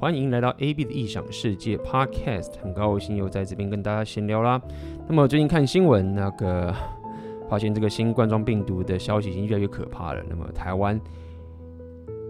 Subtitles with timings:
[0.00, 4.58] 欢迎来到 AB 的异想世界 Podcast，很高兴又在这边跟大家闲聊啦。
[5.06, 6.74] 那么最近看新闻，那个
[7.50, 10.22] 发现这个新冠状病毒的消息已经越来越可怕了。
[10.26, 10.98] 那么台湾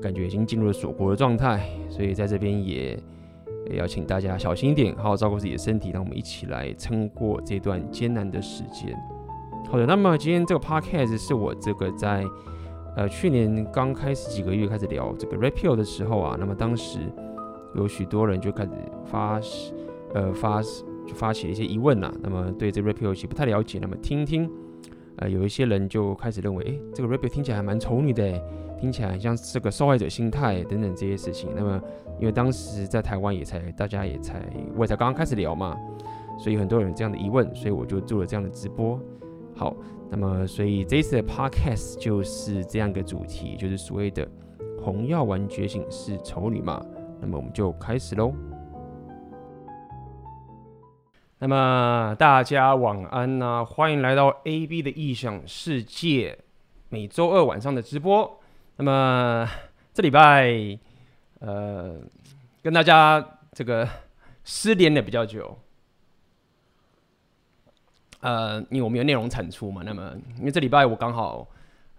[0.02, 3.00] 感觉已经进入了锁国的状态，所以在这边也
[3.70, 8.92] 也要请大家小心一点，好好照顾自己的身体，让我们一起来撑过这段艰难的时间。
[9.68, 12.24] 好的，那么今天这个 Podcast 是我这个在
[12.96, 16.98] 呃去年刚开始几个月开始聊这个 Red Pill 的时候啊，那么当时。
[17.74, 18.70] 有许多人就开始
[19.04, 19.40] 发，
[20.14, 24.50] 呃发就发起了一些疑问呐、那么对这个 Red Pill 游戏不太了解，那么听听，
[25.16, 28.40] 呃有一些人就开始认为，诶，这个 Rapio 听起来还蛮丑女的，
[28.78, 31.50] 听起来很像这个受害者心态等等这些事情。
[31.56, 31.80] 那么
[32.18, 34.40] 因为当时在台湾也才大家也才
[34.76, 35.76] 我也才刚刚开始聊嘛，
[36.38, 39.00] 所以很多人有这样的疑问，所以我就做了这样的直播。
[39.54, 39.76] 好，
[40.10, 44.26] 那么所以这一次的 Podcast 就是这样一个主题，就是所谓的
[44.80, 46.84] 红药丸觉醒是丑女嘛？
[47.20, 48.32] 那么我们就开始喽。
[51.38, 56.38] 那么大家晚安呐、欢迎来到 AB 的异想世界，
[56.88, 58.40] 每周二晚上的直播。
[58.76, 59.48] 那么
[59.92, 60.78] 这礼拜，
[61.40, 62.00] 呃，
[62.62, 63.88] 跟大家这个
[64.44, 65.58] 失联的比较久，
[68.20, 69.82] 呃，因为我们有内容产出嘛。
[69.84, 71.46] 那么因为这礼拜我刚好，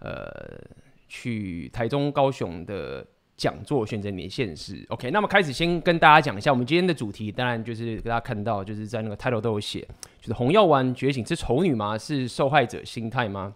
[0.00, 0.60] 呃，
[1.08, 3.06] 去台中、高雄的。
[3.42, 5.10] 讲座选择你的现实，OK。
[5.10, 9.80] 那么开始先跟大家讲一下，我们今天的主题，当然就是大家看到，就是在那个 title 都有写，
[10.20, 11.98] 就是红药丸觉醒是丑女吗？
[11.98, 13.52] 是受害者心态吗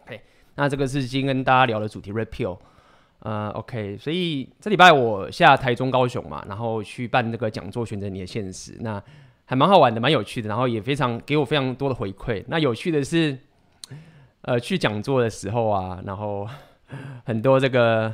[0.00, 0.18] ？OK。
[0.54, 2.58] 那这个是今天跟大家聊的主题 r e p e a l
[3.18, 3.98] 呃，OK。
[3.98, 9.02] 所以这礼拜我下台中、高雄嘛，然后去办那个讲座选择你的现实，那
[9.44, 12.42] 还蛮好玩的，蛮有趣的，然后也非常给我非常多的回馈。
[12.48, 13.36] 那有趣的是，
[14.40, 16.48] 呃，去讲座的时候啊，然后
[17.26, 18.10] 很多这个。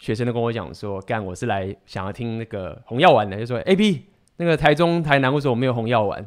[0.00, 4.06] 学生都跟我讲说，干，我是来想要听那个红药丸的，就说 A B
[4.38, 6.18] 那个台中台南为什么没有红药丸？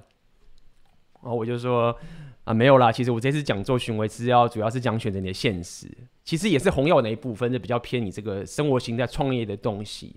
[1.24, 1.98] 然后我就说
[2.44, 5.88] 啊没有啦，其实我这次讲座巡回是要主要是讲选择你的现实，
[6.24, 10.16] 其实也是红药丸的一部分，是比较偏你这个生活型态创业的东西。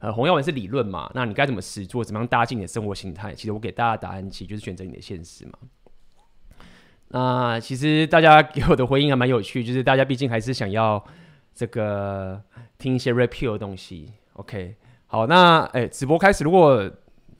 [0.00, 3.32] 呃，红药丸是理论嘛，那你该怎么实做，怎么样搭进你的生活形态？
[3.34, 5.52] 其实我给大家答案，其实就是选择你的现实嘛。
[7.08, 11.02] 那其实大家给我的回应还蛮有趣，就是大家毕竟还是想要。
[11.52, 12.40] 这个
[12.80, 14.74] 听一些 Red Pill 的东西，OK，
[15.06, 16.42] 好，那哎，直播开始。
[16.42, 16.82] 如果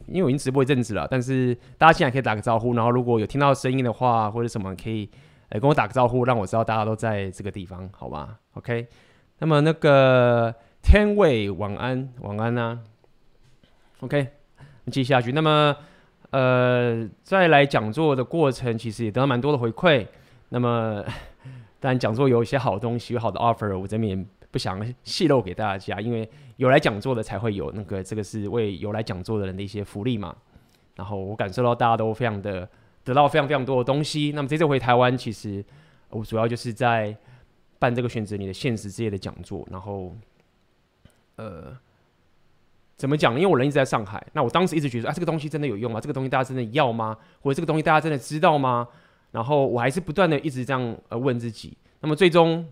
[0.06, 5.11] 因为我已经直播一阵子了，但是大家现在可以打个招呼，然后如果有听到声音的话，或者什么，可以
[5.49, 8.87] 哎跟我打个招呼，让我知道大家都在这个地方，好吧？OK，
[9.39, 12.79] 那么那个天卫晚安，晚安呐、啊。
[14.00, 14.29] OK，
[14.87, 15.33] 继续下去。
[15.33, 15.75] 那么
[16.31, 20.06] 呃，再来讲座的过程，其实也得到蛮多的回馈。
[20.50, 21.03] 那么。
[21.83, 30.37] 但讲座有一些好东西，有好的 offer，我这边不想泄露给大家，因为有来讲座的才会有那个，这个是为有来讲座的人的一些福利嘛。
[30.97, 32.69] 然后我感受到大家都非常的
[33.05, 34.33] 得到非常非常多的东西。
[34.34, 35.65] 那么这次回台湾，其实
[36.11, 37.16] 我主要就是在
[37.78, 39.66] 办这个选择你的现实之夜的讲座。
[39.71, 40.15] 然后，
[41.37, 41.75] 呃，
[42.97, 43.34] 怎么讲？
[43.34, 45.99] 因为我人一直在上海，那我当时一直觉得啊，这个东西真的有用吗？
[46.00, 47.17] 这个东西大家真的要吗？
[47.41, 48.87] 或者这个东西大家真的知道吗？
[49.31, 52.67] 然后我还是不断的一直这样呃问自己，那么最终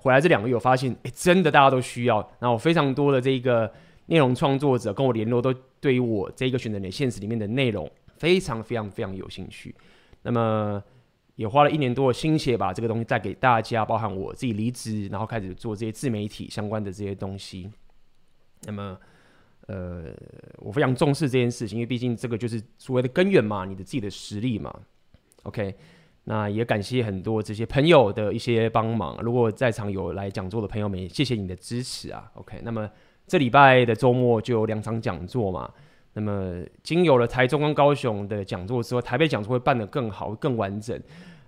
[0.00, 2.16] 回来这两个月，我发现哎，真的大家都需要。
[2.38, 3.70] 然后非常多的这个
[4.06, 9.74] 内容创作者跟我联络，都对于我这个选择你的现实里面的内容非常非常非常有兴趣。
[10.22, 10.82] 那么
[11.36, 17.70] 也花了一年多的心血把这个东西带给大家，包含我自己离职，然后开始做这些自媒体相关的这些东西。
[18.62, 18.98] 那么
[19.66, 20.12] 呃，
[20.56, 24.74] 我非常重视这件事情，因为毕竟这个就是所谓的根源嘛，你的自己的实力嘛。
[25.44, 25.74] OK，
[26.24, 29.16] 那也感谢很多这些朋友的一些帮忙。
[29.22, 32.30] 如果在场有来讲座的朋友们，谢谢你的支持啊。
[32.34, 32.88] OK，那么
[33.26, 35.68] 这礼拜的周末就有两场讲座嘛。
[36.12, 41.00] 那么经有了台中跟高雄的讲座之后，台北讲座会办得更好、更完整。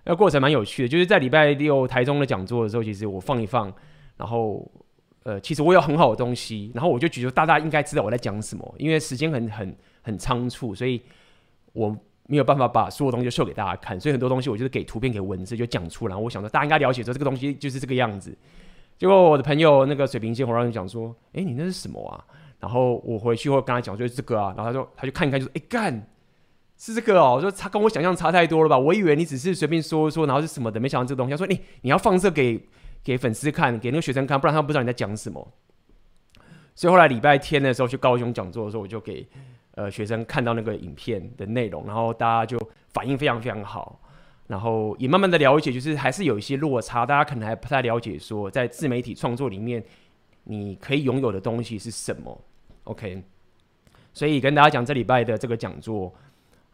[0.05, 3.73] 那过程蛮有趣的，就是在礼拜六台中的讲座的时候，其实我放一放，
[4.17, 4.69] 然后
[5.23, 11.01] 呃，其实我有很好的东西，然后我就觉得大家应该知道我在讲什么，因为时间很很很仓促，所以
[11.75, 11.97] 我。
[12.33, 16.17] 没有办法把所有东西秀给大家看，所以很多东西我就是给图片、给文字就讲出来。
[16.17, 18.35] 我想说大家应该了解说这个东西就是这个样子。
[18.97, 22.25] 结果我的朋友那个水平线红让人讲说：“哎，你那是什么啊？”
[22.59, 26.07] 然后我回去后跟他讲就是这个啊，然后他说他就看一看就说：“哎干，
[26.79, 28.79] 是这个哦。”我说他跟我想象差太多了吧？
[28.79, 31.33] 我以为你只是随便说说，然后是什么的，没想到这个东西。
[31.33, 32.59] 他说：“你你要放这给
[33.05, 35.47] 给粉丝看，给那个学生看，不然他不知道你在讲什么。”
[36.75, 39.29] 所以后来礼拜天的时候去高雄讲座的时候，我就给。
[39.75, 42.59] 呃，学生看到那个影片的内容，然后大家就
[42.93, 43.99] 反应非常非常好，
[44.49, 49.83] 然后也慢慢的了解，就是还是有一些落差，大家可能还不太了解，说在自媒体创作里面，
[50.45, 52.39] 你可以拥有的东西是什么
[52.85, 53.23] OK，
[54.13, 56.13] 所以跟大家讲这礼拜的这个讲座，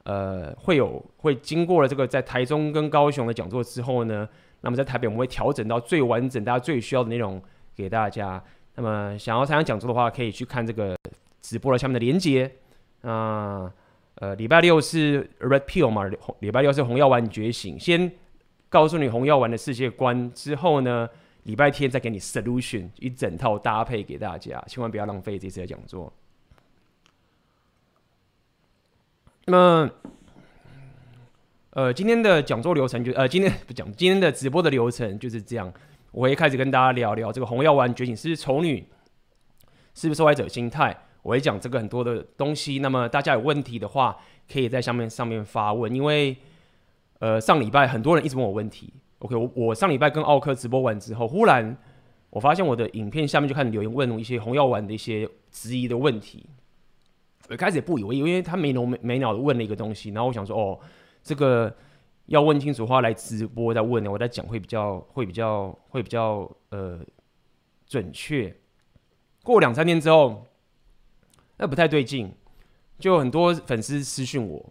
[0.03, 4.29] 呃，会有会经过了这个在台中跟高雄的讲座之后呢，
[4.63, 7.41] 那么在台北我们会调整到最完整、大家最需要的内容
[7.77, 8.43] 给大家。
[8.75, 10.97] 那么想要参加讲座的话，可以去看这个
[11.41, 12.51] 直播的下面的连接。
[13.03, 13.73] 啊，
[14.17, 16.05] 呃，礼拜六是 Red Pill 嘛，
[16.41, 18.11] 礼拜六是红药丸觉醒，先
[18.69, 21.09] 告诉你红药丸的世界观，之后呢，
[21.45, 26.13] 礼拜天再给你 Solution 一整套搭配给大家，千万不要浪费这次的讲座。
[29.47, 29.53] 那
[29.87, 29.91] 么，
[31.71, 35.73] 呃，今天的讲座流程就呃，今天不讲，今天的直播的流程就是这样。
[36.11, 38.87] 我会开始跟大家聊聊这个红药丸觉醒是不是丑女，
[39.95, 40.97] 是不是受害者心态。
[41.23, 42.79] 我会讲这个很多的东西。
[42.79, 44.17] 那么大家有问题的话，
[44.51, 45.95] 可以在下面上面发问。
[45.95, 46.37] 因为
[47.19, 48.93] 呃上礼拜很多人一直问我问题。
[49.21, 51.77] OK，我我上礼拜跟奥克直播完之后，忽然
[52.31, 56.47] 我发现我的影片下面就开始留言问一些红药丸的一些质疑的问题。
[57.49, 60.79] 我开始也不以为意，因为他没头没没脑的问了一个东西，然后我想说哦，
[61.23, 61.75] 这个。
[62.29, 67.01] 要问清楚的话来直播再问呢，我再讲会比较会比较会比较呃
[67.87, 68.55] 准确。
[69.43, 70.47] 过两三天之后，
[71.59, 72.33] 那不太对劲，
[72.99, 74.65] 就很多粉丝私讯我，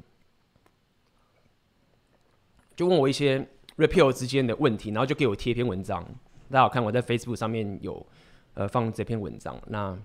[2.76, 3.40] 就问我一些
[3.78, 6.04] Red Pill 之间的问题，然后就给我贴一篇文章。
[6.50, 8.06] 大家好看我在 Facebook 上面有
[8.54, 9.96] 呃放这篇文章，那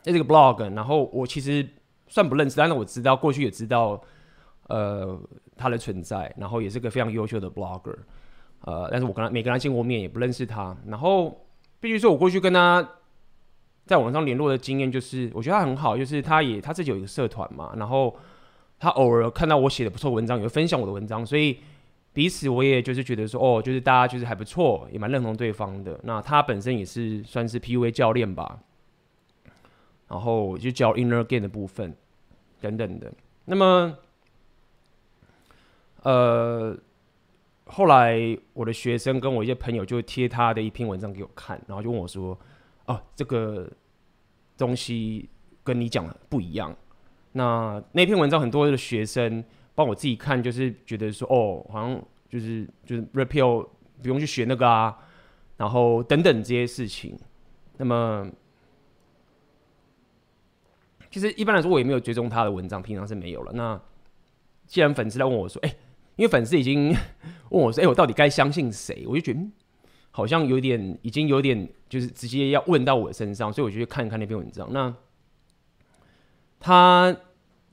[0.00, 1.68] 在这个 blog，然后我其实
[2.06, 4.02] 算不认识，但是我知道过去也知道
[4.68, 5.20] 呃。
[5.60, 7.96] 他的存在，然后也是个非常优秀的 blogger，
[8.60, 10.76] 呃，但是我跟他没跟他见过面，也不认识他。
[10.86, 11.44] 然后
[11.80, 12.88] 必须说，我过去跟他
[13.88, 18.14] 在网上联络的经验，就是我觉得他很好，就是他也他自己有一个社团嘛，然后
[18.78, 21.58] 他偶尔看到我写的不错文章，也会分享我的文章，所以
[22.12, 25.98] 彼此我也就是觉得说，哦，就是大家就是还不错，也蛮认同对方的。
[26.04, 28.60] 那他本身也是算是 PUA 教练吧，
[30.06, 31.96] 然后就教 Inner Game 的部分
[32.60, 33.12] 等等的。
[33.46, 33.96] 那么。
[36.02, 36.74] 呃，
[37.66, 38.16] 后来
[38.52, 42.38] 我的学生跟我一些朋友就贴他的一篇文章给我看，然后就问我说
[42.94, 43.70] ：“哦、这个
[44.56, 45.28] 东西
[45.62, 46.74] 跟你讲的不一样。”
[47.32, 49.44] 那那篇文章很多的学生
[49.74, 53.68] 帮我自己看，就是觉得说：“哦，好像就是就是 repeal
[54.02, 54.98] 不用去学那个啊，
[55.56, 57.16] 然后等等这些事情。”
[57.76, 58.28] 那么，
[61.10, 63.52] 其实一般来说我也没有追踪他的文章，平常是没有了。
[63.52, 63.80] 那
[64.66, 65.74] 既然粉丝来问我说：“哎、”
[66.16, 66.88] 因为粉丝已经
[67.50, 69.40] 问我说：“哎、我到底该相信谁？”我就觉得
[70.10, 74.72] 好像有点，已经有点，就是直接要问到我身上，所以我就去看一看那篇文章。
[74.72, 74.94] 那
[76.60, 77.16] 他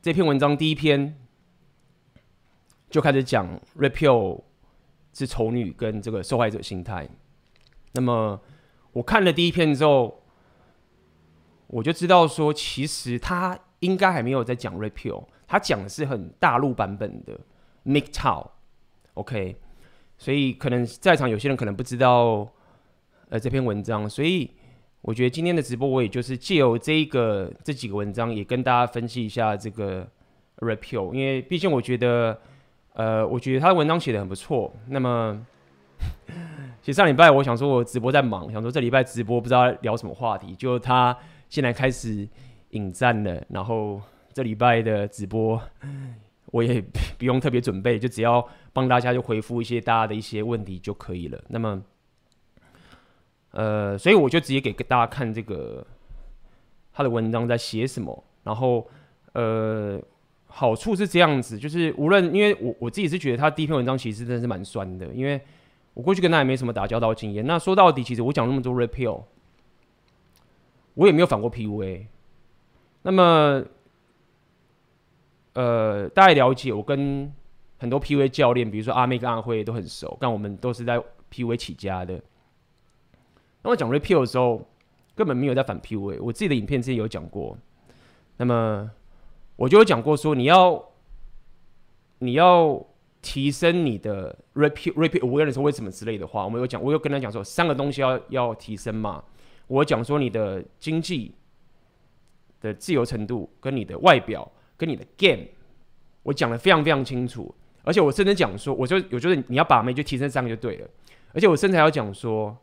[0.02, 1.18] 这篇文章第一篇
[2.90, 4.44] 就开始讲 Red Pill
[5.14, 7.10] 是丑女跟这个受害者心态。
[7.94, 8.40] 那么
[8.92, 10.24] 我看了第一篇之后，
[11.68, 17.40] 我就知道说，其实他应该还没有在讲 Red Pill，他讲的是很大陆版本的。
[17.84, 18.52] m i k t o w
[19.14, 19.58] OK，
[20.18, 22.48] 所以可能在场有些人可能不知道，
[23.30, 24.50] 呃，这篇文章，所以
[25.02, 30.08] 我觉得今天的直播我也就是借由这一个这几个文章，也跟大家分析一下这个
[30.58, 32.40] Red Pill，因为毕竟我觉得，
[32.94, 34.74] 呃，我觉得他的文章写得很不错。
[34.88, 35.46] 那么，
[36.82, 41.16] 其实上礼拜我想说我直播在忙，想说这礼拜直播不知道聊什么话题，就他
[41.50, 42.28] 现在开始
[42.72, 44.02] 引战了，然后
[44.34, 45.62] 这礼拜的直播。
[46.56, 46.82] 我也
[47.20, 51.44] 不用特别准备，就只要帮大家就回复一些大家的一些问题就可以了。
[51.50, 51.84] 那么，
[53.52, 55.86] 呃，所以我就直接给大家看这个
[56.94, 58.24] 他的文章在写什么。
[58.44, 58.88] 然后，
[59.34, 60.02] 呃，
[60.48, 65.42] 好处是这样子，就是无论因为我我自己是觉得他第一篇文章其实真的是蛮酸的，因为
[65.94, 67.46] 我过去跟他也没什么打交道经验。
[67.46, 69.24] 那说到底，其实我讲那么多 Red Pill，
[70.94, 72.06] 我也没有反过 PUA。
[73.02, 73.66] 那么。
[75.56, 77.34] 呃，大家了解我跟
[77.78, 82.22] 很多 PUA 教练，比如说阿妹跟阿辉都很熟，但我们都是在 PUA 起家的。
[83.64, 84.68] 那我讲 repeal 的时候，
[85.16, 86.22] 根本没有在反 PUA。
[86.22, 87.58] 我自己的影片之前有讲过，
[88.36, 88.92] 那么
[89.56, 90.90] 我就有讲过说，你要
[92.20, 92.86] 你要
[93.22, 99.24] 提升你的 Red Pill Red Pill awareness 为什么之类的话，我们有讲，我有跟他讲说，三个东西要要提升嘛。
[99.68, 101.34] 我讲说你的经济
[102.60, 104.52] 的自由程度跟你的外表。
[104.78, 105.46] 跟你的 game，
[106.24, 107.54] 我讲的非常非常清楚，
[107.84, 110.90] 而且我甚至讲说，我就我觉得你要把妹就提升三个就对了，
[111.34, 112.58] 而且我甚至还要讲说，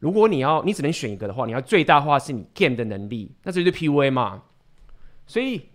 [0.00, 4.44] 如果你要你只能选一个的话，你要最大化是你 game 的能力，那这就是 PUA 嘛。
[5.26, 5.68] 所以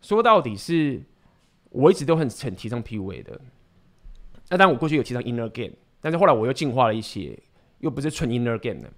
[0.00, 1.02] 说到底是，
[1.70, 3.40] 我一直都很很提倡 PUA 的。
[4.48, 7.38] 那当然我过去有提倡 inner game，但是后来我又进化了一些，
[7.78, 8.90] 又不是纯 inner game 的，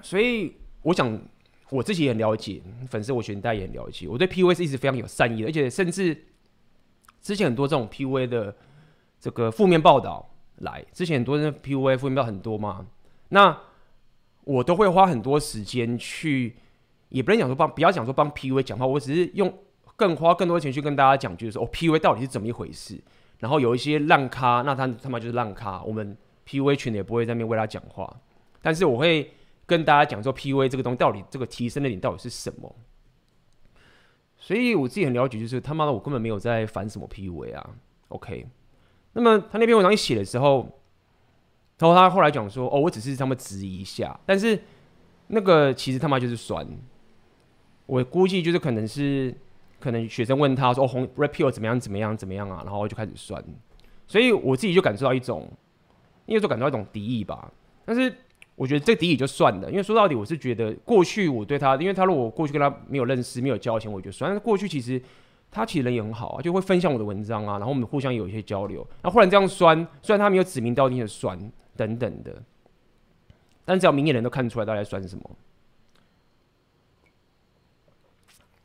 [0.00, 0.56] 所以。
[0.82, 1.20] 我想
[1.70, 6.26] 我自己也很了解，粉丝我学代也很了解，我对 PUA 是一直非常有善意的，而且甚至
[7.22, 8.56] 之前很多这种 PUA 的
[9.20, 12.86] 这个负面报道来，之前很多人 PUA 负面报道很多嘛，
[13.28, 13.56] 那
[14.42, 16.56] 我都会花很多时间去，
[17.10, 19.52] 也不能讲说帮，不要讲说帮 PUA 讲话，我只是用
[19.94, 23.00] 更花更多钱去跟大家讲，就是说哦 PUA 到底是怎么一回事，
[23.38, 26.16] 然后有一些烂咖，那他他妈就是烂咖，我们
[26.48, 28.20] PUA 群也不会在那边为他讲话，
[28.60, 29.30] 但是我会。
[29.70, 32.74] 跟大家讲说，PUA 这个东西到底这个提升的点到底是什么？
[34.36, 37.70] 所以我自己很了解，就是他妈的我根本没有在烦什么 PUA 啊。
[38.08, 38.48] OK，
[39.12, 40.80] 那么他那篇文章一写的时候，
[41.78, 44.60] 然后他后来讲说，哦，我只是他们质疑一下，但是
[45.28, 46.66] 那个其实他妈就是酸。
[47.86, 49.32] 我估计就是可能是
[49.78, 53.44] 可能学生问他说，哦，红 Repeal 怎么样怎么样怎么样啊，然后就开始酸。
[54.08, 55.48] 所以我自己就感受到一种，
[56.26, 57.52] 应该说感受到一种敌意吧，
[57.84, 58.12] 但是。
[58.60, 64.28] 我觉得这个敌意就算了，因为说到底，我是觉得过去我对他，因为他如果过去跟他没有认识、没有交情，我觉得算。
[64.28, 65.00] 但是过去其实
[65.50, 68.86] 他其实人也很好啊，就会分享我的文章啊，然后我们互相有一些交流。
[69.02, 72.42] 那忽然这样酸，虽然他没有指名道姓的酸等等的，
[73.64, 75.30] 但只要明眼人都看出来他在酸什么。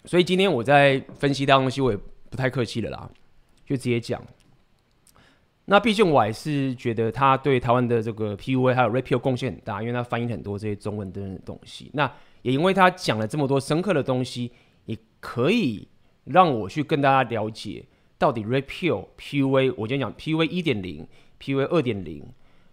[0.03, 1.97] 所以今天我在分析这东西，我也
[2.29, 3.09] 不太客气了啦，
[3.65, 4.21] 就直接讲。
[5.67, 11.89] 那毕竟我还是觉得他对台湾的这个 PUA 还有 REPEL 贡献很大，因为他翻译很多这些中文的东西。
[11.93, 12.11] 那
[12.43, 14.51] 也因为他讲了这么多深刻的东西，
[14.85, 15.87] 也可以
[16.23, 17.83] 让我去跟大家了解
[18.19, 19.73] 到底 REPEL PUA。
[19.75, 21.07] 我今天讲 PUA 一点零、
[21.41, 22.23] PUA 二点零，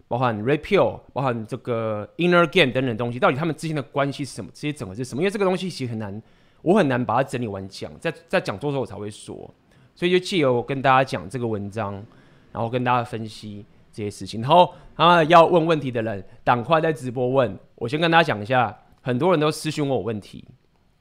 [0.06, 4.50] 包含 REPEL 包含这个 Inner Game 等等东西，到底他们之间的关系是什么？
[4.52, 5.22] 这些整个是什么？
[5.22, 6.22] 因为这个东西其实很难，
[6.60, 9.50] 我很难把它整理完讲，在在讲座的时候我才会说，
[9.94, 12.04] 所以就借由跟大家讲这个文章。
[12.52, 17.58] 然后跟大家分析这些事情，然后啊，要问问题的人，赶快在直播问。
[17.74, 20.44] 我先跟大家讲一下，很多人都私讯问我问题，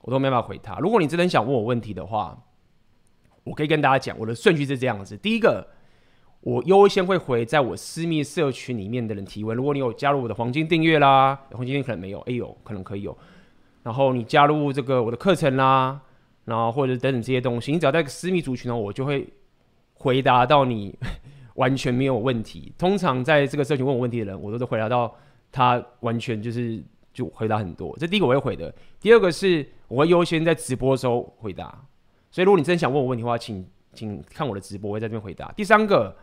[0.01, 0.77] 我都没办法回他。
[0.79, 2.37] 如果你真的想问我问题的话，
[3.43, 5.67] 我可以跟大家讲，我的顺序是这样子：第一个，
[6.41, 9.55] 我优先会回在我私密社群里面的人提问。
[9.55, 13.17] 如果你有加入我的黄金订阅啦，黄金订阅可能没有，哎呦，可能可以有。
[13.83, 16.01] 然后你加入这个我的课程啦，
[16.45, 19.27] 然后或者等等这些东西，你只要在私密族群呢，我就会
[19.93, 20.97] 回答到你。
[21.55, 22.71] 完全没有问题。
[22.77, 25.13] 通常在这个社群问我问题的人，我都是回答到
[25.51, 26.81] 他完全就是
[27.13, 27.95] 就回答很多。
[27.99, 28.73] 这第一个我会回的。
[28.99, 31.65] 第二个是我会优先在直播的时候回答。
[32.29, 35.51] 所以如果你真的想问我问题的话，请请看我的直播，我会在这边回答。
[35.51, 36.15] 第三个，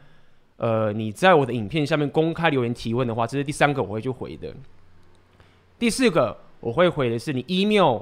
[0.57, 4.55] 呃，你在我的影片下面公开留言提问的话，这是第三个我会去回的。
[5.79, 8.01] 第四个我会回的是你 email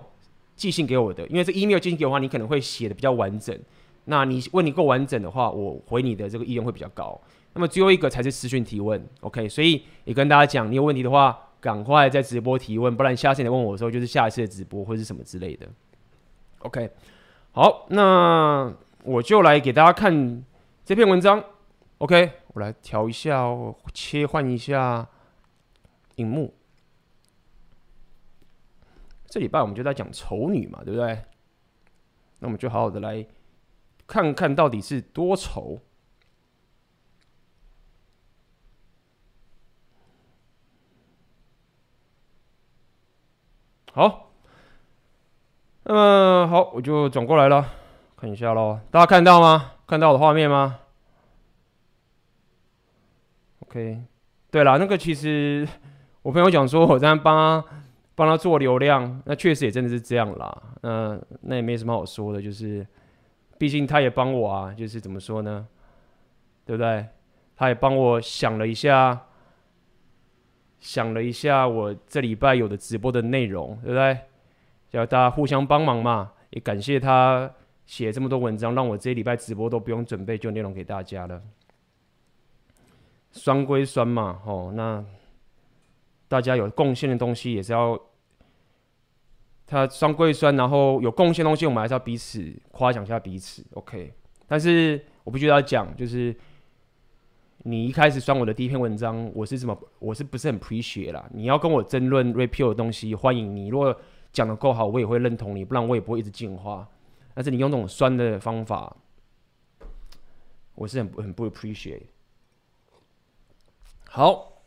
[0.54, 3.58] 寄信给我的，因为这 email 寄信给我的话，你可能会写的比较完整。
[4.06, 7.20] 那你问你够完整的话，我回你的这个意愿会比较高。
[7.54, 9.48] 那么最后一个才是私讯提问，OK？
[9.48, 15.66] 所以也跟大家讲，你有问题的话，赶快在直播提问，不然下次你问我的时候就是下一次的直播或是什么之类的
[16.58, 16.90] ，OK？
[17.52, 18.72] 好，那
[19.04, 20.44] 我就来给大家看
[20.84, 21.42] 这篇文章
[21.98, 22.30] ，OK？
[22.48, 23.50] 我来调一下，
[23.94, 25.08] 切换一下
[26.16, 26.54] 荧幕。
[29.26, 31.18] 这礼拜我们就在讲丑女嘛，对不对？
[32.38, 33.26] 那我们就好好的来。
[34.06, 35.80] 看看到底是多丑。
[43.92, 44.30] 好，
[45.84, 47.66] 那么好，我就转过来了，
[48.16, 48.78] 看一下喽。
[48.90, 49.72] 大家看到吗？
[49.86, 50.80] 看到我的画面吗
[53.60, 54.02] ？OK。
[54.50, 55.66] 对了，那个其实
[56.22, 57.68] 我朋友讲说我在帮他
[58.14, 60.62] 帮他做流量，那确实也真的是这样啦。
[60.82, 62.86] 嗯，那也没什么好说的，就是。
[63.58, 65.66] 毕竟他也帮我啊，就是怎么说呢？
[66.64, 67.06] 对不对？
[67.56, 69.26] 他也帮我想了一下，
[70.78, 74.18] 想了一下我这礼拜有的直播的内容，对不对？
[74.90, 76.32] 要大家互相帮忙嘛。
[76.50, 77.50] 也感谢他
[77.86, 81.42] 写这么多文章，让我这礼拜直播都不用准备，就内容给大家了。
[83.32, 85.04] 酸归酸嘛，哦，那
[86.28, 88.00] 大家有贡献的东西也是要。
[89.66, 94.12] 他酸归酸，然后有贡献东西，我们还是要彼此夸奖一下彼此，OK。
[94.46, 96.34] 但是我必须要讲，就是
[97.64, 101.28] 你一开始酸我的第一篇文章，我是怎么，我是不是很 appreciate 啦？
[101.32, 103.66] 你要跟我争论 repeal 的东西，欢迎你。
[103.66, 103.98] 如果
[104.32, 106.86] 讲得够好，我也会认同你，不然我也不会一直进化。
[107.34, 108.96] 但是你用这种酸的方法，
[110.76, 112.02] 我是很很不 appreciate。
[114.08, 114.62] 好，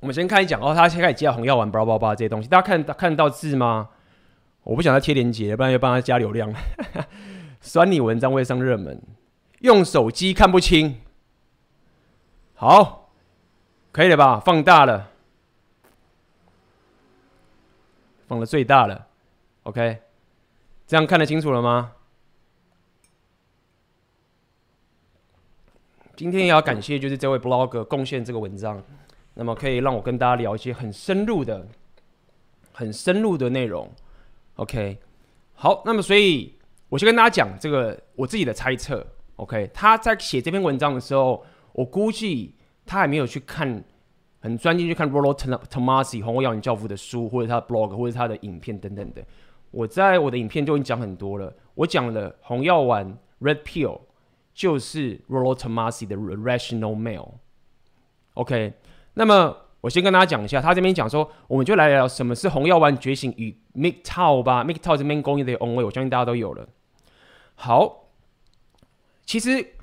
[0.00, 0.74] 我们先开始讲哦。
[0.74, 3.90] 他先开始介绍红药丸、巴拉巴拉这些东西，大家看看得到字吗？
[4.66, 6.52] 我不想再贴链接，不然又帮他加流量。
[7.62, 9.00] 酸你文章会上热门，
[9.60, 11.00] 用手机看不清。
[12.54, 13.12] 好，
[13.92, 14.40] 可以了吧？
[14.40, 15.12] 放大了，
[18.26, 19.06] 放的最大了
[19.62, 19.98] ，OK，
[20.84, 21.92] 这样看得清楚了吗？
[26.16, 28.82] 今天也要感谢就是这位 blogger 贡献这个文章，
[29.34, 31.68] 那么可以让我跟大家聊一些很深入的、
[32.72, 33.88] 很深入的内容
[34.56, 34.98] ，OK，
[35.54, 36.54] 好，那么所以
[36.90, 43.82] 我先跟大家讲这个我自己的猜测，OK，他在写这篇文章的时候，我估计他还没有去看。
[44.38, 49.24] 很专心去看 Rollo Tomasi 红卫耀文教父的书，或者他的 blog，或者他的影片等等的。
[49.72, 51.52] 我在我的影片就已经讲很多了。
[51.74, 54.02] 我讲了红药丸 Red Pill
[54.54, 57.32] 就是 Rollo Tomasi 的 Rational Male。
[58.34, 58.74] OK，
[59.14, 64.64] 那么我先跟大家讲一下，他这边讲说，我们就来聊聊什么是红药丸觉醒与 MGTOW 吧。
[64.64, 66.68] MGTOW 这边公益的 own way，我相信大家都有了。
[67.54, 68.08] 好，
[69.24, 69.74] 其实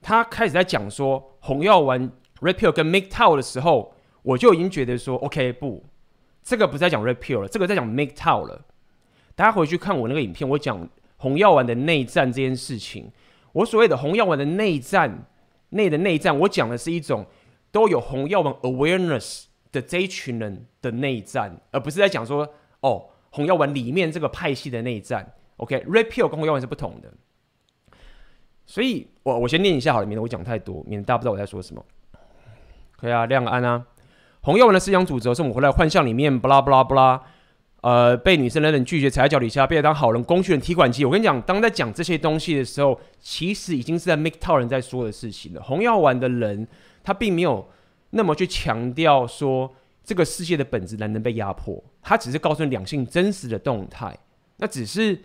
[0.00, 2.10] 他开始在讲说红药丸。
[2.40, 5.84] Red Pill 跟 MGTOW 的时候，我就已经觉得说，OK，不，
[6.40, 8.64] 这个不是在讲 Red Pill 了，这个在讲 MGTOW 了。
[9.34, 13.10] 大家回去看我那个影片，我讲红药丸的内战这件事情。
[13.50, 15.26] 我所谓的红药丸的内战，
[15.70, 17.26] 内的内战，我讲的是一种
[17.72, 25.34] 都有红药丸 awareness 的这一群人的内战，而不是在讲说，哦，红药丸里面这个派系的内战。
[25.56, 27.12] OK，Red Pill 跟红药丸是不同的。
[28.64, 31.84] 所以我我先念一下好了，免得我讲太多，免得大家不知道我在说什么。
[32.96, 33.86] 可以啊，亮安啊，
[34.42, 37.22] 红药丸的思想主轴是我们活在幻象里面，不拉不拉不拉，
[37.80, 41.04] 呃，被女生冷冷拒绝，踩在脚底下，被当好人工具人提款机。
[41.04, 45.62] 我跟你讲，当在讲这些东西的时候，其实已经是在 MGTOW 人在说的事情了。
[45.62, 46.68] 红药丸的人，
[47.02, 47.68] 他并没有
[48.10, 49.72] 那么去强调说
[50.08, 54.18] 这个世界的本质男人被压迫，他只是告诉你两性真实的动态。
[54.56, 55.20] 那只是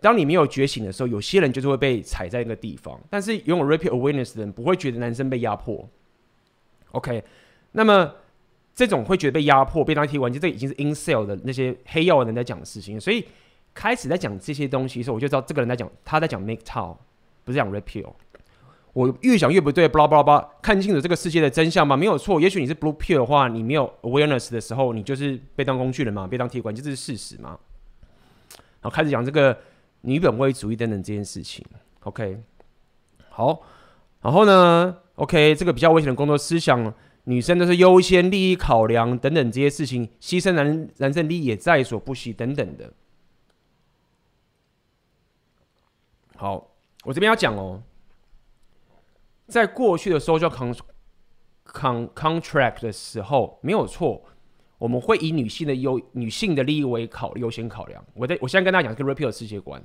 [0.00, 2.98] 当你没有觉醒的时候，有些人就是会被踩在那个地方。
[3.10, 5.86] 但是拥有 Red Pill Awareness 的人不会觉得男生被压迫。
[6.92, 7.22] OK，
[7.72, 8.10] 那么
[8.74, 12.98] 这种会觉得被压迫、被当提款机，这已经是 in sale 的那些黑药人在讲的事情。
[12.98, 13.22] 所以
[13.74, 16.96] 开始在讲这些东西的时候，我就知道这个人在讲，他在讲 MGTOW，
[17.44, 18.14] 不是讲 Red Pill。
[18.92, 21.96] 我越想越不对，blah blah blah，看清楚这个世界的真相吗？
[21.96, 22.40] 没有错。
[22.40, 27.58] 也许你是 Blue Pill 的话，你没有 awareness 的时候，你就是被当工具人嘛，被当提款机，这是事实嘛。
[28.82, 29.56] 然后开始讲这个
[30.02, 31.64] 女本位主义等等这件事情。
[32.00, 32.42] OK，
[33.30, 33.62] 好，
[34.20, 36.92] 然后呢？OK，这个比较危险的工作思想，
[37.24, 42.92] 女生都是优先利益考量等等这些事情，牺牲男男生利益也在所不惜等等的。
[46.36, 46.68] 好，
[47.04, 47.80] 我这边要讲哦，
[49.46, 50.76] 在过去的 social con
[51.64, 54.22] con contract 的时候，没有错，
[54.78, 58.04] 我们会以女性的优女性的利益为考优先考量。
[58.14, 59.82] 我在我现在跟大家讲这个 Red Pill 世界观，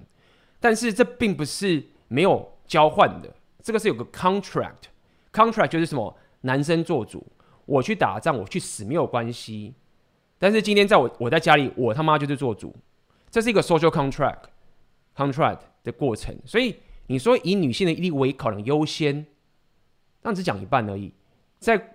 [0.59, 4.89] 但是这并不是没有交换的，这个是有个 contract。
[5.31, 6.17] Contract 就是什么？
[6.41, 7.25] 男生做主，
[7.65, 9.73] 我去打仗，我去死没有关系。
[10.39, 12.73] 但是今天在我我在家里，我他妈就是做主，
[13.29, 16.35] 这是一个 social contract，contract 的过程。
[16.45, 16.75] 所以
[17.07, 19.25] 你说以女性的利益为考量优先，
[20.21, 21.13] 那只讲一半而已。
[21.59, 21.93] 在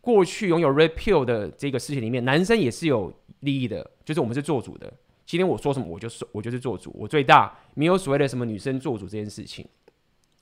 [0.00, 4.92] 过去拥有 Red Pill 的这个事情里面，男生也是有利益的，就是我们是做主的。
[5.26, 9.66] 今天我说什么，我就说我就是做主，我最大，没有所谓的什么女生做主这件事情。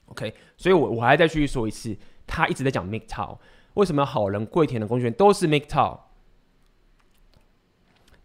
[0.07, 1.95] OK，所以我我还再继续说一次。
[2.25, 3.37] 他一直在讲 MGTOW，
[3.73, 5.99] 为什么好人跪舔的工具人都是 MGTOW？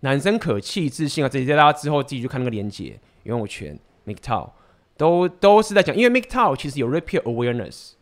[0.00, 4.50] 男生可气自信啊，这些大家之后自己去看那个连接，拥有权 MGTOW
[4.96, 7.94] 都都是在讲，因为 MGTOW 其实有 Red Pill Awareness，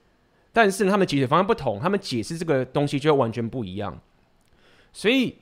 [0.57, 4.01] 但是他们解释方案不同，他们解释这个东西就会完全不一样。
[4.91, 5.37] 所以，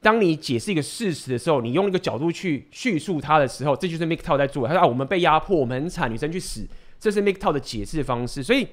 [0.00, 4.68] 当你解释一个事实的时候，你用一个角度去叙述它的时候，这就是 MGTOW 在做。
[4.68, 6.64] 他说啊，我们被压迫，我们很惨，女生去死，
[7.00, 8.40] 这是 MGTOW 的解释方式。
[8.40, 8.68] 所以。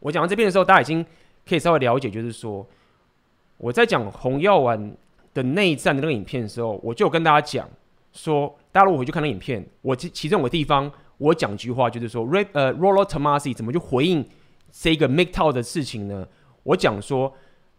[0.00, 1.06] 我讲到这边的时候，大家已经
[1.48, 2.66] 可以稍微了解，就是说
[3.56, 4.96] 我在讲红药丸
[5.32, 7.70] 的内战的那个影片的时候，我就跟大家讲
[8.12, 10.90] 说，大家如果回去看那影片，我其其中有个地方
[11.22, 14.28] 我讲句话，就是说，Ray 呃 Rollo Tomasi 怎么去回应
[14.70, 16.26] 这个 MGTOW 的事情呢？
[16.64, 17.32] 我讲说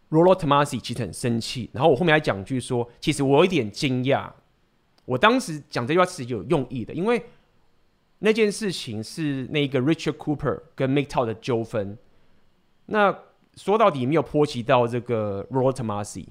[0.10, 4.32] ，Rollo Tomasi 其实很生气，然后我后面还讲句说，其实我有一点惊讶，
[5.06, 7.24] 我当时讲这句话是有用意的，因为
[8.20, 11.98] 那件事情是那个 Richard Cooper 跟 MGTOW 的纠纷。
[12.86, 13.14] 那
[13.56, 16.26] 说到底没有波及到这个 Rollo Tomasi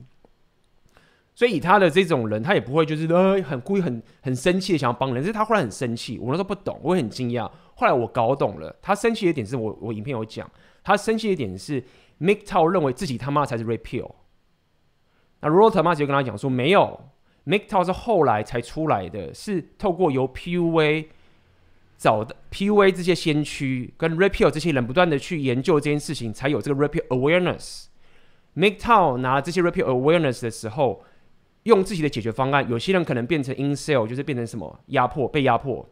[1.42, 7.50] 所以他的这种人，他也不会就是呃很故意很很生气的想要帮人，只是他忽然很生气，我那时候不懂，我很惊讶。
[7.74, 10.48] 后来我搞懂了，他生气的点是我我影片有讲，
[10.84, 11.82] 他生气的点是
[12.20, 14.08] MGTOW 认为自己他妈才是 Red Pill，
[15.40, 17.08] 那 Rollo Tomassi 就跟他讲说没有
[17.46, 21.06] ，MGTOW 是后来才出来的，是透过由 PUA。
[21.98, 27.86] 找的 PUA 这些先驱跟 Red Pill 这些人不断的去研究这件事情，才有这个 Red Pill Awareness。
[28.54, 31.02] MGTOW 拿这些 Repeal Awareness 的时候，
[31.64, 32.68] 用自己的解决方案。
[32.68, 35.88] 有些人可能变成 incel，就是变成什么压迫、被压迫，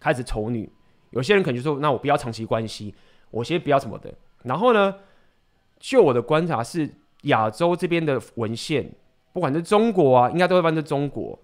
[0.00, 0.70] 开始丑女。
[1.10, 2.94] 有些人可能就说：“那我不要长期关系，
[3.30, 4.12] 我先不要什么的。”
[4.44, 4.94] 然后呢，
[5.78, 6.88] 就我的观察是，
[7.24, 8.90] 亚洲这边的文献，
[9.32, 11.38] 不管是中国啊，应该都会翻成中国，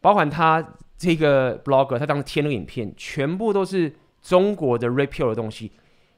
[0.00, 5.72] 包含他这个 blogger，他当时贴那个影片，全部都是中国的 rapeable 的东西。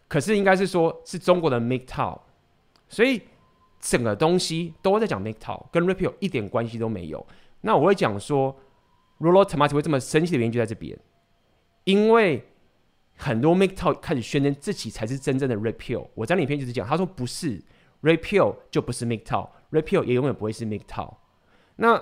[0.09, 2.19] 可是应该是说，是中国的 MGTOW，
[2.89, 3.23] 所以
[3.81, 7.27] 整个东西都在讲 Miketow，跟 Repeal 一点关系都没有。
[7.61, 8.57] 那我会讲说
[9.21, 10.99] ，Rollotama 才会这么生气的原因就在这边，
[11.85, 12.47] 因为
[13.17, 16.07] 很多 Miketow 开始宣称自己才是真正的 repeal。
[16.15, 17.63] 我在影片就是讲，他说不是
[18.03, 21.15] Repeal 就不是 Miketow，Repeal 也永远不会是 Miketow。
[21.77, 22.01] 那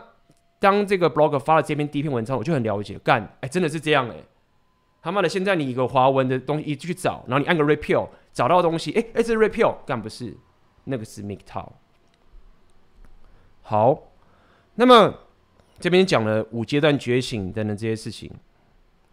[0.58, 4.16] 当这个 blogger 发了这篇第一篇文章，我就很了解，干，哎、真的是这样哎、
[5.02, 5.28] 他妈的！
[5.28, 10.36] 现在你一个华文的东西一去找，然后你按个 repeal 找到东西，哎、欸、哎，这是 repeal，干不是？
[10.84, 11.72] 那个是 MGTOW。
[13.62, 14.02] 好，
[14.74, 15.14] 那么
[15.78, 18.30] 这边讲了五阶段觉醒等等这些事情，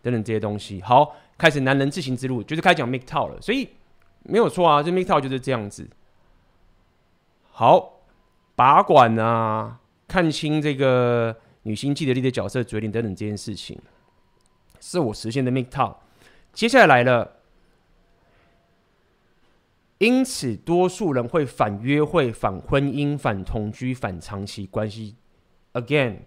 [0.01, 0.81] 等等这些东西。
[0.81, 3.41] 好，开始男人自行之路，就是开始讲 MGTOW 了。
[3.41, 3.69] 所以
[4.23, 5.89] 没有错啊，这 MGTOW 就是这样子。
[7.51, 8.01] 好，
[8.55, 13.79] 拔管啊，看清这个女性既得利的角色、决定等等这件事情。
[14.79, 15.95] 是我实现的 MGTOW，
[16.53, 17.38] 接下来了，
[20.01, 25.15] 因此多数人会反约会、反婚姻、反同居、反长期关系。
[25.73, 26.21] Again，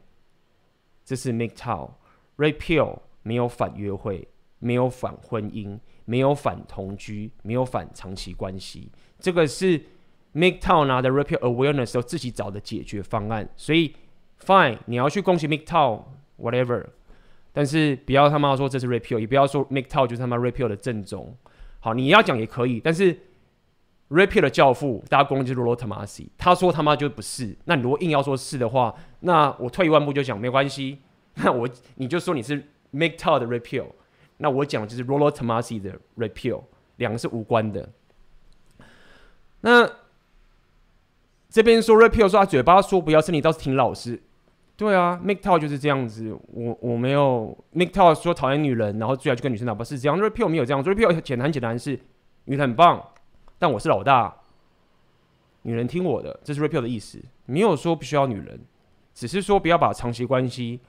[1.04, 1.90] 这是 MGTOW。
[2.36, 4.28] Rapeable 没有反约会，
[4.60, 8.92] 没有反婚姻，没有反同居，没有反长期关系。
[9.18, 9.84] 这个是
[10.34, 13.48] MGTOW 拿的 repeal Awareness 时候自己找的解决方案。
[13.56, 13.92] 所以
[14.40, 16.86] ，Fine，你要去恭喜 MGTOW，whatever。
[17.52, 21.36] 但是不要他妈说这是 repeal，也不要说 MGTOW 就是他妈 repeal 的正宗。
[21.80, 23.18] 好，你要讲也可以，但是
[24.14, 27.56] repeal 的教父，大家公认就是 Rollo Tomassi，他说他妈就不是。
[27.64, 31.00] 那你如果硬要说是的话，那我退一万步就讲没关系。
[31.36, 33.86] 那我你就说你是 MGTOW 的 repeal
[34.36, 36.62] 那我讲就是 Rollo Tomassi 的 repeal
[36.96, 37.88] 两个是无关的。
[39.62, 39.90] 那
[41.48, 44.22] 这边说 repeal 说他嘴巴说不要，身体倒是挺老实。
[44.76, 46.36] 对啊，MGTOW 就是这样子。
[46.52, 50.18] 我我没有 MGTOW 说讨厌女人，然后最好就跟女生打，不是这样。
[50.20, 51.98] repeal 没有这样 repeal 简单简单是
[52.46, 53.00] 女人很棒，
[53.64, 54.42] 但我是老大，
[55.62, 57.18] 女人听我的，这是 repeal 的意思。
[57.46, 58.60] 没有说不需要女人，
[59.14, 60.80] 只是说不要把长期关系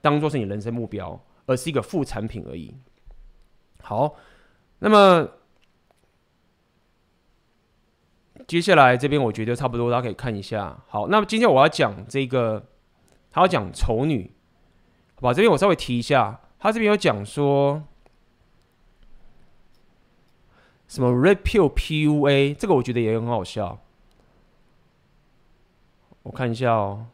[0.00, 2.72] 当做是你人生目标，而是一个副产品而已。
[3.82, 4.14] 好，
[4.78, 5.28] 那么
[8.46, 10.78] 接下来这边我觉得差不多，大家可以看一下。
[10.86, 12.64] 好，那么今天我要讲这个。
[13.28, 14.32] 他要讲丑女，
[15.16, 15.34] 好吧？
[15.34, 17.82] 这边我稍微提一下，他这边有讲说
[20.88, 23.78] 什么 Rapeable PUA，这个我觉得也很好笑。
[26.22, 27.06] 我看一下哦。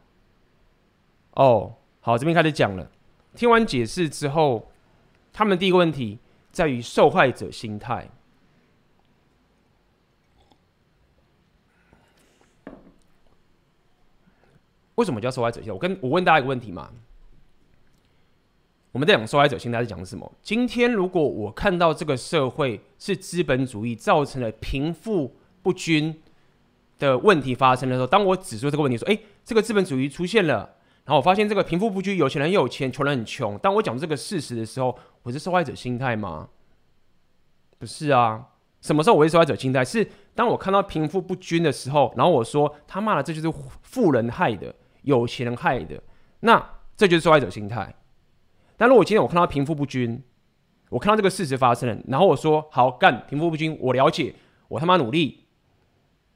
[1.33, 2.89] 哦，好，这边开始讲了。
[3.35, 4.71] 听完解释之后，
[5.31, 6.19] 他们第一个问题
[6.51, 8.07] 在于受害者心态。
[14.95, 15.73] 为什么叫受害者心态？
[15.73, 16.91] 我跟我问大家一个问题嘛。
[18.93, 20.31] 我们在讲受害者心态是讲什么？
[20.43, 26.21] 今天如果我看到这个社会是资本主义造成了贫富不均
[26.99, 30.75] 的问题发生的时候，当我指出这个问题说，诶，这个资本主义出现了，
[31.05, 33.57] 然后我发现这个贫富不均，有钱人很有钱，穷人很穷。
[33.57, 36.49] 当我讲这个事实的时候，我是受害者心态吗？
[37.79, 38.49] 不是啊。
[38.79, 39.83] 什么时候我是受害者心态？
[39.83, 44.75] 是当我看到贫富不均的时候，然后我说他妈的，这就是富人害的。
[45.01, 45.99] 有钱人害的，
[46.41, 46.63] 那
[46.95, 47.95] 这就是受害者心态。
[48.83, 50.21] 那如果今天我看到贫富不均，
[50.89, 54.35] 我看到这个事实发生了，然后我说好干贫富不均，我了解，
[54.67, 55.45] 我他妈努力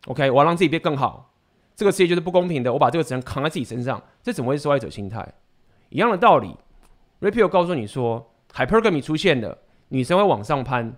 [0.05, 1.33] ，OK，我要让自己变更好。
[1.75, 5.27] 这个世界就是不公平的，我把这个责任扛在自己身上，这怎么会是受害者心态？
[5.89, 6.55] 一样的道理
[7.19, 9.57] ，Repeal 告诉你说，Hypergamy 出现了，
[9.89, 10.95] 女生会往上攀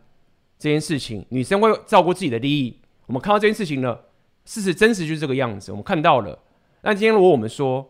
[0.60, 2.80] 这件事情，女生会照顾自己的利益。
[3.08, 4.00] 我们看到这件事情了，
[4.46, 6.38] 事实真实就是这个样子，我们看到了。
[6.84, 7.90] 那今天如果我们说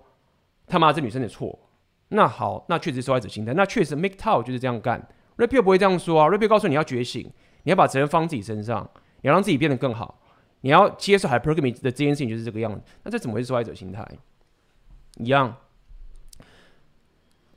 [0.66, 1.60] 他妈这女生的错，
[2.10, 5.08] 那好，那确实受害者心态，那确实 MGTOW 就是这样干。
[5.38, 7.24] Repeal 不会这样说啊 Repeal 告诉你要觉醒，
[7.64, 8.90] 你要把责任放自己身上，
[9.22, 10.22] 你要让自己变得更好，
[10.62, 12.82] 你要接受 Hypergamy 的这件事情就是这个样子。
[13.04, 14.06] 那这怎么会是受害者心态？
[15.18, 15.56] 一样，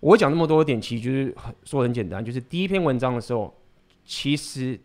[0.01, 3.55] 我讲那么多点，其实就是很说很简单，就是第一篇文章的时候，
[4.05, 4.79] 其实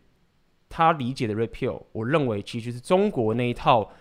[0.69, 3.91] 他理解的 Repeal，我认为其实是中国那一套。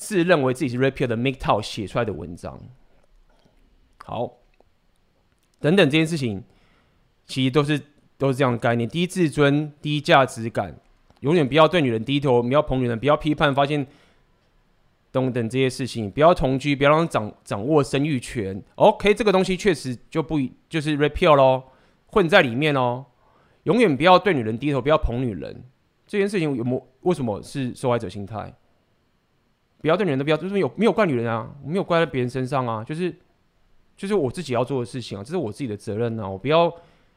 [0.00, 2.56] 自认为自己是 Repeal 的 MGTOW 写出来的文章，
[4.04, 4.32] 好，
[5.60, 6.42] 等等这件事情，
[7.26, 7.80] 其实都是
[8.16, 10.74] 都是这样的概念：低自尊、低价值感，
[11.20, 13.86] 永远不要对女人低头，不要捧女人，不要批判，发现
[15.10, 18.62] 等等这些事情，不要同居，不要让掌掌握生育权。
[18.76, 21.72] OK，这个东西确实就不就是 rape pill 咯，
[22.06, 23.06] 混在里面哦。
[23.64, 25.64] 永远不要对女人低头，不要捧女人。
[26.06, 28.54] 这件事情有没为什么是受害者心态？
[29.80, 33.14] 不要对女人的，不要就是有没有怪女人啊，没有怪在别人身上啊，就是
[33.98, 36.72] 就是我自己要做的事情啊，这是我自己的责任啊，我不要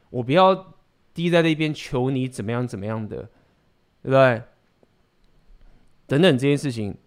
[0.10, 0.74] 我不要
[1.14, 3.30] 低在那边求你怎么样怎么样的，对
[4.04, 4.42] 不对？
[6.08, 6.98] 等等这件事情。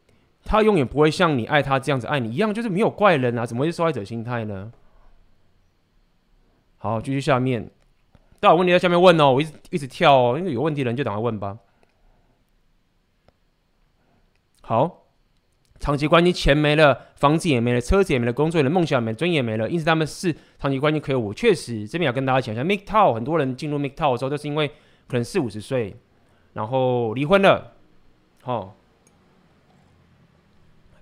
[0.47, 4.71] 他永远不会像你爱他这样子爱你一样，就是没有怪人啊，怎么会是受害者心态呢？
[6.77, 7.71] 好，继续下面，
[8.41, 11.59] 大家问题在下面问哦，我一直一直跳哦，因为有问题的人就赶快问吧。
[14.61, 15.04] 好，
[15.81, 24.69] 长期关系钱没了，房子也没了，车子也没了，工作也没了，梦想也没了，尊严也没了，因此他们是长期关系可我确实这边要跟大家讲一下，MGTOW 很多人进入 MGTOW 的时候都是因为
[25.09, 25.97] 可能四五十岁，
[26.55, 27.73] 然后离婚了，
[28.43, 28.73] 好、哦。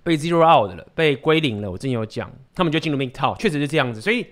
[0.05, 1.71] 被 zero out 了，被归零了。
[1.71, 4.01] 我之前有讲，他们就进入 MGTOW，确实是这样子。
[4.01, 4.27] 所以，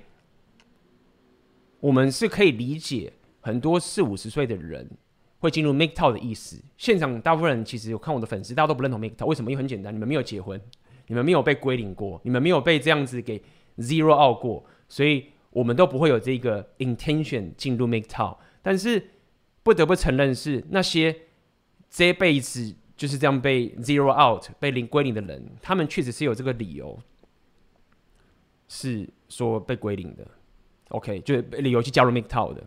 [1.79, 4.89] 我们是可以理解很多四五十岁的人
[5.41, 6.57] 会进入 MGTOW 的意思。
[6.77, 9.25] 现场大部分人其实有看我的粉丝，大家都不认同 MGTOW。
[9.25, 9.51] 为什么？
[9.51, 10.61] 因为很简单，你们没有结婚，
[11.07, 13.43] 你们没有被归零过，你们没有被这样子给
[13.79, 18.37] zero out 过，所以我们都不会有这个 intention 进入 MGTOW。
[18.61, 19.09] 但是
[19.63, 21.23] 不得不承认是那些
[21.89, 22.75] 这辈子。
[22.97, 26.99] 就是这样被 zero out 被零归零的人，他们确实是有这个理由，
[28.67, 30.23] 是说被归零的。
[30.89, 32.61] OK，就是理由去加入 MGTOW 的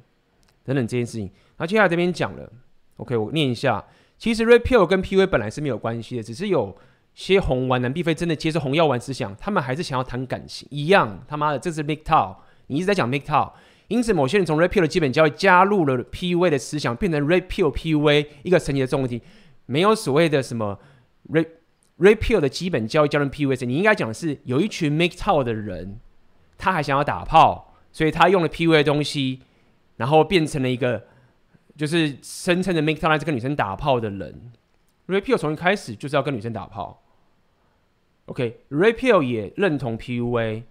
[0.64, 1.30] 等等这件事情。
[1.56, 2.52] 那接下来这边讲了
[2.96, 3.84] ，OK，我念一下。
[4.16, 6.76] 其实 rape pill 跟 PUA 本来是没有关系的，只是有
[7.14, 11.22] 些红丸男并非真的接受红药丸思想，他们还是想要谈感情一样。
[11.28, 12.36] 他妈的，这是 MGTOW，
[12.68, 13.52] 你一直在讲 MGTOW，
[13.88, 19.20] 因此某些人从 rape pill 的基本教育加入了 PUA 的思想，变成 rape pill PUA 一个神奇的综合体。
[19.66, 20.78] 没有所谓的什么
[21.30, 21.46] Re
[21.98, 26.00] Repeal 的基本教育教人 PUA，你应该讲的是有一群 MGTOW 的人，
[26.58, 29.40] 他还想要打炮，所以他用了 PUA 的东西，
[29.96, 31.04] 然后变成了一个
[31.76, 34.52] 就是声称的 MGTOW 来跟女生打炮的人。
[35.08, 37.02] rape pill 从一开始就是要跟女生打炮。
[38.26, 40.62] OK，rape pill 也认同 PUA，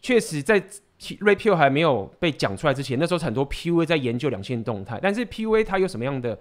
[0.00, 6.38] 确实在 rape pill 还没有被讲出来之前，那时候很多 PUA 在研究两性动态，但是 PUA 它有什么样的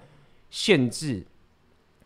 [0.50, 1.26] 限制？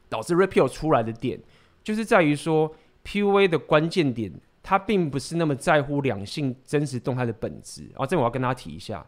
[0.09, 1.37] 导致 rape pill 出来的点，
[1.83, 2.73] 就是在于说
[3.03, 4.31] PUA 的关键点，
[4.63, 7.91] 它并不是那么在乎两性真实动态的本质。
[7.95, 9.05] 啊，这我要跟大家提一下，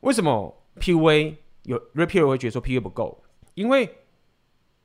[0.00, 3.22] 为什么 PUA 有 rape pill 会觉得说 PUA 不够？
[3.54, 3.88] 因为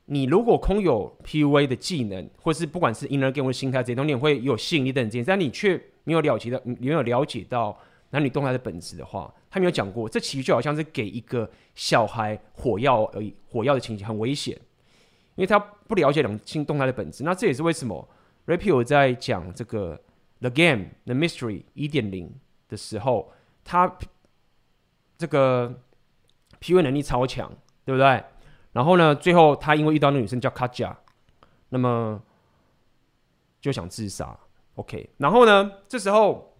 [0.06, 7.78] 你如果空有 PUA 的技能，或是不管是 inner game 或心态这些东西，你会有吸引力等这些，但你却没有了解到，你没有了解到
[8.10, 9.32] 男女动态的本质的话。
[9.50, 14.52] 他没有讲过，这其实就好像是给一个小孩火药而已，火药的情节很危险，
[15.36, 17.22] 因为他不了解两性动态的本质。
[17.22, 18.08] 那这也是为什么
[18.46, 19.98] rape pill 在讲这个
[20.40, 22.34] The Game The Mystery 一点零
[22.68, 23.96] 的时候，他
[25.18, 25.80] 这个
[26.60, 27.50] PUA 能力超强，
[27.84, 28.24] 对不对？
[28.72, 30.94] 然后呢，最后他因为遇到那个女生叫 Katja，
[31.68, 32.20] 那么
[33.60, 34.38] 就想自杀。
[34.74, 36.56] OK，然后呢，这时候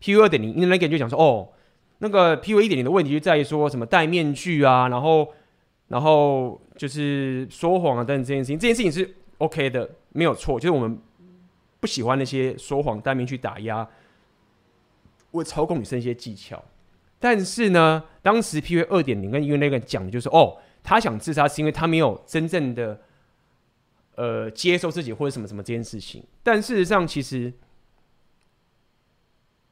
[0.00, 1.52] PUA 二点零那个人就讲说，哦。
[2.00, 5.34] 那个 PUA 一点零的问题就在于说什么戴面具啊，然后，
[5.88, 10.96] 然后就是说谎啊等等这件事情，这件事情是 OK 的，没有错，就是我们
[11.80, 13.84] 不喜欢那些说谎、戴面具、打压，
[15.32, 16.64] 或操控女生一些技巧。
[17.18, 23.00] 但是呢，当时 P V 二点零跟因为那个讲的就是哦，他想自杀是因为他没有真正的
[24.14, 26.24] 呃接受自己或者什么什么这件事情。
[26.42, 27.52] 但事实上，其实。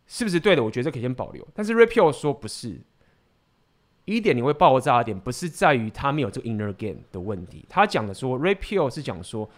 [0.08, 0.62] 是不是对的？
[0.62, 1.44] 我觉得这可以先保留。
[1.52, 2.78] 但是 rape pill 说不是，
[4.04, 7.64] 一点你会爆炸的点不是在于他没有这个 inner game 的问题。
[7.68, 9.50] 他讲的说 rape pill 是讲说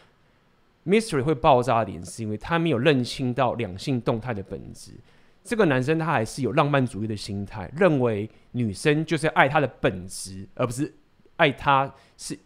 [0.86, 4.92] mystery 会爆炸点是因为他没有认清到两性动态的本质。
[5.48, 10.94] 这个男生他还是有浪漫主义的心态，认为女生就是爱他的本质，而不是
[11.36, 12.38] 爱他是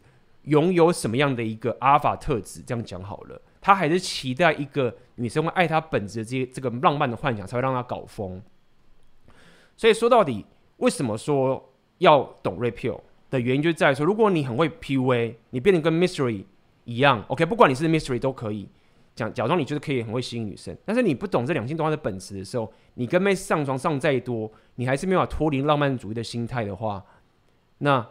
[0.44, 2.62] 拥有什么样的一个阿尔法特质。
[2.64, 3.42] 这样讲好了。
[3.60, 8.40] 他还是期待一个女生会爱他本质的这些这个浪漫的幻想，才会让他搞疯。
[9.76, 16.44] 所以说到底，为什么说要懂 rape 的原因，就在于说，如果你很会 PUA，你变得跟 mystery
[16.84, 18.68] 一样，OK，不管你是 mystery 都可以
[19.14, 20.76] 讲，假装你就是可以很会吸引女生。
[20.84, 27.04] 但是你不懂这两性动态的本质的时候，你跟妹上床上再多，你还是没有办法脱离浪漫主义的心态的话，
[27.78, 28.06] 那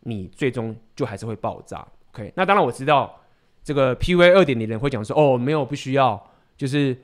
[0.00, 1.86] 你最终就还是会爆炸。
[2.12, 3.20] OK，那当然我知道。
[3.66, 6.22] 这个 PUA 二点零的人会讲说：“哦，没有，不需要，
[6.54, 6.94] 就是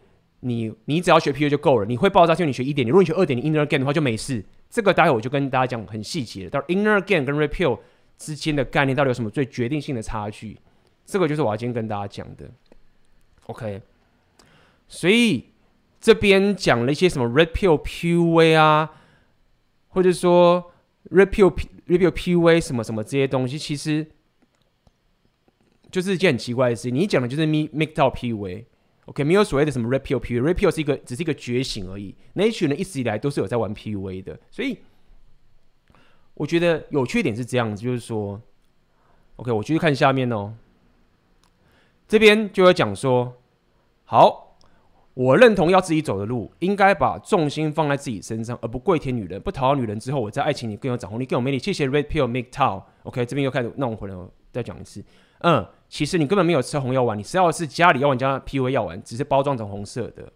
[0.41, 1.87] 你你只要学 PUA 就够了。
[1.87, 2.93] 你会爆炸，就你学一点零。
[2.93, 4.45] 如果你学二点零 inner game 的话，就没事。
[4.69, 6.51] 这个待会我就跟大家讲很细节的。
[6.51, 7.79] 到 inner game 跟 repel
[8.19, 10.59] 之间的概念到底有什么最决定性的差距？
[11.07, 12.45] 这个就是我要今天跟大家讲的。
[13.51, 13.83] OK，
[14.87, 15.51] 所以
[16.01, 18.93] 这边讲了一些什么 Red Pill PUA 啊，
[19.89, 20.73] 或者说
[21.11, 21.53] Red Pill
[21.89, 24.07] Red Pill PUA 什么什么这些东西，其实
[25.91, 26.95] 就是一件很奇怪的事情。
[26.95, 28.65] 你讲的就是 MGTOW PUA。
[29.07, 32.15] OK，没有所谓的什么 Red Pill PUA，Red Pill 是一个只是一个觉醒而已。
[32.35, 34.79] 那一群人一直以来都是有在玩 PUA 的，所以
[36.35, 38.41] 我觉得有缺点是这样子，就是说
[39.35, 40.55] ，OK，我继续看下面哦。
[42.07, 43.40] 这边就要讲说，
[44.11, 44.57] 好，
[45.15, 51.61] 我认同要自己走的路，应该把重心放在自己身上，而不跪舔女人，不讨好女人之后，我在爱情里更有掌控力，更有魅力。
[51.61, 52.83] 谢谢 Red Pill MGTOW。
[53.05, 54.17] OK，这边又开始弄回来，
[54.51, 55.05] 再讲一次，
[55.43, 55.65] 嗯。
[55.89, 60.33] 其实你根本没有吃红药丸，你吃到的是家里药丸加 PUA 药丸，只是包装成红色的。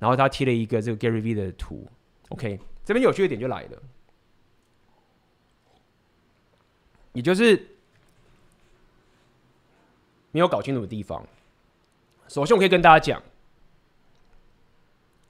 [0.00, 1.86] 然后他贴了一个这个 Gary V 的图。
[2.30, 3.82] OK，这边有趣的点就来了，
[7.12, 7.76] 也就是
[10.32, 11.24] 没有搞清楚的地方。
[12.28, 13.22] 首先，我可以跟大家讲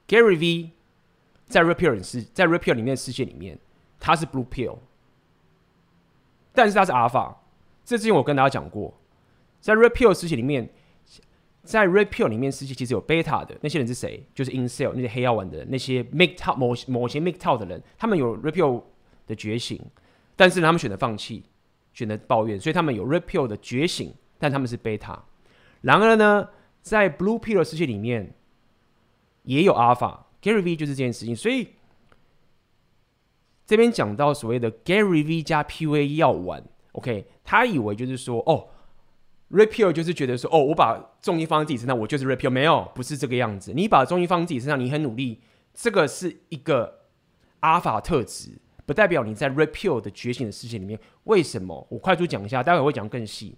[0.09, 0.71] ，Gary V
[1.47, 3.59] 在 Red Pill 世在 Repeal 里面的世界里面，
[4.01, 4.79] 他是 Blue Pill，
[6.53, 7.37] 但是他是 Alpha。
[7.85, 8.93] 这之前我跟大家讲过。
[9.61, 10.69] 在 Repeal 世界里面，
[11.63, 14.25] 在 Repeal 里面世界其实有 Beta 的那些人是谁？
[14.35, 18.83] 就是 Incel 那些黑药丸的，那些 MGTOW 某某些 MGTOW 的人，他们有 Repeal
[19.27, 19.81] 的觉醒，
[20.37, 21.45] 但是他们选择放弃，
[21.93, 25.19] 选择抱怨，所以他们有 Repeal 的觉醒，但他们是 Beta。
[25.81, 26.49] 然而呢，
[26.83, 28.35] 在 Blue Pill 的世界里面
[29.43, 31.35] 也有 Alpha，Gary V 就是这件事情。
[31.35, 31.69] 所以
[33.67, 38.69] 这边讲到所谓的 Gary V 加 PUA 药丸，OK，他以为就是说哦。
[39.51, 42.51] Red Pill 就是觉得说，哦，我把重心放在自己身上，我就是 Red Pill。
[42.51, 43.73] 没有，不是这个样子。
[43.73, 45.41] 你把重心放在自己身上，你很努力，
[45.73, 47.07] 这个是一个
[47.63, 51.01] Alpha 特质，不代表你在 Red Pill 的觉醒的世界里面。
[51.25, 51.87] 为什么？
[51.89, 53.57] 我快速讲一下，待会会讲更细。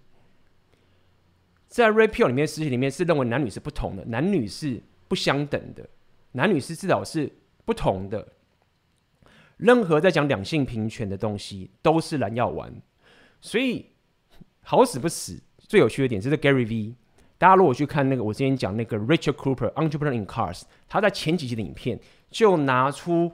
[1.71, 5.87] 在 REPEL 里面世界里面是认为男女是不同的，男女是不相等的，
[6.33, 7.31] 男女是至少是
[7.63, 8.27] 不同的。
[9.55, 12.73] 任何在讲两性平权的东西都是蓝药丸，
[13.39, 13.85] 所以
[14.63, 15.41] 好死不死。
[15.59, 16.93] 最有趣的点就是 Gary V，
[17.37, 21.97] 大家如果去看那个我之前讲那个 Richard Cooper Entrepreneur in Cars，他在前几集的影片
[22.29, 23.31] 就拿出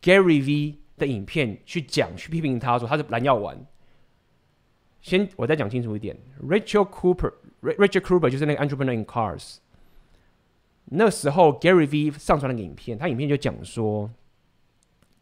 [0.00, 3.66] Gary V 的影片去讲，去批评他说他是蓝药丸。
[5.00, 9.56] 先我再讲清楚一点，Richard Cooper Richard cruber 就是那个 Entrepreneur in Cars。
[10.86, 14.10] 那时候 Gary V 上传了个影片，他影片就讲说，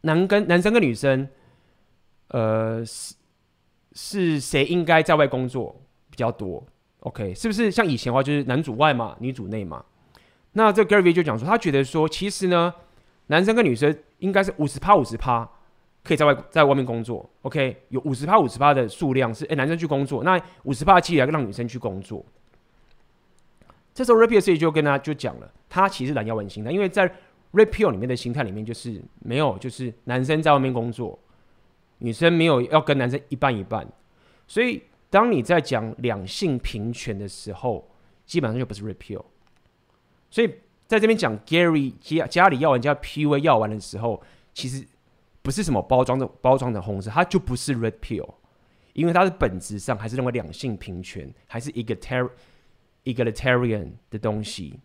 [0.02, 1.28] 男跟男生跟女生，
[2.28, 3.14] 呃，是
[3.92, 5.80] 是谁应该在外工作？
[6.10, 6.66] 比较多
[7.00, 9.84] ，OK，是不是像以前的话就是男主外嘛，女主内嘛？
[10.52, 12.74] 那这 Gary V 就讲说，他觉得说，其实呢，
[13.28, 15.48] 男生跟女生应该是五十趴五十趴，
[16.08, 22.24] 可以在外在外面工作，OK，有五十趴五十趴的数量是哎、男生去工作，那五十趴的机会来让女生去工作。
[23.92, 27.06] 这时候 Red Pill 就跟他就讲了，他其实蓝药丸心态，因为在
[27.52, 31.18] Red Pill 里面的心态里面就是没有，就是男生在外面工作，
[31.98, 33.86] 女生没有要跟男生一半一半，
[34.46, 34.82] 所以。
[35.10, 37.90] 当你在讲两性平权的时候，
[38.26, 39.24] 基本上就不是 Red Pill。
[40.28, 40.54] 所以
[40.86, 44.86] 在这边讲 Gary 家家里要玩加 PUA 药丸的时候，其实
[45.48, 48.28] 不是什么包装的包装的红色，它就不是 Red Pill，
[48.92, 52.28] 因为它的本质上还是认为两性平权，还是 egalitarian
[53.04, 54.78] egalitarian 的东西。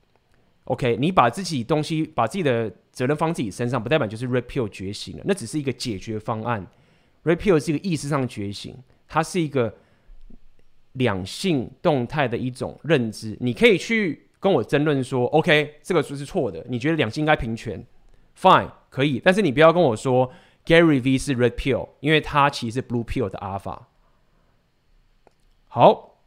[0.64, 6.66] OK，你把自己东西把自己的责任放自己身上，不代表就是 Red Pill 觉醒了，那只是一个解决方案。
[7.26, 8.78] Red Pill 是一个意识上觉醒，
[9.10, 9.76] 它是一个。
[10.94, 16.64] 两性动态的一种认知，你可以去跟我争论说，OK，这个说是错的。
[16.70, 17.84] 你觉得两性应该平权
[18.40, 19.20] ，Fine，可以。
[19.20, 20.32] 但是你不要跟我说
[20.66, 23.84] Gary V 是 Red Pill，因为他其实是 Blue Pill 的 Alpha。
[25.68, 26.18] 好，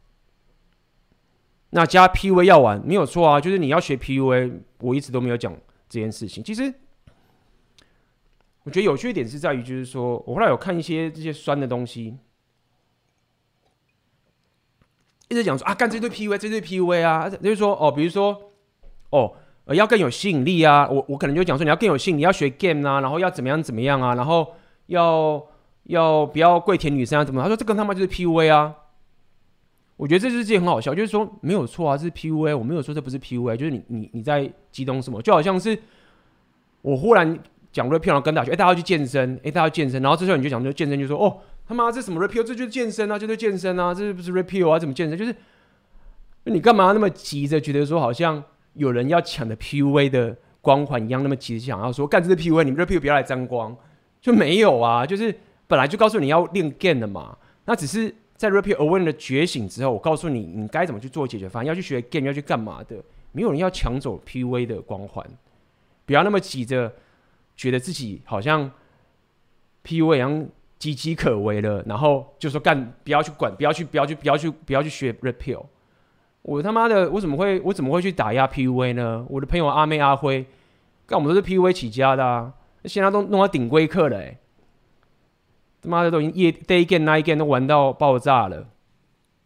[1.69, 5.53] 那加 PUA 药丸没有错啊，就是你要学 PUA，我一直都没有讲
[5.89, 6.43] 这件事情。
[6.43, 6.73] 其实
[8.63, 12.17] 我觉得有趣一点是在于，就是说我后来有看一些这些酸的东西。
[15.29, 18.53] 一直讲说啊，干这堆 PUA，这堆 PUA 啊，就是说哦，比如说
[19.09, 19.35] 哦，
[19.67, 24.55] 呃，要更有吸引力啊，我我可能就讲说你要更有吸引力，你要学 game 啊，然后要怎么样怎么样啊，然后
[24.87, 25.45] 要
[25.83, 27.41] 要不要跪舔女生啊，怎么？
[27.41, 28.73] 他说这个他妈就是 PUA 啊，
[29.97, 35.21] 我觉得这是件很好笑，就是说没有错啊，这是 PUA，我没有说这不是 PUA，就是你你你在激动什么？
[35.21, 35.77] 就好像是
[36.81, 37.37] 我忽然
[37.71, 41.37] 讲 Red Pill 跟大家说，哎，大家去健身，哎，大家要健身，然后这时候你就讲说健身，就说哦。
[41.69, 42.43] 他妈这什么 Red Pill？
[42.43, 44.79] 这就是健身啊，就是健身啊，这是不是 repeal 啊？
[44.79, 45.17] 怎么健身？
[45.17, 45.35] 就是
[46.45, 48.41] 你干嘛那么急着觉得说好像
[48.77, 53.75] 有人要抢的 PUA 的光环一样，那么急着想要说干这是 PUA，你们 Red Pill 不要来沾光，
[54.21, 55.05] 就没有啊？
[55.05, 55.33] 就是
[55.67, 62.95] 本来就告诉你要练 game 的嘛，那只是在 Red Pill Awareness 的觉醒之后，我告诉你你该怎么去做解决方案，要去学 game，要去干嘛的？
[63.31, 65.25] 没有人要抢走 PUA 的光环，
[66.05, 66.91] 不要那么急着
[67.55, 68.71] 觉得自己好像
[69.83, 70.47] PUA 一样
[70.79, 75.65] 岌岌可危了，然后就说干不要去管，不要去，不要去，不要去，不要去学 Red Pill。
[76.47, 79.25] 我他妈的，我怎么会，我怎么会去打压 PUA 呢？
[79.29, 80.45] 我的朋友阿妹阿辉，
[81.05, 82.53] 干我们都是 PUA 起家的啊，
[82.85, 84.37] 现在都弄到顶规课了，哎，
[85.81, 88.69] 他妈的都已经夜 day game night game 都玩到爆炸了。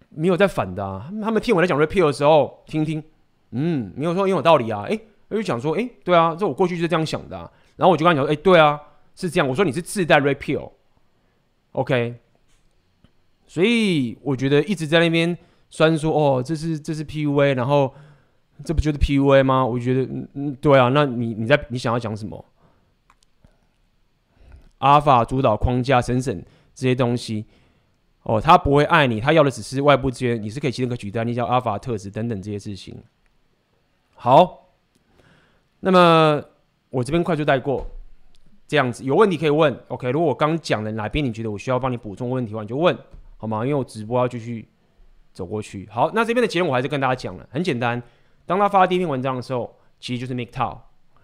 [0.09, 3.03] 没有在反的啊，他们听我在讲 repeal 的时候，听听，
[3.49, 4.95] 嗯，没有说很有道理啊，诶，
[5.27, 8.79] 他就讲说，诶，对啊，这我过去就是这样想的啊，然后我就跟他讲说，诶，对啊，
[9.15, 12.13] 是这样，我说你是自带 repeal，OK，
[13.47, 15.35] 所以我觉得一直在那边
[15.71, 17.91] 酸说，哦，这是这是 PUA，然后
[18.63, 19.65] 这不就是 PUA 吗？
[19.65, 22.45] 我觉得，嗯嗯，对啊，那你你在你想要讲什么？
[24.77, 26.45] 阿尔法主导框架、审审
[26.75, 27.45] 这些东西。
[28.23, 32.95] 哦，他不会爱你，他要的只是外部资源，你是可以其中一个取代，你叫阿尔法特质等等这些事情。
[34.13, 34.69] 好，
[35.79, 36.39] 那么
[36.91, 37.87] 我这边快速带过，
[38.67, 39.75] 这样子有问题可以问。
[39.87, 42.95] OK，如果我刚讲的哪边你觉得我需要帮你补充问题的话，你就问
[43.37, 43.65] 好吗？
[43.65, 44.67] 因为我直播要继续
[45.33, 45.87] 走过去。
[45.91, 48.01] 好，那这边的结论我还是跟大家讲了，很简单。
[48.45, 50.77] 当他发第一篇文章的时候，其实就是 Mik Tao，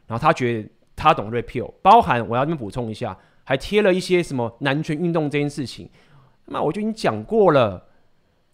[0.05, 5.89] 然后他觉得他懂 Repeal，包含我要这边补充一下，还贴了一些什么男权运动这件事情。
[6.45, 7.87] 那我就已经讲过了，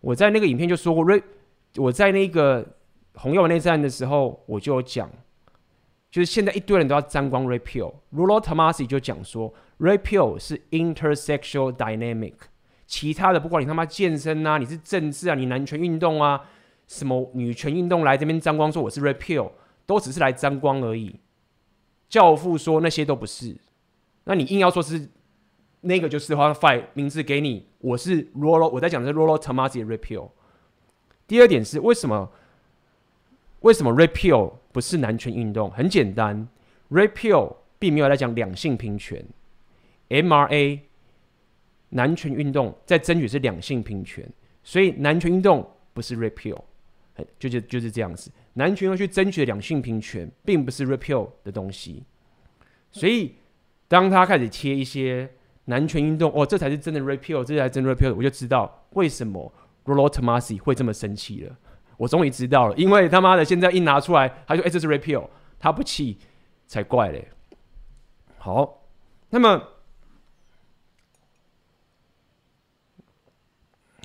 [0.01, 1.21] 我在那个影片就说过，瑞，
[1.77, 2.65] 我在那个
[3.15, 5.07] 红药丸内战的时候，我就讲，
[6.09, 12.33] 就是现在一堆人都要沾光 Red Pill，Rollo Tomassi 就讲说 Repeal 是 intersexual dynamic，
[12.93, 16.39] 其他的不管你他妈健身啊，你是政治啊，你男权运动啊，
[16.85, 19.49] 什么女权运动来这边沾光，说我是 repeal，
[19.87, 21.19] 都只是来沾光而已。
[22.07, 23.57] 教父说那些都不是，
[24.25, 25.09] 那你硬要说是。
[25.85, 30.29] 那个就是话，file 名字给你，我是 Rolo，我在讲的是 Rolo Tomasi repeal。
[31.27, 32.29] 第二点是为什么？
[33.61, 35.69] 为什么 repeal 不是男权运动？
[35.71, 36.47] 很简单
[36.89, 39.25] ，repeal 并没有来讲两性平权
[40.09, 40.79] ，MRA
[41.93, 44.27] 男权运动在争取是两性平权，
[44.63, 46.61] 所以男权运动不是 Red Pill，
[47.39, 52.03] 就就就是这样子，男权要去争取两性平权，并不是 Red Pill 的东西。
[52.91, 53.35] 所以
[53.87, 55.29] 当他开始贴一些。
[55.65, 59.49] 男权运动哦，这才是真的 Red Pill，这才是真的 Red Pill，我就知道为什么
[59.85, 61.55] Rollo Tomasi 会这么生气了。
[61.95, 66.17] 我终于知道了，因为他妈的现在一拿出来，他说：“哎，这是 Red Pill，他不气
[66.67, 67.29] 才怪嘞。”
[68.39, 68.83] 好，
[69.29, 69.69] 那么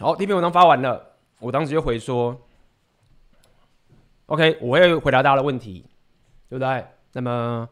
[0.01, 2.41] 好，第一篇文章发完了，我当时就回说
[4.27, 5.85] ：“OK，我会回答大家的问题，
[6.49, 6.85] 对不对？”
[7.15, 7.69] 那么。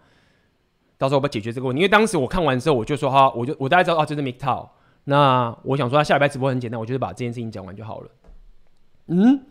[0.99, 4.67] 到时候我们解决这个问题，因为当时我看完之后，我就说哈，我就我大概知道啊，这是 MGTOW。
[5.05, 8.11] 那我想说，他下礼拜直播很简单，我就是把这件事情讲完就好了。
[9.09, 9.45] 嗯，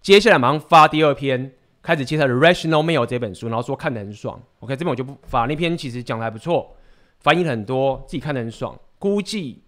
[0.00, 1.52] 接下来马上发第二篇，
[1.82, 4.40] 开始介绍《Rational Mail》这本书，然后说看得很爽。
[4.60, 6.76] OK，这边我就不发，那篇其实讲的还不错，
[7.18, 8.78] 翻译很多，自己看得很爽。
[9.00, 9.64] 估计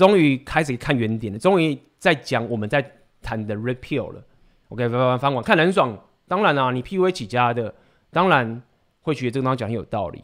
[0.00, 2.82] 终于开始看原点了，终于在讲我们在
[3.20, 4.24] 谈的 Red Pill 了。
[4.70, 5.98] OK，翻翻翻完看很爽。
[6.26, 7.74] 当然啊，你 PUA 起家的，
[8.10, 8.62] 当然。
[9.02, 10.22] 会觉得这个东西讲很有道理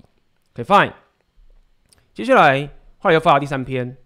[0.52, 0.92] ，OK fine。
[2.12, 2.68] 接下来
[2.98, 3.96] 后来又发了第三篇，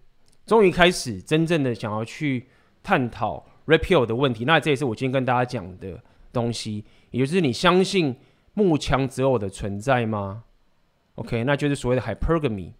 [0.45, 2.47] 终于开始真正的想要去
[2.81, 4.45] 探讨 Red Pill 的问题。
[4.45, 6.01] 那这也是我今天跟大家讲的
[6.31, 8.15] 东西，也就是你相信
[8.53, 10.45] 慕强择偶的存在吗
[11.15, 12.71] ？OK，那就是所谓的 Hypergamy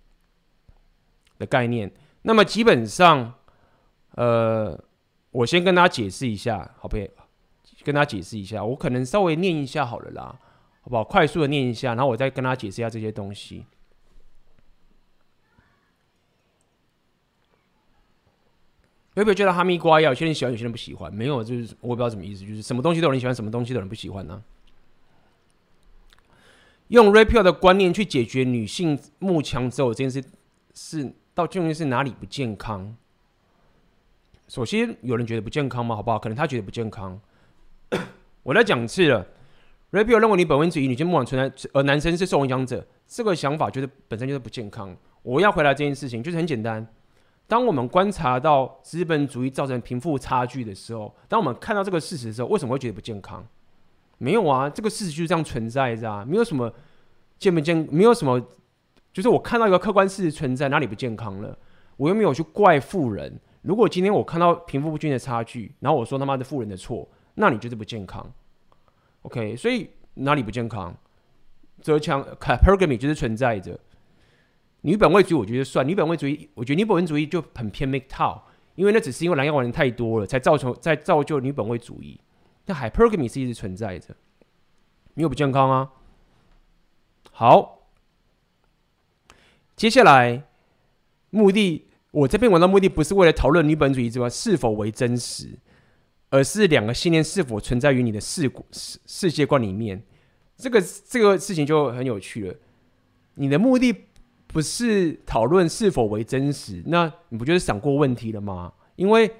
[1.39, 1.91] 的概念。
[2.23, 3.33] 那么基本上，
[4.11, 4.79] 呃，
[5.31, 7.27] 我先跟大家解释一下，好不好？
[7.83, 10.39] 跟大家解释一下，我可能稍微念一下好了啦。
[10.83, 11.03] 好不好？
[11.03, 13.65] 快速的念一下，然后我再跟他解释一下这些东西。
[19.13, 20.09] 有没有觉得哈密瓜呀？
[20.09, 21.13] 有些人喜欢，有些人不喜欢。
[21.13, 24.41] 没有，就是我不知道什么意思，就是什么东西都有人喜欢，什么东西都有人不喜欢呢、
[26.87, 30.23] 用 Red Pill 的观念去解决女性慕强之后这件事，
[30.73, 31.13] 是
[31.47, 32.95] 究竟是哪里不健康？
[34.47, 35.95] 首先，有人觉得不健康吗？
[35.95, 36.19] 好不好？
[36.19, 37.19] 可能他觉得不健康。
[38.43, 39.25] 我来讲次了。
[39.91, 44.95] Red Pill 认为你本位主义，女性梦想存在，而男生是受影响者，这个想法觉得本身就是不健康。
[45.21, 46.87] 我要回答这件事情，就是很简单。
[47.45, 53.45] 当我们观察到资本主义造成贫富差距的时候，当我们看到这个事实的时候，为什么会觉得不健康？
[54.17, 56.73] 没有啊，这个事实就是这样存在着啊，没有什么
[57.37, 58.41] 健不健，没有什么，
[59.13, 61.57] 就是我看到一个客观事实存在，哪里不健康了？
[61.97, 63.39] 我又没有去怪富人。
[63.61, 68.31] 如果今天我看到贫富不均的差距，然后我说他妈的富人的错，那你就是不健康。
[69.21, 70.95] OK，所以哪里不健康？
[71.81, 73.79] 择强 Hypergamy 就是存在着。
[74.81, 76.49] 女本位主义，我觉得算女本位主义。
[76.55, 78.41] 我觉得女本位主义就很偏 MGTOW，
[78.75, 82.19] 因为那只是因为蓝药丸人太多了，才造成才造就女本位主义。
[82.65, 84.15] 那 hypergamy 是一直存在着，
[85.13, 85.91] 没有不健康啊。
[87.31, 87.80] 好，
[89.81, 90.43] 接下来
[91.31, 95.57] 目的，我这篇文章目的不是为了讨论女本主义之外是否为真实，
[96.29, 100.03] 而是两个信念是否存在于你的世世世界观里面。
[100.55, 100.79] 这个
[101.09, 102.55] 这个事情就很有趣了。
[103.33, 103.91] 你的目的
[104.45, 108.71] 不是讨论是否为真实，那你不就是想过问题了吗？
[108.97, 109.33] 因为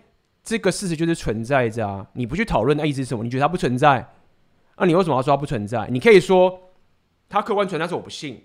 [0.44, 3.24] 这个事实就是存在着啊，你不去讨论，那意思是什么？
[3.24, 4.12] 你觉得它不存在？
[4.76, 5.88] 那你为什么要说它不存在？
[5.92, 6.72] 你可以说
[7.30, 8.42] 它客观存在，但是我不信。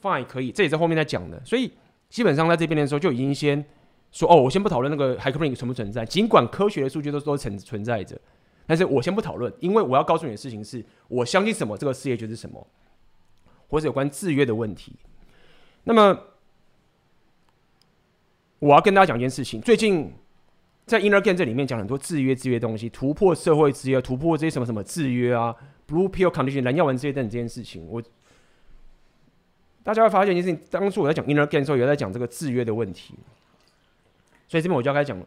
[0.00, 1.40] Fine，可以，这也是后面在讲的。
[1.44, 1.72] 所以
[2.08, 3.64] 基本上在这边的时候就已经先
[4.12, 8.18] 说哦，我先不讨论那个 hypergamy 存不存在，尽管科学的数据都都存存在着，
[8.66, 12.66] 但是我先不讨论，因为我要告诉你的事情是，我相信什么，这个事业就是什么，
[13.68, 14.94] 或者有关制约的问题。
[15.84, 16.18] 那么
[18.58, 20.12] 我要跟大家讲一件事情，最近。
[20.86, 25.54] 在 Inner Game 这里面讲很多制约、制约东西，突破社会制约，突破这些什么什么制约啊
[25.86, 28.02] ，Blue Pill Condition 蓝药丸这些等这件事情，我
[29.88, 33.14] 大家会发现一件事情，当初我在讲 Inner Game 的时候，也在讲这个制约的问题，
[34.46, 35.26] 所以这边我就要开始讲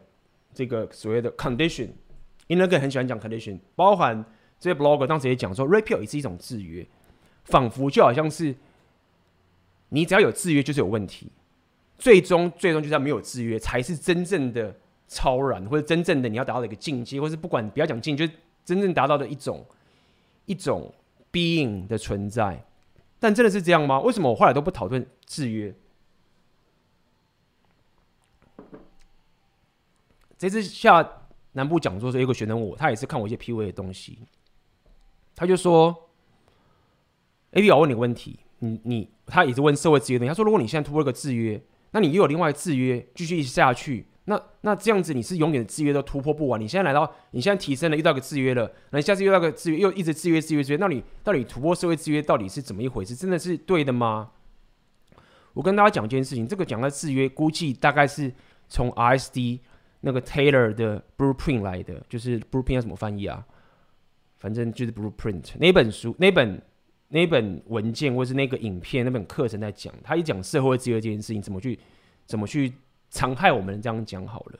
[0.54, 1.88] 这个所谓的 Condition。
[2.46, 4.24] Inner Game 很喜欢讲 Condition，包含
[4.60, 6.86] 这些 Blogger 当时也讲说，Red Pill 也是一种制约，
[7.42, 8.54] 仿佛就好像是
[9.88, 11.32] 你只要有制约就是有问题，
[11.98, 14.76] 最终最终就是要没有制约才是真正的。
[15.08, 18.32] 超然，或者真正的你要达到的一个境界，或是不管不要讲境界，就
[18.64, 19.62] 真正达到的一种
[20.46, 20.90] 一种
[21.30, 22.64] being 的存在。
[23.22, 24.00] 但真的是这样吗？
[24.00, 25.72] 为什么我后来都不讨论制约？
[30.36, 31.08] 这次下
[31.52, 34.26] 南部讲座时，有个学生问我，他也是看我一些 PUA 的东西，
[35.36, 36.10] 他就说
[37.52, 40.26] ：“AB，我问你个问题，你你他也是问社会制约的。
[40.26, 41.62] 他说，如果你现在突破一个制约，
[41.92, 46.58] 那你又有另外制约继续一直下去。”那那这样子，你是永远的制约都突破不完。
[46.58, 50.78] 你现在来到，你现在提升了，遇到一个制约了，那你下次遇到个制约，又一直制约、制约、制约。
[50.78, 53.14] 那你到底突破社会制约到底是怎么一回事？
[53.14, 54.30] 真的是对的吗？
[55.52, 58.32] 我跟大家讲一件事情，这个讲到制约，估计大概是
[58.68, 59.60] 从 RSD
[60.00, 63.44] 那个 Taylor 的 Blueprint 来的，就是 Blueprint 要怎么翻译啊？
[64.38, 66.62] 反正就是 Blueprint 那本书、那本
[67.08, 71.78] 那本文件，或是那个影片、那本课程在讲，他一讲社会制约这件事情，怎么去
[72.24, 72.72] 怎么去。
[73.12, 74.58] 残害我们这样讲好了，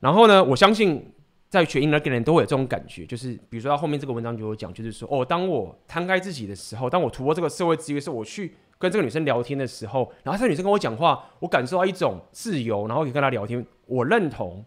[0.00, 1.12] 然后呢，我相信
[1.48, 14.64] 在学 Inner Game 的人都会有这种感觉，就是比如说他后面这个文章就有讲，就是说哦，当我摊开自己的时候，当我突破这个社会制约的时候，我去跟这个女生聊天的时候，然后这个女生跟我讲话，我感受到一种自由，然后可以跟她聊天，我认同，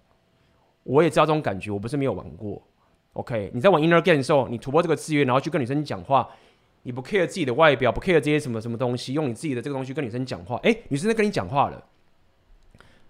[0.83, 2.61] 我也知道这种感觉，我不是没有玩过。
[3.11, 6.29] OK，你在玩 Inner Game 的时候，你突破这个制约，然后去跟女生讲话。
[6.83, 11.85] 你不 care 自己的外表，不 care 这些什么什么东西，用你自己的这个东西跟女生讲话，哎、女生在跟你讲话了。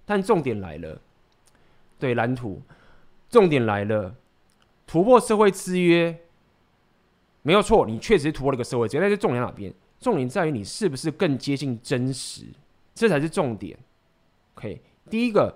[0.06, 1.00] 但重点来了，
[2.00, 2.62] 对蓝图，
[3.30, 4.16] 重点来了，
[4.88, 6.20] 突破社会制约
[7.44, 9.72] 没有错，你确实突破了一个社会制约，但是重点哪边？
[10.00, 12.48] 重点在于你是不是更接近真实，
[12.96, 13.78] 这才是重点。
[14.56, 15.56] OK，第一个，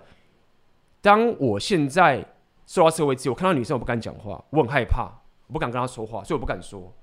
[1.01, 2.23] 当我现在
[2.67, 5.09] 受到社会制约，我看到女生我不敢讲话，我很害怕，
[5.47, 6.93] 我不敢跟她说话，所以我不敢说。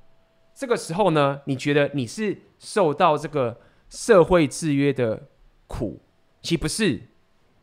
[0.61, 3.59] 这个时候呢，你觉得你是受到这个
[3.89, 5.29] 社会制约的
[5.67, 5.99] 苦？
[6.43, 7.01] 其实不是，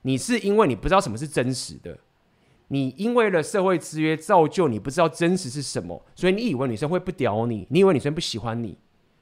[0.02, 2.00] 你是因为你不知道什么是真实的，
[2.70, 8.76] 你因为了社会制约造就你不知道真实是什么，所以你以为女生会不屌你，你以为女生不喜欢你，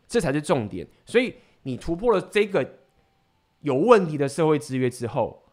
[0.07, 0.87] 这才是重点。
[1.05, 2.65] 所以你突破了这个
[3.59, 5.43] 有问题的社会制约之后，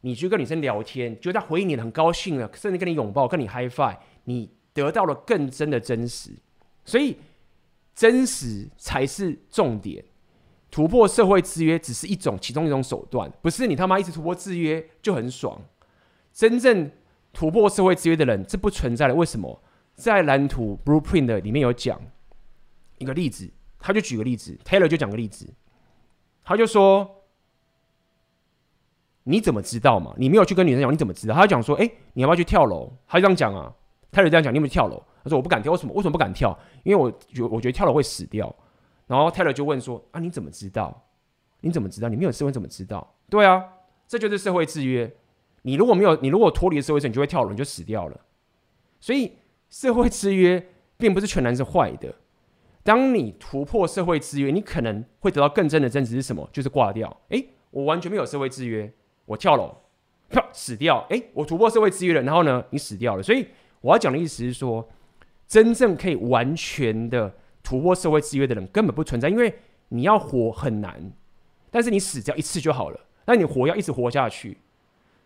[0.00, 6.30] 你去跟女生聊天，觉得她回应你很高兴了，甚至跟你拥抱，跟你 hi fi 你得到了更真的真实，
[6.82, 7.18] 所以。
[7.96, 10.04] 真实才是重点，
[10.70, 15.58] 突破社会制约只是一种其中一种手段，不是你他妈一直突破制约就很爽。
[16.30, 16.90] 真正
[17.32, 19.14] 突破社会制约的人，这不存在的。
[19.14, 19.62] 为什么？
[19.94, 21.98] 在蓝图 Blueprint 里面有讲
[22.98, 25.48] 一个例子，他就举个例子，Taylor 就讲个例子，
[26.44, 27.24] 他就说
[29.24, 30.14] ：“你怎么知道嘛？
[30.18, 33.74] 你没有去跟女生讲，你怎么知道？”他就讲说：“哎，你要不要去跳楼？”他就这样讲啊
[34.10, 35.02] 泰勒这样讲，你有没有跳楼？
[35.22, 35.92] 他说：“我不敢跳，为什么？
[35.94, 36.56] 为什么不敢跳？
[36.84, 38.54] 因为我觉我觉得跳楼会死掉。”
[39.08, 41.06] 然后泰勒就问说：“啊，你怎么知道？
[41.60, 42.08] 你怎么知道？
[42.08, 43.14] 你没有社会怎么知道？
[43.28, 43.62] 对啊，
[44.06, 45.12] 这就是社会制约。
[45.62, 48.20] 你如果没有，你如果脱离社会，你就会跳楼，你就死掉了。
[49.00, 49.32] 所以
[49.68, 50.64] 社会制约
[50.96, 52.14] 并不是全然是坏的。
[52.84, 56.48] 当你突破社会制约，你可能会得到更真的真实是什么？
[56.52, 57.20] 就是挂掉。
[57.30, 58.92] 诶，我完全没有社会制约，
[59.24, 59.76] 我跳楼，
[60.30, 61.04] 跳死掉。
[61.10, 63.22] 诶，我突破社会制约了，然后呢，你死掉了。
[63.24, 63.48] 所以
[63.86, 64.86] 我要讲的意思是说。”
[65.48, 67.32] 真正可以完全的
[67.62, 69.60] 突破社会制约的人根本不存在，因为
[69.90, 71.12] 你要活很难，
[71.70, 72.98] 但是你死掉一次就好了。
[73.24, 74.58] 但你活要一直活下去，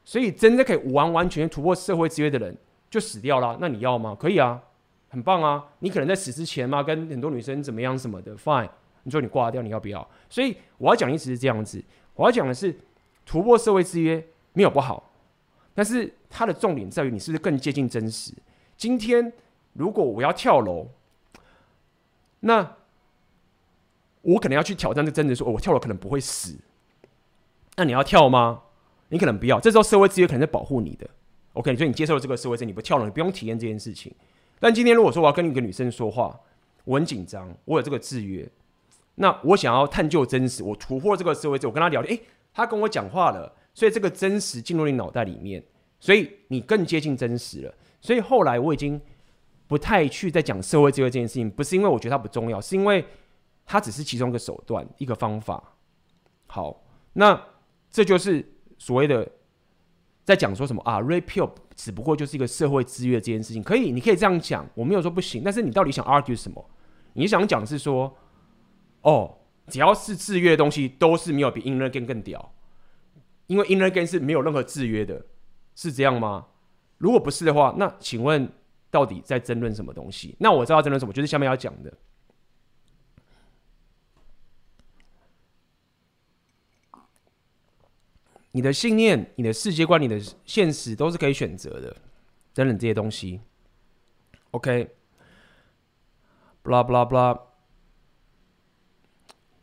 [0.05, 2.55] 所以真正可以完完全全突破社会制约的人
[2.91, 3.57] 就死掉了。
[3.63, 4.15] 那你要吗？
[4.15, 4.63] 可以啊，
[5.09, 5.65] 很棒啊。
[5.79, 8.69] 你可能在死之前嘛，跟很多女生怎么样什么的，fine。
[9.05, 10.07] 你说你挂掉，你要不要？
[10.29, 11.83] 所以我要讲的意思是这样子，
[12.15, 12.79] 我要讲的是
[13.25, 15.11] 突破社会制约没有不好，
[15.73, 18.35] 但是它的重点在于你是不是更接近真实。
[18.81, 19.31] 今天
[19.75, 20.89] 如果我要跳楼，
[22.41, 22.77] 那
[24.23, 26.57] 我可能要去挑战这真实，说我跳楼可能不会死。
[27.77, 28.63] 那你要跳吗？
[29.11, 29.61] 你可能不要。
[29.61, 31.07] 这时候社会制约可能在保护你的。
[31.53, 34.11] OK，所以你接受了这个社会制，你不跳楼，你不用体验这件事情。
[34.59, 36.41] 但今天如果说我要跟一个女生说话，
[36.85, 38.49] 我很紧张，我有这个制约。
[39.17, 42.23] 那我想要探究真实，我突破这个社会之后，我跟他聊天，诶，
[42.55, 45.63] 他跟我讲话了，所以这个真实进入你脑袋里面，
[45.99, 47.75] 所以你更接近真实了。
[48.01, 49.01] 所以后来我已经
[49.67, 53.05] 不太去再讲社会制约这件事情，不是因为我觉得它不重要，是因为
[53.65, 55.75] 它只是其中一个手段，一个方法。
[56.47, 56.83] 好，
[57.13, 57.41] 那
[57.91, 58.45] 这就是
[58.79, 59.31] 所谓的
[60.25, 66.71] 在讲说什么啊，Red Pill 只不过就是一个社会制约这件事情，可以，你可以这样讲，我没有说不行，但是你到底想 argue 什么？
[67.13, 68.17] 你想讲是说。
[69.03, 69.39] 哦，
[69.69, 72.53] 只要是制约的东西，都是没有比 inner game 更屌，
[73.47, 75.25] 因为 inner game 是没有任何制约的，
[75.75, 76.49] 是这样吗？
[77.01, 78.53] 如果不是的话，那请问
[78.91, 80.37] 到底在争论什么东西？
[80.39, 81.91] 那我知道争论什么，就是下面要讲的，
[88.53, 91.97] 你的信念、你的世界观、你的现实都是可以选择的，
[92.53, 93.41] 等等这些东西。
[94.51, 94.93] OK，blah
[96.85, 97.41] blah blah。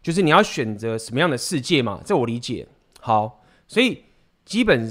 [0.02, 2.02] 就是你要选择什么样的世界嘛？
[2.04, 2.68] 这我理解。
[3.00, 4.06] 好，所以
[4.44, 4.90] 基本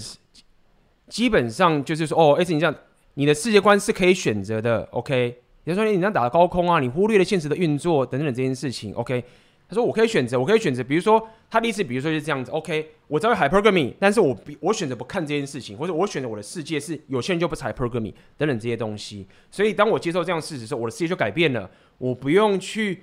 [1.09, 2.75] 基本上就是说，哦，而且你这样，
[3.15, 4.83] 你的世界观是可以选择的。
[4.91, 8.93] OK，比如说你这样打高空啊，你忽略了现实的运作等等这件事情。
[8.95, 9.23] OK，
[9.69, 10.83] 他说我可以选择，我可以选择。
[10.83, 12.51] 比如说他的意思，比如说就是这样子。
[12.51, 19.27] OK，我知道 hypergamy，但是我比我选择不看这件事情，或者我选择我的世界是有些人就不是 hypergamy 等等这些东西。
[19.51, 21.71] 所以当我接受这样事实的时候，我的世界就改变了。
[21.99, 23.03] 我不用去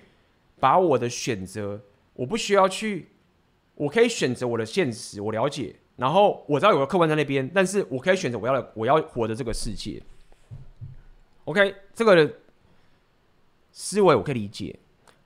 [0.60, 1.82] 把我的选择。
[2.16, 3.08] 我不需要去，
[3.74, 10.02] 我可以选择我的现实，我了解，然后我知道有个客观在那边，但是我可以选择我要我要活的这个世界。
[11.46, 12.40] OK，这个
[13.72, 14.80] 思维我可以理解，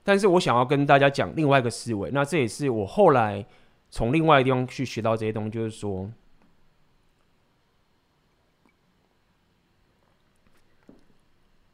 [0.03, 3.45] 但是我想要跟大家讲另外一个思维，那这也是我后来
[3.89, 6.11] 从另外一个地方去学到这些东西，就是说，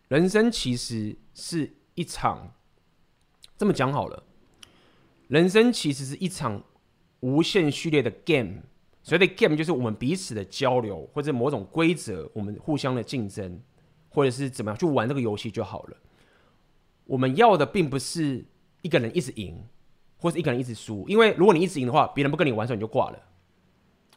[0.09, 2.53] 人生其实是一场，
[3.57, 4.23] 这么讲好了。
[5.29, 6.63] 人生其实是一场
[7.21, 8.63] 无限序列的 game，
[9.03, 13.61] 所谓的 game 就是我们彼此的交流，或者某种规则，我们互相的竞争，
[14.07, 15.97] 或者是怎么样去玩这个游戏就好了。
[17.05, 18.45] 我们要的并不是
[18.81, 19.61] 一个人一直赢，
[20.17, 23.19] 或是一个人一直输，因为如果你一直赢的话，别人不跟你玩的时候你就挂了。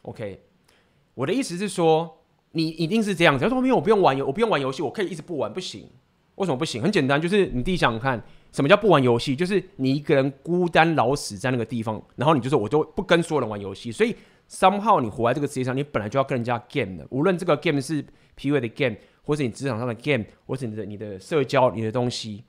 [0.03, 0.41] OK，
[1.13, 2.23] 我的意思是说，
[2.53, 3.43] 你一定是这样子。
[3.43, 5.89] 他说没有，我不用玩游，我不用玩游戏，我可以一直不玩，不行。
[6.37, 6.81] 为什么不行？
[6.81, 8.23] 很简单，就是你自己想想看。
[8.53, 9.35] 什么叫不玩游戏？
[9.35, 13.91] 就是你一个人孤单老死在那个地方，然后你就说我就不跟所有人玩游戏。
[13.91, 14.15] 所以
[14.49, 17.05] somehow 你活在这个世界上，你本来就要跟人家 game 的。
[17.11, 18.03] 无论这个 game 是
[18.37, 22.45] PUA 的 game，或是你职场上的 game，或是你的你的社交、你的东西，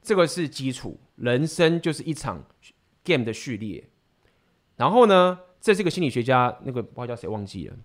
[0.00, 0.98] 这个是基础。
[1.16, 2.42] 人生就是一场
[3.04, 3.84] game 的序列。
[4.76, 7.76] 然后呢，这是一个心理学家，那个不知道叫谁忘记了。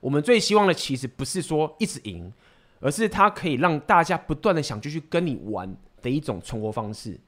[0.00, 2.32] 我们最希望的其实不是说一直赢，
[2.80, 5.76] 而是它可以让大家不断的想继续跟你玩。
[6.00, 7.18] 的一种存活方式。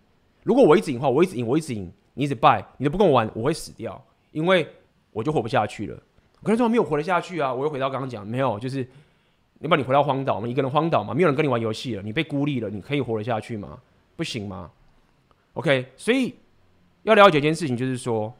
[0.45, 4.65] 如果我一直赢的话，我一直赢，我一直赢，你一直败，你都不跟我玩，我会死掉，因为
[5.11, 5.97] 我就活不下去了。
[6.41, 8.89] 可能说没有活得下去啊，我又回到刚刚讲，没有，就是
[9.59, 13.81] 你把你回到荒岛嘛，一个人荒岛嘛，没有人跟你玩游戏了，你被孤立了，你可以活得下去吗？
[14.15, 14.71] 不行吗
[15.55, 16.37] ？OK，所以
[17.03, 18.33] 要了解一件事情，就是说，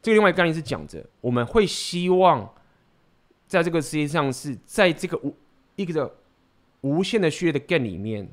[0.00, 2.50] 这个另外一个概念是讲着，我们会希望
[3.46, 5.20] 在这个世界上是在这个
[5.76, 6.10] 一个的
[6.84, 8.28] 无限的序列的 game 里面。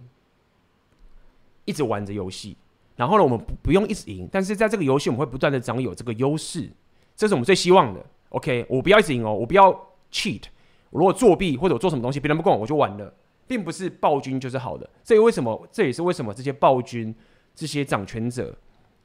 [1.63, 2.57] 一直玩着游戏，
[2.95, 6.67] 然后呢，我们不不用一直赢，但是在这个游戏，我们会不断的掌有这个优势，
[7.15, 8.03] 这是我们最希望的。
[8.29, 9.71] OK，我不要一直赢哦，我不要
[10.11, 10.41] cheat，
[10.89, 13.13] 我如果作弊或者我做什么东西，别人不跟我，我就完了，
[13.47, 14.89] 并不是暴君就是好的。
[15.03, 17.13] 这也为什么，这也是为什么这些暴君、
[17.53, 18.57] 这些掌权者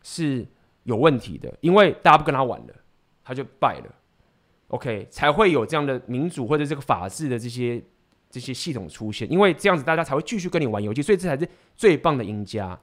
[0.02, 0.46] 是
[0.84, 2.74] 有问题的，因为大家不跟他玩了，
[3.22, 3.94] 他就败了。
[4.68, 7.84] OK，才会有这样的民主或者这个法治的这些。
[8.28, 12.78] 这些系统出现，因为这样子大家才会继续跟你玩游戏，所以这才是最棒的赢家。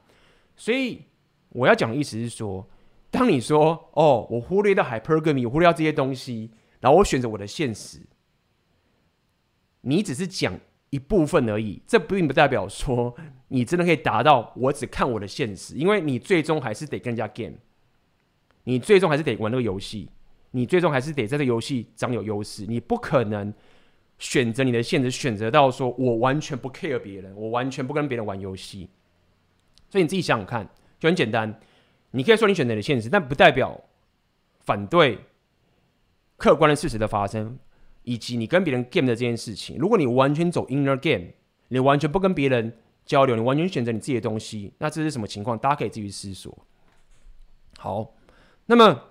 [0.55, 1.01] 所以
[1.49, 2.67] 我要讲的意思是说，
[3.11, 7.99] 当你说哦，我忽略掉 hypergamy，我忽略掉这些东西，然后我选择我的现实，
[9.81, 13.15] 你只是讲一部分而已，这并不代表说
[13.49, 17.57] 你真的可以达到我只看我的现实，因为你最终还是得跟人家 game，
[18.63, 20.09] 你最终还是得玩那个游戏，
[20.51, 23.53] 你最终还是得在这个游戏占有优势，你不可能。
[24.17, 28.89] 选择你的限制，选择到说我完全不 care 别人，我完全不跟别人玩游戏。
[29.89, 31.59] 所以你自己想想看，就很简单。
[32.11, 33.79] 你可以说你选择你的现实，但不代表
[34.61, 35.19] 反对
[36.37, 37.57] 客观的事实的发生，
[38.03, 39.77] 以及你跟别人 game 的这件事情。
[39.77, 41.31] 如果你完全走 inner game，
[41.69, 45.57] 你完全不跟别人交流，你完全选择你自己的东西，那这是什么情况？
[45.57, 46.65] 大家可以自己思索。
[47.77, 48.13] 好，
[48.67, 49.03] 那么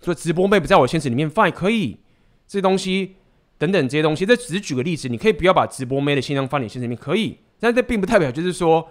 [0.00, 2.00] 说直播妹不在我现实里面，fine 可以，
[2.46, 3.16] 这东西
[3.62, 8.88] 等等这些东西，这只是举个例子，你可以不要把直播妹的形象放你现实里面，可以，但这并不代表就是说。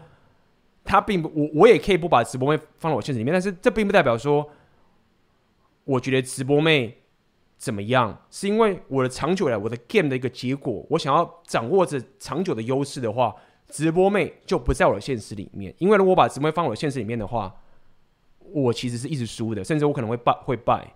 [0.84, 4.50] 他并不，我我也可以不把直播妹放到我现实里面，但是这并不代表说，
[5.84, 6.98] 我觉得直播妹
[7.56, 13.36] 怎么样，是因为我的长久以来我的 game 的一个结果，我想要掌握着长久的优势的话，
[13.70, 17.56] 直播妹就不在我的现实里面，因为如果把直播妹放我的现实里面的话，
[18.40, 20.96] 我其实是一直输的，甚至我可能会败会败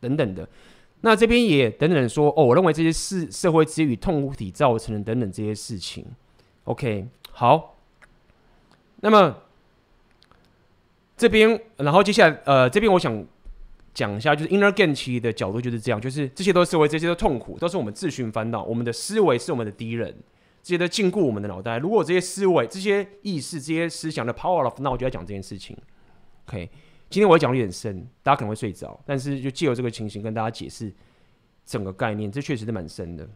[0.00, 0.48] 等等的。
[1.02, 6.04] 那这边也等等说，哦，我认为这些是社会之于痛苦体造成的等等这些事情。
[6.64, 7.76] OK，好。
[9.04, 9.36] 那么
[11.16, 13.26] 这边，然后接下来，呃，这边我想
[13.92, 20.14] 讲一下，就是 inner game 其实的角度就是这样，就是这些都是社会，这些都痛苦，都是我们自寻烦恼，我们的思维是我们的敌人，
[20.62, 21.78] 这些都禁锢我们的脑袋。
[21.78, 25.76] 如果这些思维、这些意识、这些思想的 power of，那我就要讲这件事情。
[26.46, 26.70] OK，
[27.12, 30.90] 今天我讲的有点深，大家可能会睡着，但是就借由这个情形跟大家解释
[31.66, 33.28] 整个概念，这确实是蛮深的。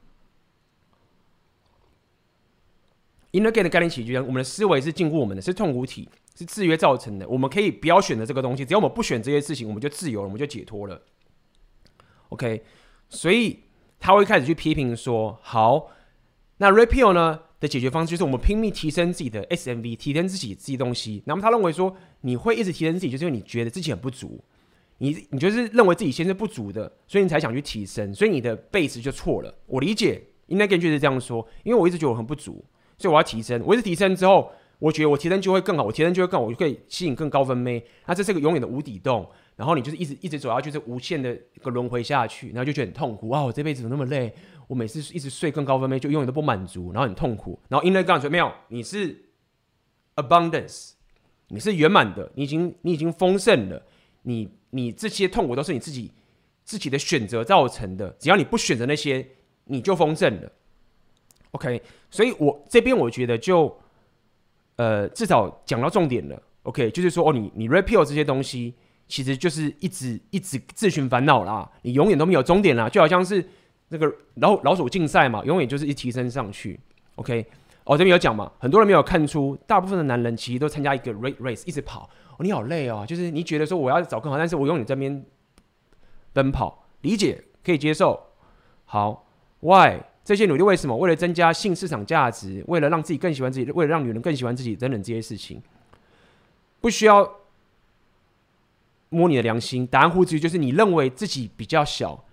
[3.33, 7.29] Inner game 的概念起源，我们的思维是禁锢我们的，是痛苦体，是制约造成的。
[7.29, 11.03] 我们可以不要选择这个东西，只要我们不选这些事情，我们就自由了，我们就解脱了。
[12.31, 12.65] OK，
[13.11, 13.65] 所以
[14.01, 15.91] 他会开始去批评说：好，
[16.57, 21.23] 那 Repeal 呢的解决方式就是我们拼命提升自己的 SMV，提升自己自己东西。
[21.27, 24.43] 那么他认为说，你会一直提升自己，就是因为你觉得自己很不足，
[24.99, 29.55] 你你就是认为自己先是不足的，所以你才想去提升，所以你的 base 就错了。
[29.67, 32.65] 我理解 Inner game 就是这样说，因为我一直觉得我很不足。
[32.99, 37.85] 所以我要提升，我一直提升之后，我觉得我提升就会更好，我提升就会更好，我就可以吸引更高分妹。
[38.07, 43.43] 那这是个永远的无底洞，然后你就是一直一直走下去，就是无限的一个轮回下去，然后就觉得很痛苦啊！
[43.43, 44.33] 我这辈子怎么那么累？
[44.67, 47.59] 我每次一直睡更高分贝，就永远都不满足，然后很痛苦。
[47.69, 49.31] 然后 Inner game 说没有，你是
[50.17, 50.93] abundance，
[51.49, 53.83] 你是圆满的，你已经你已经丰盛了，
[54.23, 56.13] 你你这些痛苦都是你自己
[56.65, 59.27] 自己的选择造成的，只要你不选择那些，
[59.65, 60.53] 你就丰盛了。
[61.53, 63.79] OK，所以我这边我觉得就，
[64.77, 66.43] 呃，至少讲到重点了。
[66.65, 68.75] OK，就是说，哦，你你 repeal 这些东西，
[69.07, 73.49] 其实就是一直一直自寻烦恼啦，你永远都没有终点啦，就好像是
[73.89, 76.79] 那个老老鼠竞赛嘛，永远就是一提升上去。
[77.17, 77.47] OK，
[77.85, 82.09] 哦，这边有讲嘛，很多人没有看出，大部分的男人其实都参加一个 race race，一直跑。
[82.37, 85.25] 哦，你好累哦，就是你觉得说我要找更好，但是我永远在这边
[86.33, 88.21] 奔跑，理解可以接受。
[88.85, 89.27] 好
[89.61, 90.01] ，Why？
[90.25, 90.97] 这些努力为什么？
[90.97, 95.63] 为了增加性市场价值，为了让自己更喜欢自己，为了让女人更喜欢自己等等这些事情，
[96.81, 97.33] 不需要
[99.09, 99.87] 摸你的良心。
[99.87, 102.25] 答案呼之就是你认为自己比较小，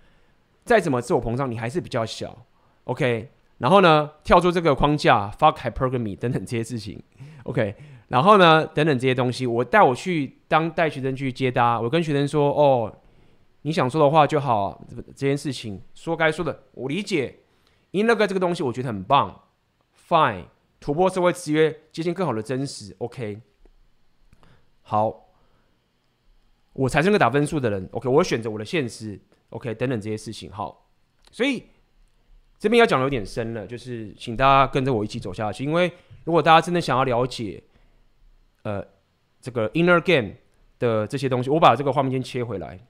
[0.64, 2.46] 再怎么自我膨胀，你还是比较小。
[2.84, 7.02] OK，然后呢，跳出这个框架，fuck hypergamy 等等这些事情。
[7.44, 7.74] OK，
[8.08, 13.00] 然后呢，等等这些东西，我带我去当带学生去接搭，我跟学生说：“哦，
[13.62, 14.84] 你想说的话就好，
[15.14, 17.40] 这件事情说该说的，我理解。”
[17.92, 19.42] 因那个这个东西我觉得很棒
[20.08, 20.46] ，fine，
[20.80, 23.40] 突破社会制约，接近更好的真实，OK，
[24.82, 25.28] 好，
[26.72, 29.20] 我才是个打分数的人，OK，我选择我的现实
[29.50, 30.86] ，OK，等等这些事情，好，
[31.30, 31.64] 所以
[32.58, 35.92] 这边要讲的有点深了，就是请大家跟着我一起走下去，因为
[36.24, 37.62] 如果大家真的想要了解，
[38.62, 38.86] 呃，
[39.40, 40.34] 这个 inner game
[40.78, 42.80] 的这些东西，我把这个画面先切回来。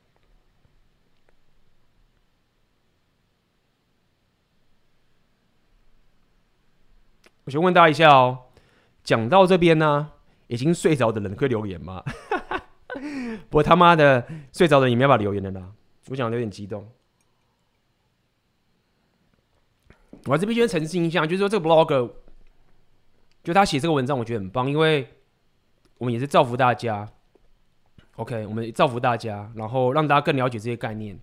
[7.47, 8.45] 我先问大家一下哦，
[9.03, 10.13] 讲到这边呢，
[10.47, 12.03] 已经睡着的人可以留言吗？
[13.51, 15.73] 不过他妈的睡着的你没办法留言的啦，
[16.09, 16.89] 我讲的有点激动。
[20.27, 22.13] 我这边先澄清一下，就是说这个 blog，
[23.43, 25.09] 就他写这个文章，我觉得很棒，因为
[25.99, 27.09] 我们也是造福大家。
[28.17, 31.19] OK，我们造福大家，然后让大家更了解这些概念。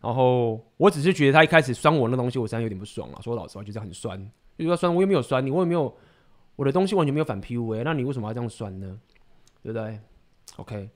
[0.00, 3.20] 然后我只是觉得他一开始酸我那东西，我实在有点不爽了。
[3.20, 4.30] 说老实话，就是很酸。
[4.56, 5.94] 就说酸，我又没有酸你，我也没有，
[6.56, 8.98] 我的东西完全没有反 PUA，那你为什么要这样酸呢？
[9.62, 10.00] 对不对
[10.56, 10.88] ？OK，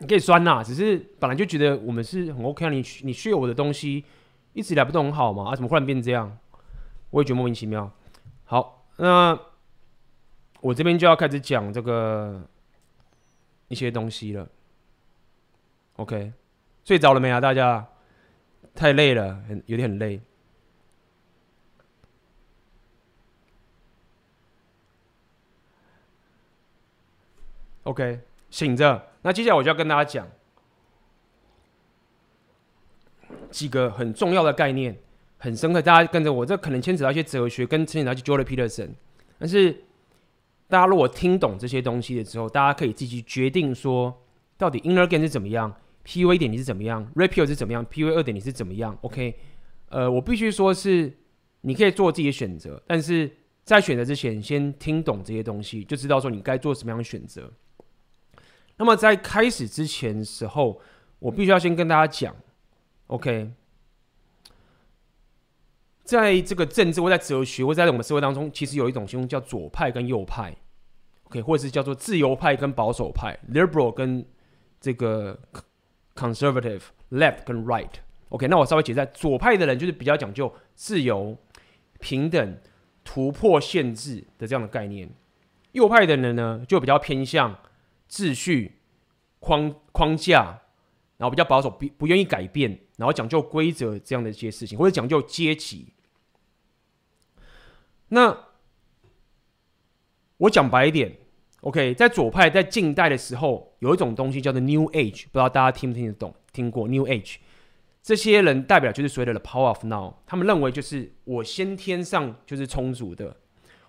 [0.00, 2.70] 你可以酸呐，只是本来就觉得我们是很 OK 啊。
[2.70, 4.04] 你你需要我的东西，
[4.52, 5.50] 一直以来不都很好吗？
[5.50, 6.38] 啊，怎么忽然变这样？
[7.10, 7.90] 我也觉得莫名其妙。
[8.44, 9.38] 好，那
[10.60, 12.42] 我这边就要开始讲这个
[13.68, 14.48] 一些东西了。
[15.96, 16.32] OK，
[16.84, 17.40] 睡着了没啊？
[17.40, 17.86] 大家？
[18.74, 20.20] 太累了，很有点很累。
[27.82, 28.20] OK，
[28.50, 29.07] 醒着。
[29.22, 30.26] 那接下来我就要跟大家讲
[33.50, 34.96] 几个很重要的概念，
[35.38, 35.80] 很深刻。
[35.80, 38.90] 大家跟着我，这可能牵扯到一些哲学，跟牵扯到一些 Jordan Peterson。
[39.38, 39.84] 但是
[40.68, 44.22] 大家如果听懂这些东西的时候，大家可以自己决定说，
[44.56, 48.96] 到底 Inner Game 是怎么样，PUA 一点你是怎么样，Red Pill 是怎么样，PUA 二点你是怎么样。
[49.00, 49.34] OK，
[49.88, 51.16] 呃，我必须说是
[51.62, 53.30] 你可以做自己的选择，但是
[53.64, 57.50] 在选择之前，先听懂这些东西，就知道说你该做什么样的选择。
[58.78, 60.80] 那么在开始之前的时候，
[61.18, 62.34] 我必须要先跟大家讲
[63.08, 63.50] ，OK，
[66.04, 70.56] 在这个政治或在哲学或在我们社会当中，其实有一种形容叫左派跟右派
[71.24, 74.24] ，OK，或者是叫做自由派跟保守派，liberal 跟
[74.80, 75.36] 这个
[76.14, 81.36] conservative，left 跟 right，OK，那我稍微解释，左派的人就是比较讲究自由、
[81.98, 82.60] 平等、
[83.02, 85.10] 突破限制的这样的概念，
[85.72, 87.58] 右派的人呢就比较偏向。
[88.10, 88.80] 秩序
[89.38, 90.60] 框框架，
[91.16, 95.92] 然后比较保守，不不愿意改变，然后讲究规则这样的一些事情，或者讲究阶级。
[98.08, 98.46] 那
[100.38, 101.14] 我讲白一点
[101.60, 106.34] ，OK，在左派在近代的时候，有一种东西叫做 New Age，不知道大家听不听得懂？
[106.52, 107.36] 听过 New Age？
[108.02, 113.36] 这些人代表就是所谓的 Power of Now，他们认为就是我先天上就是充足的，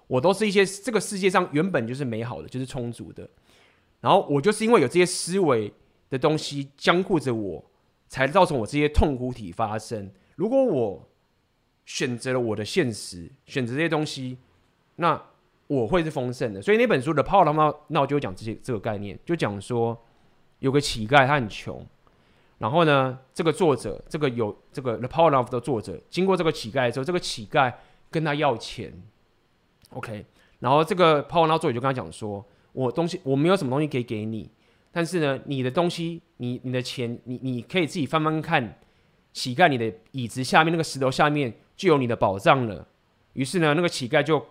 [0.08, 3.30] 我都是一些这个世界上原本就是美好的，就是充足的。
[4.02, 5.74] 然后我就是因为有这些思维
[6.10, 7.64] 的东西僵固着我，
[8.08, 10.10] 才造成我这些痛苦体发生。
[10.36, 11.10] 如果我
[11.86, 14.38] 选择了我的现实，选择这些东西，
[14.96, 15.22] 那
[15.68, 16.62] 我会是丰盛的。
[16.62, 20.02] 所以那本书的 Power of 那我就讲这些这个概念，就讲说
[20.60, 21.86] 有个乞丐他很穷，
[22.58, 27.74] 然后呢，这个作者这个有这个 The Power of 的作者经过这个乞丐的时候，这个乞丐
[28.10, 28.94] 跟他要钱
[29.90, 30.26] ，OK，
[30.60, 32.46] 然后这个 Power of 作者就跟他讲说。
[32.72, 34.50] 我东西我没有什么东西可以给你，
[34.92, 38.80] 但是呢，你的东西，你你的钱，你你可以自己翻翻看，
[39.34, 42.88] 乞丐你的椅子下面那个石头下面就有你的宝藏了。
[43.34, 44.44] 于是呢，那个乞丐就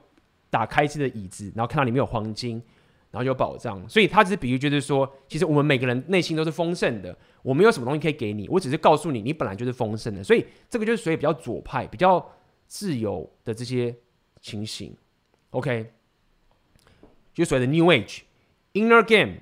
[0.50, 2.62] 打开自己的椅子，然后看到里面有黄金，
[3.10, 3.86] 然后有宝藏。
[3.88, 7.16] 所以他只是比喻，就是说，其实我们每个人内心都是丰盛的。
[7.42, 10.24] 我没有什么东西可以给你，我只是告诉你，你本来就是丰盛的。
[10.24, 12.24] 所以这个就是属于比较左派、比较
[12.66, 13.94] 自由的这些
[14.40, 14.96] 情形。
[15.50, 15.92] OK。
[17.38, 18.22] 就所谓的 New Age
[18.72, 19.36] Inner Game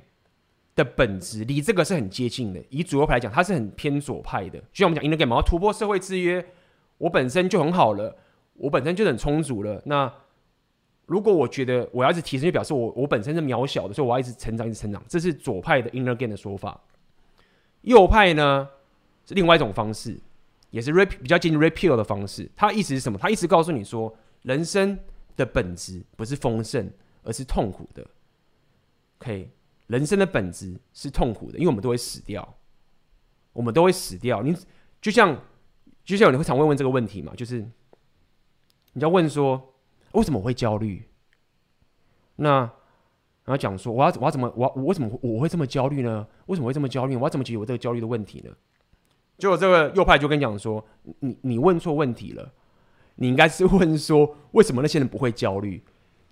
[0.74, 2.62] 的本质，离这个是很接近的。
[2.68, 4.58] 以左右派来讲，它是很偏左派的。
[4.70, 6.44] 就像我们讲 Inner Game，我要突破社会制约，
[6.98, 8.14] 我本身就很好了，
[8.52, 9.80] 我本身就很充足了。
[9.86, 10.12] 那
[11.06, 15.02] 如果我觉得我要一直提升，就表示我我本身是渺小的，所以我要一直成长，一直成长。
[15.08, 16.78] 这是左派的 Inner Game 的说法。
[17.80, 18.68] 右派呢
[19.24, 20.20] 是另外一种方式，
[20.68, 22.50] 也是 Rep 比较接近 Repeal 的方式。
[22.54, 23.18] 它意思是什么？
[23.18, 24.98] 它意思告诉你说，人生
[25.34, 26.90] 的本质不是丰盛。
[27.26, 28.06] 而是痛苦的
[29.18, 29.50] ，OK，
[29.88, 32.56] 人生的本质是痛苦的，因为我们都会死掉，
[33.52, 34.42] 我们都会死掉。
[34.44, 34.56] 你
[35.00, 35.42] 就像
[36.04, 37.60] 就像你会常问问这个问题嘛，就是
[38.92, 39.74] 你要问说
[40.12, 41.02] 为什么我会焦虑？
[42.36, 42.60] 那
[43.44, 46.28] 然后讲说我要我要怎么我我为什么我会这么焦虑呢？
[46.46, 47.16] 为什么会这么焦虑？
[47.16, 48.52] 我要怎么解决我这个焦虑的问题呢？
[49.36, 50.86] 结果这个右派就跟你讲说，
[51.18, 52.52] 你你问错问题了，
[53.16, 55.82] 你应该是问说为什么那些人不会焦虑？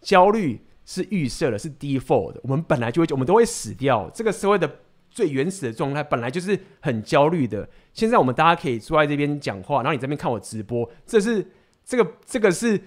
[0.00, 0.64] 焦虑。
[0.84, 2.40] 是预设的，是 default 的。
[2.42, 4.10] 我们本来就会，我们都会死掉。
[4.14, 4.80] 这个社会的
[5.10, 7.68] 最原始的状态，本来就是很焦虑的。
[7.92, 11.46] 现在我们大家可以坐在这边讲话，然后你这边看我直播，这是
[11.84, 12.80] 这个这个是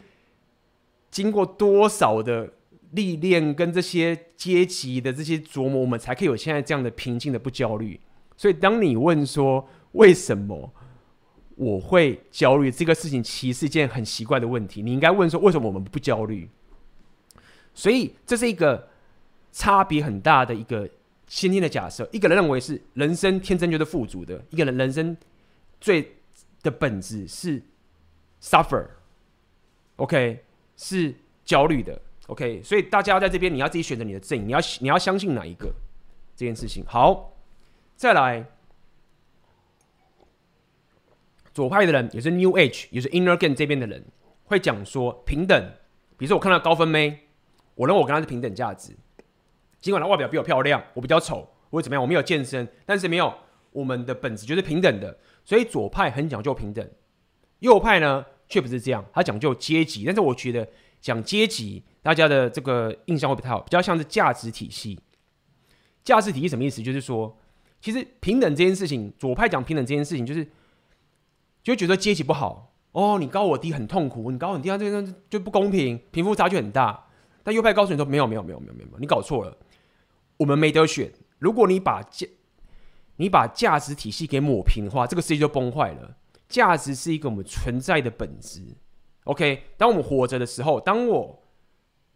[1.09, 2.53] 经过多少的
[2.91, 7.99] 历练跟这些阶级的这些琢磨，我们才可以有现在这样的平静的不焦虑。
[8.35, 10.71] 所以，当你问说为什么
[11.55, 14.83] 我会焦虑这个事情，其实是一件很奇怪的问题。
[14.83, 16.47] 你应该问说为什么我们不焦虑？
[17.77, 18.89] 所以这是一个
[19.51, 20.89] 差别很大的一个
[21.27, 22.09] 先天的假设。
[22.11, 25.15] 一个人认为是人生天生就是富足的，一个人人生
[25.79, 26.15] 最
[26.63, 27.61] 的本质是
[28.41, 30.43] suffer，OK，
[30.75, 31.13] 是
[31.45, 32.63] 焦虑的，OK。
[32.63, 35.71] 所以大家在这边，你要自己选择你的阵营，你要你要相信哪一个
[36.35, 36.83] 这件事情。
[36.87, 37.37] 好，
[37.95, 38.43] 再来，
[41.53, 44.03] 左派的人也是 New Age，也是 Inner Game 这边的人
[44.45, 45.73] 会讲说平等。
[46.17, 47.26] 比如说我看到高分妹。
[47.77, 48.91] 我认为我跟他是平等价值，
[49.79, 53.31] 尽管他外表比我漂亮，我比较丑，或者怎么样，我没有健身，但是没有
[53.71, 55.15] 我们的本质就是平等的。
[55.45, 56.85] 所以左派很讲究平等，
[57.59, 60.03] 右派呢却不是这样，他讲究阶级。
[60.03, 60.67] 但是我觉得
[60.99, 64.99] 讲阶级，大家的这个印象会不太好，比较像是价值体系。
[66.03, 66.81] 价值体系什么意思？
[66.81, 67.37] 就是说，
[67.79, 70.47] 其实平等这件事情，左派讲平等这件事情，就是
[71.61, 77.06] 就觉得阶级不好哦，你高我低很痛苦，你高我低啊，这样就不公平，贫富差距很大。
[77.47, 79.57] 但右派告诉你说没有没有没有没有没有，你搞错了，
[80.35, 81.09] 我们没得选。
[81.39, 82.27] 如果你把价
[83.15, 86.17] 你把价值体系给抹平的话，这个世界就崩坏了。
[86.49, 88.75] 价值是一个我们存在的本质。
[89.23, 91.41] OK，当我们活着的时候，当我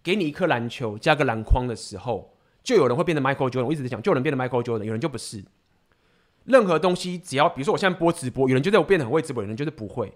[0.04, 3.68] 给你一颗篮球加个篮筐的时候，就有人会变得 Michael Jordan。
[3.68, 5.46] 我一直在讲，就有人变得 Michael Jordan，有人就不是。
[6.44, 10.12] 任何东西，只要比如说我现在播直播，有人觉得我变得很会直播，有人觉得不会。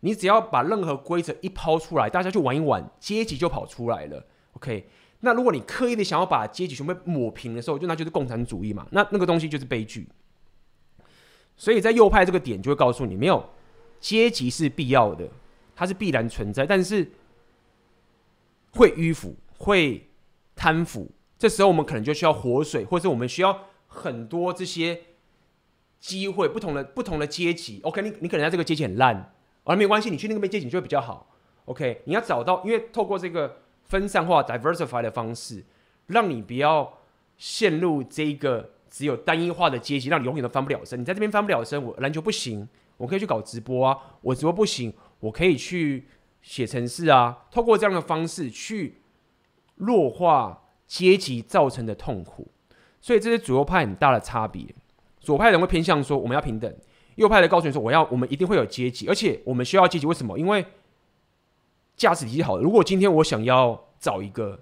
[0.00, 4.26] 你只要把任何规则一抛出来，大家去玩一玩，阶级就跑出来了。
[4.52, 4.88] OK，
[5.20, 8.86] 那如果你刻意的想要把阶级全部抹平的时候，就那就是共产主义嘛。
[8.90, 10.08] 那那个东西就是悲剧。
[11.56, 13.50] 所以在右派这个点就会告诉你，没有
[14.00, 15.28] 阶级是必要的，
[15.76, 17.12] 它是必然存在，但是
[18.72, 20.08] 会迂腐，会
[20.56, 21.10] 贪腐。
[21.38, 25.02] 这时候我们可能就需要活水，或者是我们需要很多这些
[26.00, 27.80] 机会，不同的不同的阶级。
[27.82, 29.32] OK，你你可能在这个阶级很烂，
[29.64, 31.34] 而、哦、没关系，你去那个阶级就会比较好。
[31.66, 33.61] OK，你要找到，因为透过这个
[33.92, 35.62] 分散化 （diversify） 的方式，
[36.06, 36.94] 让你不要
[37.36, 38.70] 陷入这个。
[38.88, 41.00] 只有单一化的阶级，让你永远都翻不了身。
[41.00, 42.68] 你在这边翻不了身，我篮球不行，
[42.98, 43.98] 我可以去搞直播啊。
[44.20, 46.06] 我直播不行，我可以去
[46.42, 47.44] 写程式啊。
[47.50, 49.00] 透过这样的方式去
[49.76, 52.46] 弱化阶级造成的痛苦，
[53.00, 54.66] 所以这是左右派很大的差别。
[55.20, 56.70] 左派人会偏向说我们要平等，
[57.14, 60.04] 右派的告诉你说我要我们一定会有阶级，而且我们需要阶级。
[60.04, 60.38] 为什么？
[60.38, 60.62] 因为
[62.02, 62.58] 价值体系好。
[62.58, 64.58] 如果今天我想要找一个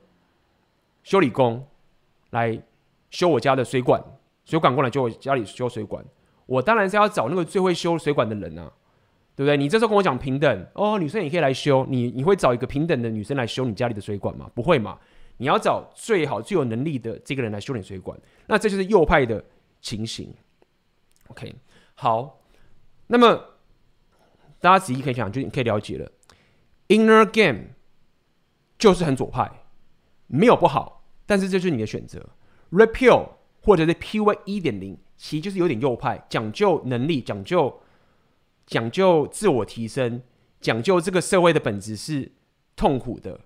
[1.03, 1.67] 修理工
[2.31, 2.63] 来
[3.09, 4.03] 修我家的水管。
[4.45, 6.05] 水管过来就我家里修水管，
[6.45, 8.71] 我当然是要找那个最会修水管的人啊，
[9.35, 9.57] 对不对？
[9.57, 14.51] 你这时候跟我讲平等哦，女生也可以来修，你你会找一个平等的女生来修你家里的水管吗？
[14.55, 14.99] 不会嘛？
[15.39, 19.43] 你要找最好最有能力的这个人来修你水管，那这就是右派的
[19.81, 20.35] 情形。
[21.29, 21.55] OK，
[21.95, 22.41] 好，
[23.07, 23.43] 那么
[24.61, 26.11] 大家仔细可以想，就你可以了解了
[26.91, 27.69] ，Inner Game
[28.79, 29.51] 就是很左派，
[30.27, 32.29] 没有不好，但是这是你的选择
[32.71, 33.41] ，Repeal。
[33.63, 37.79] 或者是 PUA 一点零，其实就是有点右派，讲究能力，讲究
[38.65, 40.23] 讲究自我提升，
[40.63, 42.33] 讲究这个社会的本质是
[42.75, 43.39] 痛苦的。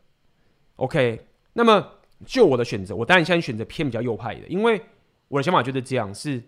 [0.77, 4.81] OK，那么就我的选择，我当然现在选择偏比较右派的，因为
[5.27, 6.41] 我的想法就是这样：是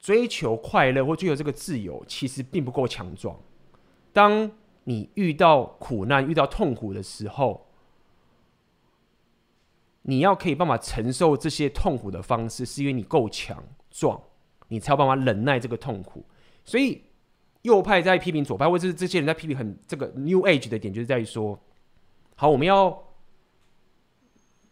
[0.00, 3.38] 追求快乐或追求这个自由，其实并不够强壮。
[4.12, 4.50] 当
[4.84, 7.66] 你遇到苦难、遇到痛苦的时候，
[10.02, 14.20] 你要可以办法承受这些痛苦的方式，是因为你够强壮，
[14.68, 16.24] 你才有办法忍耐这个痛苦。
[16.64, 17.02] 所以
[17.62, 21.60] 右派在批评左派，或者是这些人在批评很这个 New Age 的点，就是在于说：
[22.34, 23.04] 好，我们要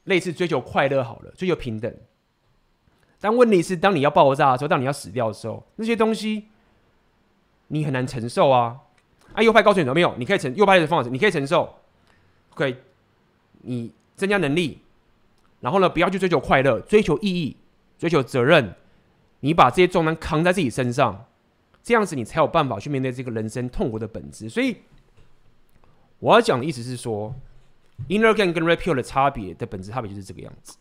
[0.05, 1.95] 类似追求快乐好了，追求平等。
[3.21, 6.49] 但问题是，当你要爆炸的时候，当你要死掉的时候，那些东西
[7.69, 8.79] 你很难承受啊！
[9.33, 10.15] 啊，右派告诉你有没有？
[10.17, 11.75] 你可以承右派的方法，你可以承受
[12.55, 12.77] ，OK，，
[13.63, 14.81] 你增加能力。
[15.61, 17.57] 然后呢，不要去追求快乐，追求意义，
[17.99, 18.75] 追求责任。
[19.41, 21.27] 你把这些重担扛在自己身上，
[21.83, 24.49] 这样子你才有办法去面对这个人生痛苦的本质。
[24.49, 24.77] 所以
[26.21, 27.35] 我要讲的意思是说
[28.09, 30.77] ，Inner gain 跟 reapill 的差别的本质差别就是这个样子。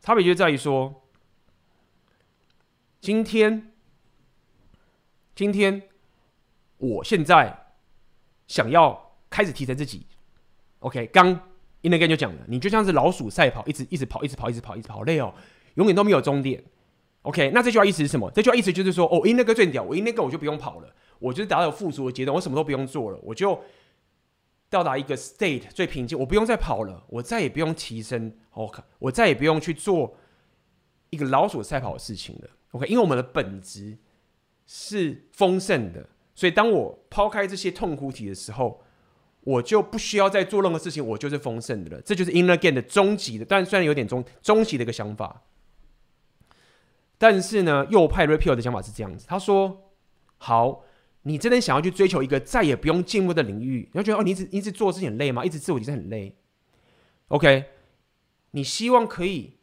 [0.00, 0.94] 差别就在于说，
[3.00, 3.72] 今天，
[5.34, 5.82] 今天，
[6.78, 7.66] 我现在
[8.46, 10.06] 想要开始提升自己。
[10.80, 11.40] OK，刚。
[11.82, 15.32] Inner Game 就讲了，你就像是老鼠赛跑，一直一直跑，一直跑，一直跑，一直跑，累哦，
[15.74, 16.60] 永远都没有终点。
[17.22, 18.28] OK，那这句话意思是什么？
[18.32, 23.62] 这句话意思就是说，哦，Inner Game 最屌，我 Inner Game 我就不用跑了，我就是达到富足的阶段，我什么都不用做了，我就
[24.68, 30.16] 到达一个 state 最平静，我不用再跑了，我再也不用提升，OK，我再也不用去做
[31.10, 32.50] 一个老鼠赛跑的事情了。
[32.72, 33.98] OK，因为我们的本质
[34.66, 38.82] 是丰盛的，所以当我抛开这些痛苦体的时候。
[39.42, 42.02] 我就不需要再做任何事情，我就是丰盛的了。
[42.02, 45.44] 这就是 Inner Game 的终极的，但虽然有点终终极的一个想法，
[47.16, 49.24] 但是呢，右派 Repeal 的想法是这样子。
[49.26, 49.94] 他说
[50.36, 50.84] ：“好，
[51.22, 55.42] 你真的想要去追求一个再也不用进步的领域，你要觉得哦，你一直一直做事情很累吗？
[55.42, 56.36] 一直自我提升很累。
[57.28, 57.66] OK，
[58.50, 59.57] 你希望可以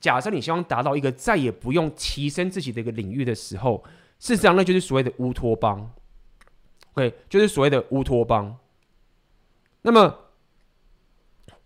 [0.00, 3.82] 假设你希望达到一个再也不用提升自己的一个领域的时候，
[4.18, 5.92] 事实上那就是所谓的乌托邦。
[6.92, 8.58] OK，就是所谓的乌托邦。”
[9.82, 10.18] 那么，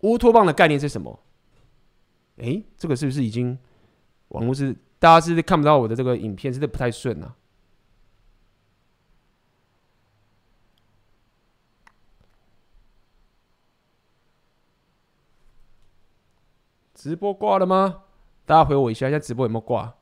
[0.01, 1.21] 乌托邦的概念是什么？
[2.37, 3.59] 诶，这个是不是已经
[4.29, 7.37] 网络是大家是不是看不到我的这个影片，是不是不太顺啊？
[16.95, 18.03] 直播挂了吗？
[18.51, 19.95] 大家回我一下，现在直播有没有挂？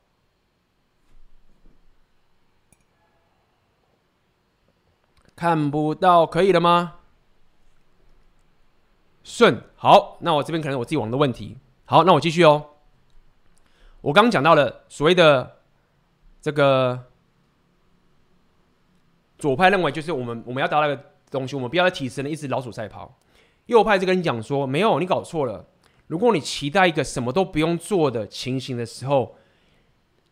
[5.35, 6.95] 看不到，可以了吗？
[9.23, 11.59] 顺好，那我这边可能我自己网的问题。
[11.85, 12.69] 好，那我继续哦。
[14.01, 15.59] 我刚讲到了所谓的
[16.41, 17.05] 这个
[19.37, 23.15] 左派认为，就是我们我们要达到的个东西，我们不要再提升了，一直老鼠赛跑。
[23.67, 25.67] 右派就跟你讲说，没有，你搞错了。
[26.09, 29.35] 如果你期待一个什么都不用做的情形的时候，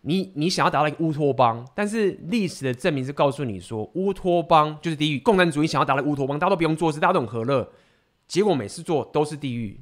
[0.01, 5.19] 你你想要达到一个乌托邦，但是历史的证明是告诉你说，乌托邦就是地狱。
[5.19, 7.71] 共产主义想要达到乌托邦，大家都不用做事，大家都很和乐，
[8.28, 9.80] 结果每次做都是地狱。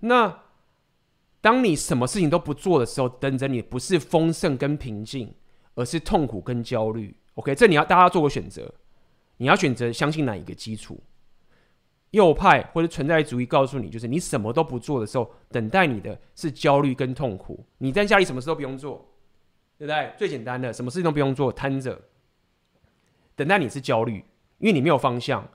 [0.00, 0.44] 那
[1.42, 5.34] 当你什么事情都不做的时候，等着你不是丰盛跟平静，
[5.74, 7.14] 而是痛苦跟焦虑。
[7.34, 8.74] OK，这你要大家做个选择，
[9.36, 10.98] 你要选择相信哪一个基础？
[12.10, 17.64] 右派或者存在主义告诉你，就是你什么都不做的时候，等待你的是焦虑跟痛苦。
[17.78, 19.06] 你在家里什么事都不用做，
[19.76, 20.12] 对不对？
[20.16, 22.00] 最简单的，什么事情都不用做，瘫着，
[23.36, 24.24] 等待你是焦虑，
[24.58, 25.46] 因为你没有方向。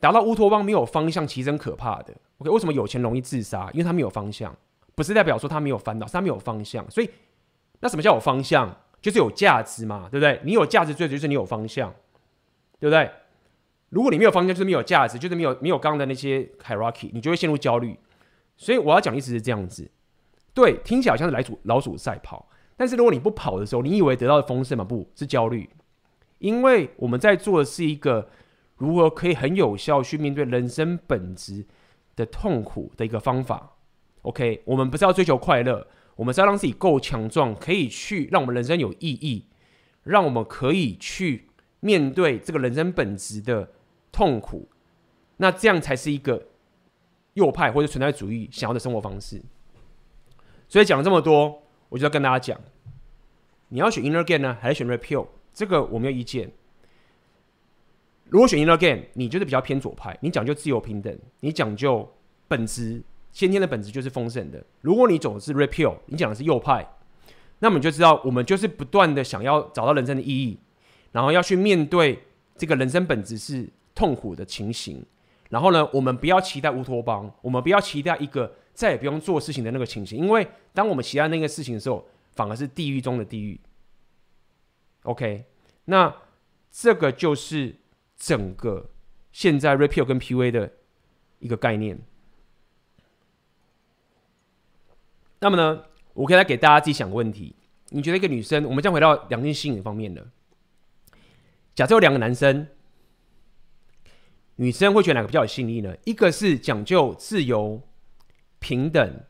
[0.00, 2.14] 达到乌托邦没有方向，其实很可怕的。
[2.38, 3.70] OK，为什么有钱容易自杀？
[3.72, 4.54] 因为他没有方向，
[4.94, 6.84] 不是代表说他没有烦恼，是他没有方向。
[6.90, 7.08] 所以，
[7.80, 8.76] 那什么叫有方向？
[9.00, 10.40] 就是有价值嘛，对不对？
[10.44, 11.92] 你有价值，最主要就是你有方向，
[12.80, 13.10] 对不对？
[13.94, 17.96] 如果你没有方向，就是没有价值，就是没有没有刚刚的那些 hierarchy，你就会陷入焦虑。
[18.56, 19.88] 所以我要讲的意思是这样子，
[20.52, 24.82] 对，听起来好像是老鼠老鼠赛跑，但是如果你不跑的时候，你以为得到的丰盛吗？
[24.82, 25.70] 不是焦虑，
[26.38, 28.28] 因为我们在做的是一个
[28.78, 31.64] 如何可以很有效去面对人生本质
[32.16, 33.76] 的痛苦的一个方法。
[34.22, 35.86] OK，我们不是要追求快乐，
[36.16, 39.46] 我们是要让自己够强壮，可以去让我们人生有意义，
[40.02, 43.70] 让我们可以去面对这个人生本质的。
[44.14, 44.68] 痛苦，
[45.38, 46.46] 那这样才是一个
[47.32, 49.42] 右派或者存在主义想要的生活方式。
[50.68, 52.60] 所以讲了这么多，我就要跟大家讲，
[53.70, 55.26] 你要选 inner gain 呢，还是选 repeal？
[55.52, 56.52] 这个我没有意见。
[58.26, 62.08] 如果选 inner gain，你就是比较偏左派，你讲究自由平等，你讲究
[62.46, 63.02] 本质
[63.32, 64.64] 先天的本质就是丰盛的。
[64.80, 66.88] 如果你走的是 repeal，你讲的是右派，
[67.58, 70.58] 那么你就知道，我们就是不断的想要找到人生的意义，
[71.10, 72.22] 然后要去面对
[72.56, 73.68] 这个人生本质是。
[73.94, 75.04] 痛苦的情形，
[75.50, 83.60] 然后呢，我们不要期待乌托邦，我们不要期待一个再也不用做事情的那个情形，因为当我们期待那个事情的时候，反而是地狱中的地狱。
[85.04, 85.44] OK，
[85.84, 86.12] 那
[86.72, 87.76] 这个就是
[88.16, 88.90] 整个
[89.30, 90.72] 现在 Repeal 跟 PUA 的
[91.38, 92.00] 一个概念。
[95.38, 95.84] 那么呢，
[96.14, 97.54] 我可以来给大家自己想个问题：
[97.90, 100.26] 你觉得一个女生，我们将回到两性吸引方面的，
[101.76, 102.66] 假设有两个男生。
[104.56, 105.94] 女生会觉得哪个比较有吸引力呢？
[106.04, 107.82] 一个是讲究自由、
[108.58, 109.24] 平等、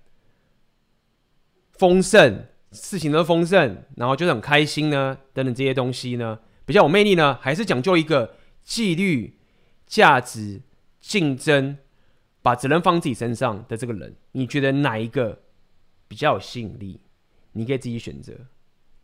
[1.73, 7.39] 丰盛，事情都丰盛，然后就是很开心呢，等等这些东西呢，比较有魅力呢？
[7.41, 9.39] 还是讲究一个纪律、
[9.87, 10.61] 价值、
[11.01, 11.79] 竞争，
[12.43, 14.17] 把责任放自己身上的这个人？
[14.33, 15.43] 你觉得哪一个
[16.07, 17.01] 比较有吸引力？
[17.53, 18.35] 你可以自己选择。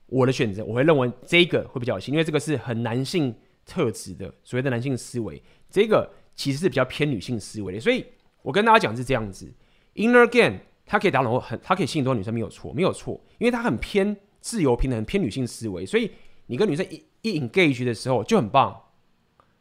[0.07, 3.35] 我的选择，我会认为这个会比较有吸引，因为这个是很男性
[3.71, 5.41] 特质的，所谓的男性思维。
[5.71, 8.05] 这个其实是比较偏女性思维的，所以
[8.43, 9.49] 我跟大家讲是这样子
[9.94, 16.11] ，Inner Game 它可以打动很，它可以吸引多女生没有错，没有错，因为它很偏自由平等，偏女性思维，所以
[16.47, 18.77] 你跟女生一一 engage 的时候就很棒，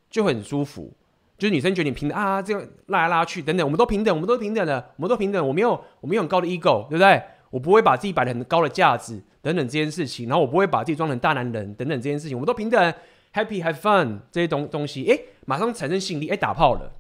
[0.10, 0.92] 就很舒服，
[1.38, 7.22] 就是女生觉得你平等啊，这样拉来拉去等等，我们都平等，我们都平等的，我们都平等，我没有我没有很高的 ego，对不对？
[7.52, 12.94] 我不会把自己摆得很高的架子等等这件事情，然后我不会把自己装成大男人等等这件事情，我们都平等。
[13.34, 16.92] Happy have fun 这些东东西，哎，马上产生吸引力，哎，打炮了。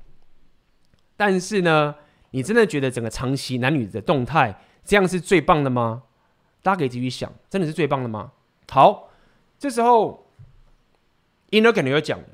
[1.17, 1.95] 但是呢，
[2.31, 6.03] 你真的觉得整个长期男女的动态这样是最棒的吗？
[6.61, 8.31] 大家可以继续想，真的是最棒的吗？
[8.69, 9.09] 好，
[9.57, 10.27] 这时候
[11.49, 12.25] Inner 可能有讲了，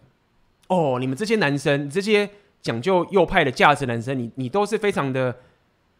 [0.67, 2.29] 哦，你们这些男生，这些
[2.61, 5.37] 讲究右派的价值男生，你你都是非常的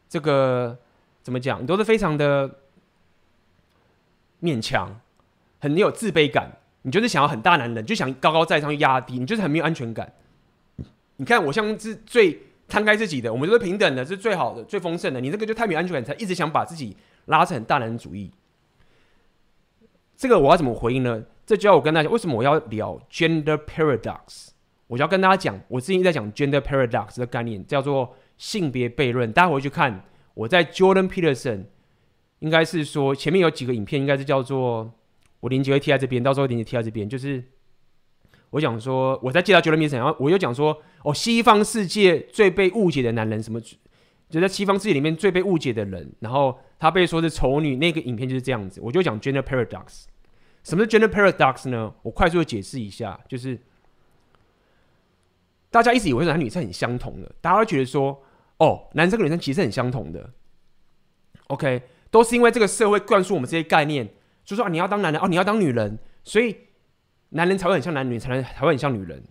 [0.10, 0.78] 这个
[1.24, 1.64] 怎么讲？
[1.64, 2.60] 你都是非常的
[4.42, 5.00] 勉强，
[5.62, 6.58] 很有自卑感。
[6.86, 10.14] 你就是想要很大男人，就想高高在上压低，你就是很没有安全感。
[11.16, 15.20] 你看我像是最摊开自己的，我们都是平等的，是最好的、最丰盛的。
[15.20, 16.96] 你这个就太没有安全感，才一直想把自己
[17.26, 18.32] 拉成大男人主义。
[20.16, 21.24] 这个我要怎么回应呢？
[21.44, 24.50] 这就要我跟大家，为什么我要聊 gender paradox？
[24.86, 29.32] 我就要跟大家讲，我最近在讲 gender paradox 的概念，叫做性别悖论。
[29.34, 30.04] 大家回去看
[30.36, 31.64] 我在 Jordan Peterson，
[32.42, 34.94] 应该是说前面有几个影片，应该是叫做。
[35.46, 37.08] 我链接会贴在这边，到时候链接贴在这边。
[37.08, 37.44] 就是
[38.50, 43.62] 我讲说，我在介绍 Jordan Peterson，然后我又讲说，哦，西方世界最被误解的男人，什么？
[44.28, 48.82] 就在西方世界里面最被误解的人，然后他被说是丑女，那个影片就是这样子。
[48.82, 50.06] 我就讲 Gender Paradox。
[50.64, 51.94] 什么是 Gender Paradox 呢？
[52.02, 53.60] 我快速的解释一下，就是
[55.70, 58.20] 大家一直以为男女是很相同的，大家都觉得说，
[58.58, 60.28] 哦，男生跟女生其实很相同的。
[61.50, 64.10] OK，都是因为这个社会灌输我们这些概念，
[64.46, 66.56] 就说啊，你要当男人哦，你要当女人，所以
[67.30, 69.22] 男人才会很像男女，才能才会很像女人。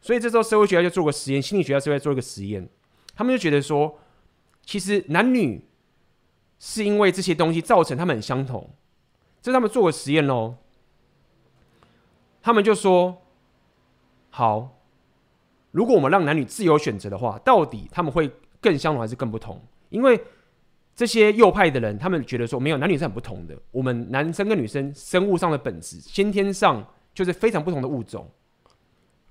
[0.00, 2.68] 所以这时候社会学家就做个实验，心理学家就会做一个实验，
[3.14, 3.98] 他们就觉得说，
[4.62, 5.66] 其实男女
[6.58, 8.70] 是因为这些东西造成他们很相同。
[9.42, 10.56] 这是他们做个实验喽，
[12.42, 13.22] 他们就说，
[14.28, 14.78] 好，
[15.70, 18.30] 如果我们让男女自由选择的话，到底他们会
[18.60, 19.62] 更相同还是更不同？
[19.88, 20.22] 因为
[20.94, 23.56] 这些右派的人，他们觉得说，没有，男女是很不同的。
[23.70, 28.28] 我们男生跟女生生物上的本质，先天上就是非常不同的物种。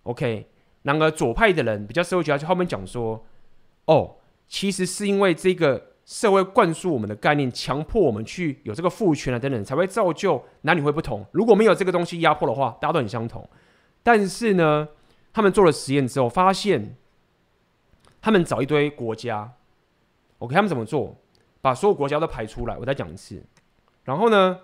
[0.03, 0.47] OK，
[0.81, 3.23] 然而左派的人比较社会学家，就他们讲说，
[3.85, 4.15] 哦，
[4.47, 11.23] 其实是因为这个社会灌输我们的概念，强迫我们去有这个父权啊等等，才会造就男女会不同。
[11.31, 13.47] 如果没有这个东西压迫的话，大家都很相同。
[14.01, 14.87] 但是呢，
[15.31, 16.95] 他们做了实验之后，发现
[18.19, 19.53] 他们找一堆国家
[20.39, 21.15] ，OK，他们怎么做？
[21.61, 23.43] 把所有国家都排出来，我再讲一次。
[24.05, 24.59] 然后呢，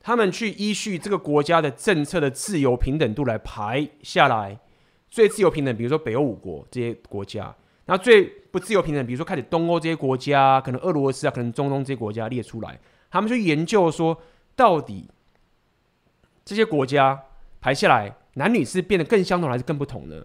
[0.00, 4.58] 他们去依序这个国家的政策的自由平等度来排下来，
[5.10, 7.54] 最自由平等，比如说北欧五国这些国家，
[7.86, 12.78] 那最不自由平等，比如说开始东欧这些国家，可能俄罗斯啊，可能中东这些国家列出来，
[13.10, 14.22] 他们去研究说，
[14.54, 15.10] 到底
[16.44, 17.24] 这些国家
[17.60, 20.24] 排下来，男女是变得更相同还是更不同呢？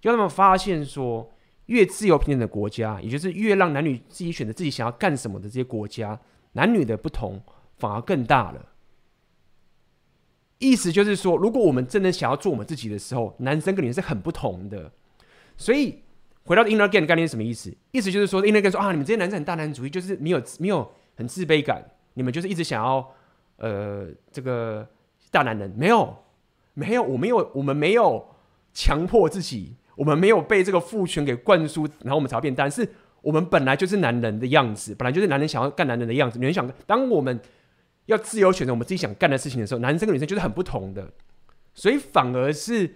[0.00, 1.32] 就他们发现说。
[1.70, 6.18] 越自由平等的国家，也就是越让男女自己选择自己想要干什么的这些国家，
[6.52, 7.40] 男女的不同
[7.78, 8.66] 反而更大了。
[10.58, 14.90] 意思就是说，如果我们真的想要做我们自己的时候，男生跟女生是很不同的。
[15.56, 16.02] 所以
[16.42, 17.72] 回到 inner game 概念是什么意思？
[17.92, 23.14] 意思就是说，inner game 说啊，你们这些男生很大男人主义，就是没有没有很自卑感，你们就是一直想要
[23.58, 24.84] 呃这个
[25.30, 26.16] 大男人，没有
[26.74, 28.26] 没有，我没有，我们没有
[28.74, 29.76] 强迫自己。
[30.00, 32.70] 我们没有被这个父权给灌输，然后我们才要变单。
[32.70, 32.88] 是
[33.20, 36.38] 我们本来就是男人的样子，本来就是男人想要干男人的样子。
[36.38, 37.38] 女人想，当我们
[38.06, 41.12] 要自由选择我们自己想干的事情的时候，男生跟女生就是很不同的。
[41.74, 42.94] 所以反而是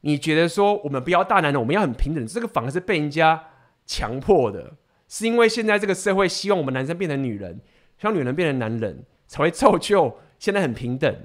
[0.00, 3.40] 你觉得说我们不要大男人，我们要很平等，这个反而是被人家
[3.86, 4.72] 强迫的。
[5.06, 7.60] 是因为现在这个社会希望我们男生变成女人，
[7.96, 11.16] 希望女人变成男人，才会造就现在很平等。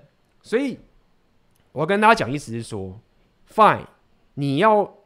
[0.43, 0.77] 所以
[1.71, 3.01] 我要跟大家讲，意思是说
[3.51, 3.87] ，fine，
[4.35, 4.98] 你要。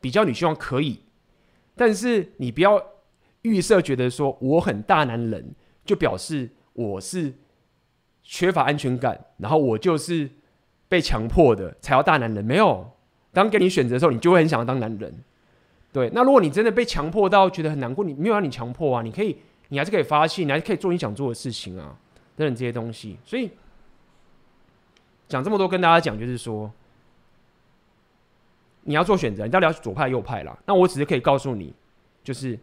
[0.00, 1.00] 比较你希望可以，
[1.74, 2.82] 但是你不要
[3.42, 5.54] 预设觉得说我很大男人，
[5.84, 7.32] 就表示我是
[8.22, 10.30] 缺乏安全感，然后我就是
[10.88, 12.44] 被强迫的才要大男人。
[12.44, 12.90] 没有，
[13.32, 15.24] 当给你选择的时候，你就会很想要当男人。
[15.92, 19.36] 对，那如果你真的被强迫到觉得很难过，你没有让你强迫啊，你可以，
[19.68, 21.96] 你还是可以发泄，你还是可以做你想做的事情啊，
[22.36, 23.16] 等等这些东西。
[23.24, 23.50] 所以
[25.26, 26.70] 讲这么多，跟大家讲就是说。
[28.88, 30.58] 你要做选择，你到底要左派右派啦？
[30.64, 31.74] 那我只是可以告诉你，
[32.24, 32.58] 就是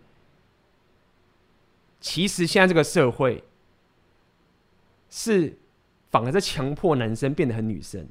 [2.00, 3.44] 其实现在这个社会
[5.08, 5.56] 是
[6.10, 8.08] 反而在强迫男生变得很女生，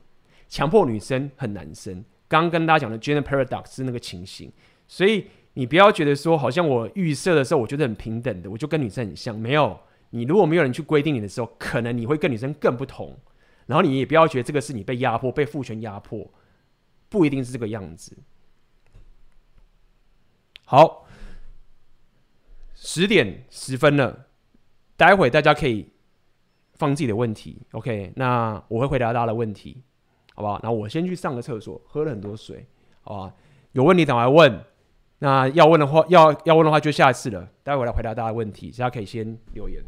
[0.49, 2.05] 强迫女生很男生。
[2.29, 4.53] 刚刚跟大家讲的 gender paradox 是那个情形，
[4.87, 9.37] 所以你不要觉得说，好像我预设的时候，我觉得很平等的，我就跟女生很像。
[9.37, 9.77] 没有，
[10.11, 13.17] 你如果没有人去规定你的时候，可能你会跟女生更不同。
[13.67, 16.25] 然后你也不要觉得这个是你被压迫、被父权压迫。
[17.15, 18.19] 不一定是这个样子。
[20.65, 21.07] 好，
[22.75, 24.27] 十点十分了，
[24.97, 25.93] 待会大家可以
[26.73, 28.13] 放自己的问题，OK？
[28.17, 29.81] 那我会回答大家的问题，
[30.35, 30.59] 好不好？
[30.61, 32.67] 那我先去上个厕所，喝了很多水，
[33.03, 33.35] 好吧？
[33.71, 34.65] 有问题等来问。
[35.21, 37.49] 那要问的话，要要问的话就下次了。
[37.63, 39.81] 待会来回答大家问题，大家可以先留言。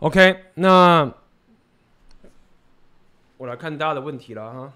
[0.00, 1.12] OK，那
[3.36, 4.72] 我来看大家的问题了哈。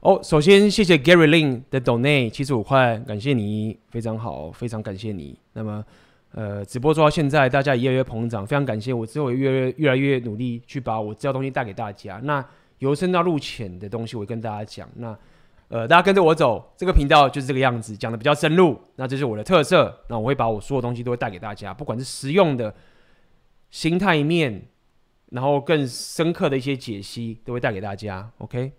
[0.00, 5.38] 哦，首先谢谢 Gary Lin 的 Donate 七十五块，感谢你，非常好，非常感谢你。
[5.52, 5.84] 那么，
[6.30, 8.94] 呃，直播做到现在，大家也越来越膨胀，非常感谢。
[8.94, 12.18] 我之后也越来越越来越努力去把我知道东西带给大家。
[12.24, 12.42] 那
[12.78, 14.88] 由深到入浅的东西，我会跟大家讲。
[14.94, 15.14] 那
[15.72, 18.78] 呃，大家跟着我走，这个频道就是这个样子，讲的比较深入。
[18.96, 20.04] 那这是我的特色。
[20.06, 22.74] 那我会把我所有东西都会带给大家，不管是实用的
[23.70, 24.68] 心态面，
[25.30, 28.30] 然后更深刻的一些解析，都会带给大家。
[28.36, 28.72] OK。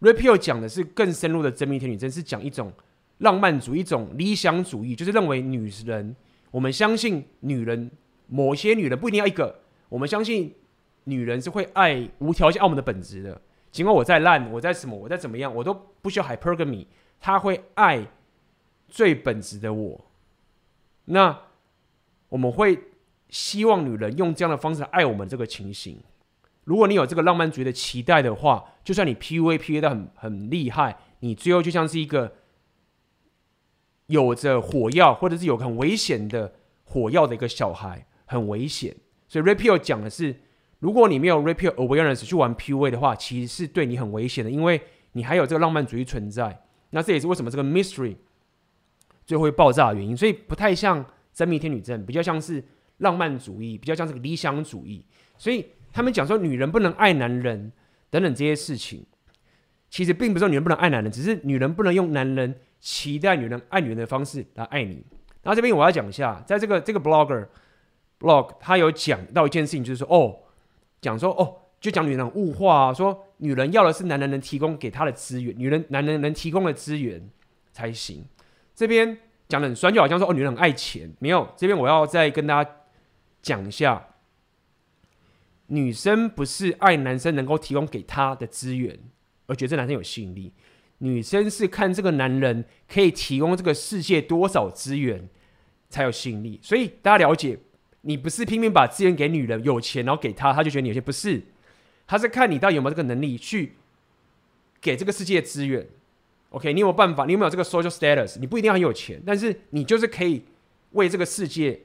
[0.00, 2.72] Rapio 讲的是更深入的真命天女症，是讲一种
[3.18, 6.14] 浪漫主义，一种理想主义，就是认为女人。
[6.52, 7.90] 我们相信女人，
[8.28, 9.60] 某些女人不一定要一个。
[9.88, 10.54] 我们相信
[11.04, 13.42] 女人是会爱无条件爱我们的本质的。
[13.70, 16.86] 尽管我再烂，我再什么，我再怎么样，我都不需要 hypergamy。
[17.18, 18.06] 她会爱
[18.86, 20.04] 最本质的我。
[21.06, 21.36] 那
[22.28, 22.78] 我们会
[23.30, 26.00] 希望女人用这样的方式爱我们这个情形。
[26.64, 32.34] 如果你有这个浪漫主义的期待的话，就算你 PUA PUA 的很很厉害，你最后就像是一个。
[34.12, 36.52] 有着火药，或者是有很危险的
[36.84, 38.94] 火药的一个小孩，很危险。
[39.26, 40.36] 所以 Red Pill 讲的是，
[40.80, 44.82] 如果你没有 Red Pill awareness 去玩 PUA 的话，其实是对你很危险的，因为
[45.12, 46.62] 你还有这个浪漫主义存在。
[46.90, 48.16] 那这也是为什么这个 mystery
[49.24, 50.14] 最后会爆炸的原因。
[50.14, 51.02] 所以不太像
[51.32, 52.62] 真命天女症，比较像是
[52.98, 55.06] 浪漫主义，比较像这个理想主义。
[55.38, 57.72] 所以他们讲说女人不能爱男人
[58.10, 59.06] 等等这些事情，
[59.88, 62.54] 其实并不是说女人不能爱男人，只是女人不能用男人。
[62.82, 65.06] 期待女人爱女人的方式来爱你。
[65.42, 67.46] 然后这边我要讲一下，在这个这个 blogger
[68.18, 70.36] blog，他有讲到一件事情，就是说哦，
[71.00, 77.30] 讲说哦，就讲女人物化啊，说女人要的是男人能提供给她的资源，女人男人能提供的资源
[77.72, 78.24] 才行。
[78.74, 79.16] 这边
[79.48, 81.12] 讲的很酸，就好像说哦，女人很爱钱。
[81.20, 82.70] 没有，这边我要再跟大家
[83.40, 84.08] 讲一下，
[85.66, 88.98] 女生不是爱男生能够提供给她的资源，
[89.46, 90.52] 而觉得这男生有吸引力。
[91.02, 95.28] 女生是看这个男人可以提供这个世界多少资源
[95.90, 97.58] 才有吸引力，所以大家了解，
[98.02, 101.42] 你不是拼命把资源给女人，有钱然后给她，她就觉得你有钱，不是，
[102.06, 103.72] 她是看你到底有没有这个能力去
[104.80, 105.86] 给这个世界资源。
[106.50, 107.26] OK，你有没有办法？
[107.26, 108.38] 你有没有这个 social status？
[108.38, 110.44] 你不一定要很有钱，但是你就是可以
[110.92, 111.80] 为这个世界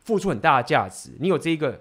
[0.00, 1.10] 付出很大的价值。
[1.18, 1.80] 你有这个，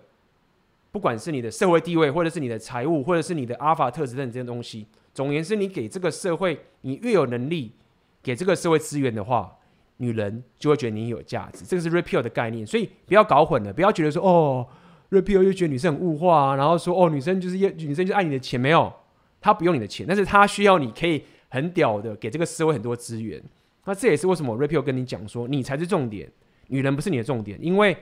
[0.92, 4.88] 不管是你的社会地位，或者是你的财务，或者是你的阿法特质等这些东西。
[5.18, 7.74] 总言之，你给这个社会，你越有能力
[8.22, 9.58] 给这个社会资源的话，
[9.98, 11.66] 女人就会觉得你有价值。
[11.66, 14.68] 这个是 repeal 的概念，所以不要搞混了，不要觉得说哦
[15.10, 18.94] ，repeal 就觉得女生很物化啊，然后说哦，女生就是要女生就爱你的钱，没有，
[19.42, 23.44] 她不用你的钱，但是她需要你可以很屌的给这个社会很多资源。
[23.86, 26.32] 那这也是为什么 repeal 跟你讲说，你才是重点，
[26.68, 27.98] 女人不是你的重点，因为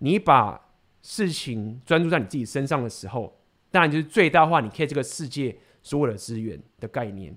[0.00, 0.60] 你把
[1.00, 3.40] 事情专注在你自己身上的时候，
[3.70, 5.56] 当然就是最大化你可以这个世界。
[5.82, 7.36] 所有的资源的概念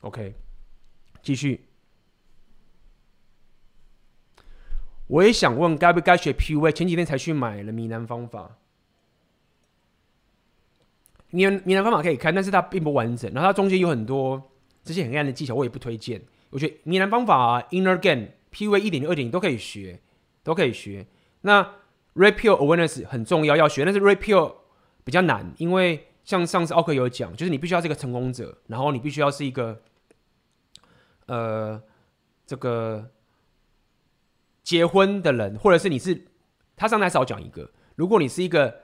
[0.00, 0.34] ，OK，
[1.22, 1.66] 继续。
[5.06, 6.70] 我也想问，该不该学 PUA？
[6.70, 8.42] 前几天才去买了《闽南方法》，
[11.30, 13.28] 闽南闽南方法可以看，但是它并不完整。
[13.32, 14.52] 然后它中间有很多
[14.84, 16.22] 这些很暗的技巧，我也不推荐。
[16.50, 20.00] 我觉得闽南方法啊，inner game、PUA 一点零、二点零都可以学，
[20.44, 21.06] 都可以学。
[21.40, 21.62] 那
[22.14, 24.54] Red Pill Awareness 很重要，要学，但是 Red Pill
[25.02, 29.82] 比较难，因为像上次奥克有讲，就是你必须要是一个成功者，然后你必须要是一个，
[31.26, 31.82] 呃，
[32.46, 33.10] 这个
[34.62, 36.28] 结婚的人，或者是你是
[36.76, 38.82] 他上台少讲一个，如果你是一个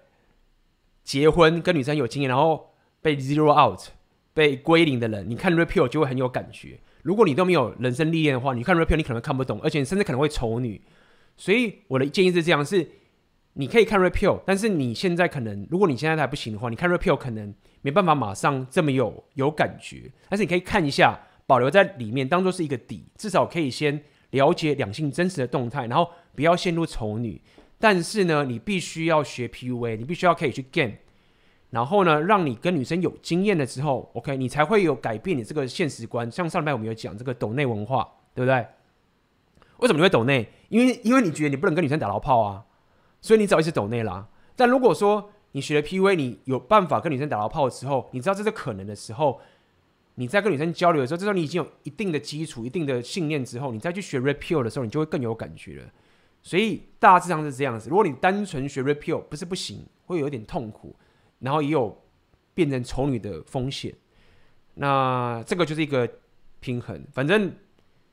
[1.05, 3.81] 结婚跟女生有经验，然后被 zero out
[4.35, 6.81] 被归零的人，你看 repeal 就会很有感觉。
[7.03, 10.83] 如果你都没有人生历练的话，你看 repeal 你可能看不懂，而且你甚至可能会丑女。
[11.37, 12.91] 所以我的建议是这样：是
[13.59, 20.13] 你可以看 repeal，但是你现在可能，如果你现在还不行的话，你看 repeal 可能没办法马上这么有有感觉。
[20.29, 27.41] 但是你可以看一下，保留在里面，当做是一个底，至少可以先了解两性真实的动态，然后不要陷入丑女。
[27.79, 30.93] 但是呢，你必须要学 PUA，你必须要可以去 gain，。
[31.71, 36.31] 然后呢，让你跟女生有经验了之后，OK，你才会有改变你这个现实观。
[36.31, 38.67] 像上礼拜我们有讲这个抖内文化，对不对？
[39.79, 40.49] 为什么你会抖内？
[40.69, 42.65] 因为因为你觉得你不能跟女生打到炮啊，
[43.21, 44.29] 所以你只好一直抖内啦。
[44.55, 49.41] 但如果说你学了 PUA，你有办法跟女生打到炮的时候，你知道这是可能的时候，
[50.17, 55.91] 你在跟女生交流的时候，这时候你已经有一定的基础、一定的信念之后，你再去学 Red Pill 的时候，你就会更有感觉了。
[56.43, 57.91] 所以大致上是这样子。
[57.91, 60.95] 如果你单纯学 Red Pill 不是不行，会有点痛苦。
[61.39, 62.03] 然后也有
[62.55, 63.95] 变成丑女的风险，
[64.73, 66.11] 那这个就是一个
[66.61, 67.05] 平衡。
[67.13, 67.53] 反正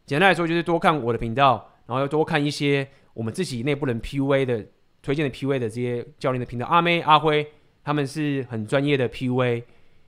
[0.05, 4.65] 简单来说，就是多看我的频道，然后要多看一些我们自己内部人 PUA 的
[5.03, 6.65] 推荐的 PUA 的这些教练的频道。
[6.65, 7.45] 阿妹、阿辉
[7.83, 9.63] 他们是很专业的 PUA，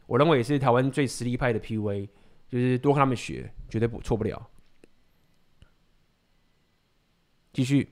[0.07, 2.07] 我认为也是台湾最实力派的 PUA，
[2.49, 4.49] 就是多跟他们学，绝对不错不了。
[7.51, 7.89] 继续。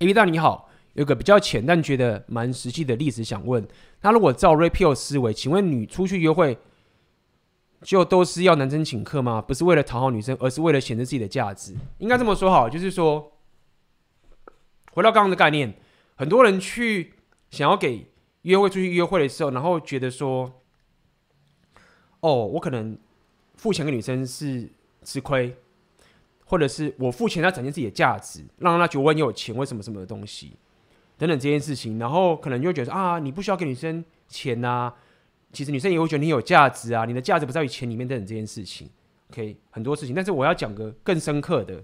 [0.00, 0.14] A.B.
[0.14, 3.66] 大你好，有个比较浅但觉得蛮实际的例子想问：
[4.00, 6.56] 那如果照 Red Pill 思维，请问你出去约会
[7.82, 9.40] 就都是要男生请客吗？
[9.40, 11.74] 不是为了讨好女生，而是为了显示自己的价值？
[11.98, 13.32] 应该这么说好，就是说，
[14.92, 15.74] 回到刚刚的概念，
[16.16, 17.14] 很多人去
[17.50, 18.10] 想要给
[18.42, 20.60] 约会出去约会的时候，然后觉得说，
[22.20, 22.98] 哦，我可能
[23.56, 24.70] 付钱给女生是
[25.02, 25.56] 吃亏。
[26.50, 30.56] 或者是我付钱，要展现自己的价值，让他觉得我有钱，为什么什么的东西
[31.18, 34.94] 等等这件事情，然后可能就会觉得啊，你不需要给女生钱呐、啊，
[35.52, 38.88] 其实女生也会觉得你有价值啊，你的价值不在于钱里面等等这件事情
[39.30, 40.14] ，OK，很多事情。
[40.14, 41.82] 但是我要讲个更深刻的，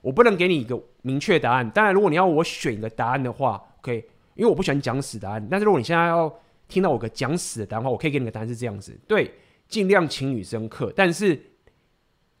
[0.00, 1.70] 我不能给你一个明确答案。
[1.70, 4.04] 当然，如果你要我选一个答案的话，OK，
[4.34, 5.48] 因为我不喜欢讲死答案。
[5.50, 6.32] 但是如果你现在要
[6.68, 9.30] 听到我个讲死的答案的话，我可以给你个答案是这样子：对，
[9.68, 11.50] 尽量请女生客，但是。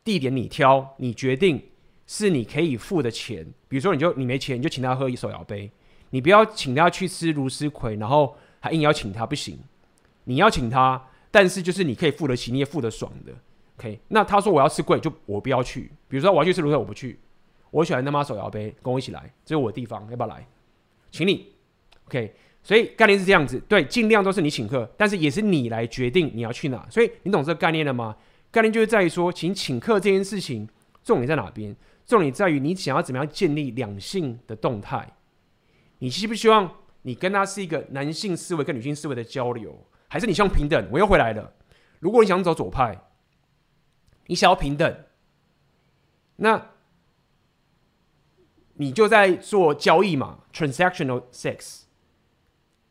[0.04, 1.58] 地点你挑，你决定
[2.06, 3.42] 是你可以付的钱。
[3.68, 5.70] 比如说，你就你没钱，你就请他喝一手摇杯。
[6.10, 9.58] 你不要请他去吃茹丝葵，然后还硬要请他，不行。
[10.24, 13.32] 你要请他，但是就是你可以付得起，你也付得爽的。
[13.78, 13.98] OK？
[14.08, 15.90] 那他说我要吃贵，就我不要去。
[16.08, 17.18] 比如说我要去吃茹丝葵，我不去。
[17.70, 20.46] 我喜欢他妈手摇杯，跟我一起来，这是我的地方，要不要来？
[21.10, 21.52] 请你。
[22.06, 22.34] OK？
[22.62, 26.86] 所以概念是这样子，对，尽量都是你请客，但是也是你来决定你要去哪。
[26.88, 28.16] 所以你懂这个概念了吗？
[28.50, 30.66] 概念就是在于说，请请客这件事情，
[31.02, 31.76] 重点在哪边？
[32.06, 35.12] 重点在于你想要怎么样建立两性的动态？
[35.98, 36.70] 你希不希望
[37.02, 40.88] 你跟他是一个男性思维跟女性思维的交流，还是你希望平等？
[40.92, 41.52] 我又回来了。
[41.98, 42.96] 如果你想走左派，
[44.28, 44.96] 你想要平等，
[46.36, 46.70] 那
[48.74, 51.80] 你就在做交易嘛，transactional sex。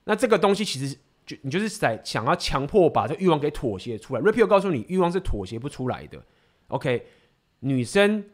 [0.03, 0.99] 那这个东西其实。
[1.25, 4.19] 就你就是在想要强迫把这欲望给妥协出来。
[4.19, 6.21] Red Pill 告诉你，欲望是妥协不出来的。
[6.67, 7.07] OK，
[7.59, 8.25] 女生，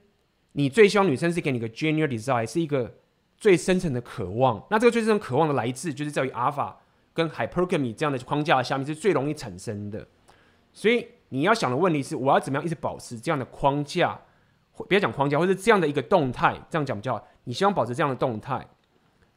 [0.53, 2.95] 你最希望女生是给你个 genuine desire，是一个
[3.37, 4.65] 最深层的渴望。
[4.71, 6.73] 那这个最深层渴望的来自，就是在于 Alpha
[7.19, 10.07] 跟 Hypergamy 这样的框架下面是最容易产生的。
[10.71, 14.17] 所以你要想的问题是，我要怎么样一直保持这样的框架？
[14.87, 17.27] 不要讲框架，或者这样的一个动态，这样讲比较好。
[17.43, 18.65] 你希望保持这样的动态。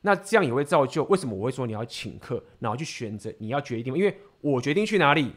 [0.03, 5.33] 那这样也会造就为什么我会说你要请客，然后去选择你要决定，因为我决定去哪里，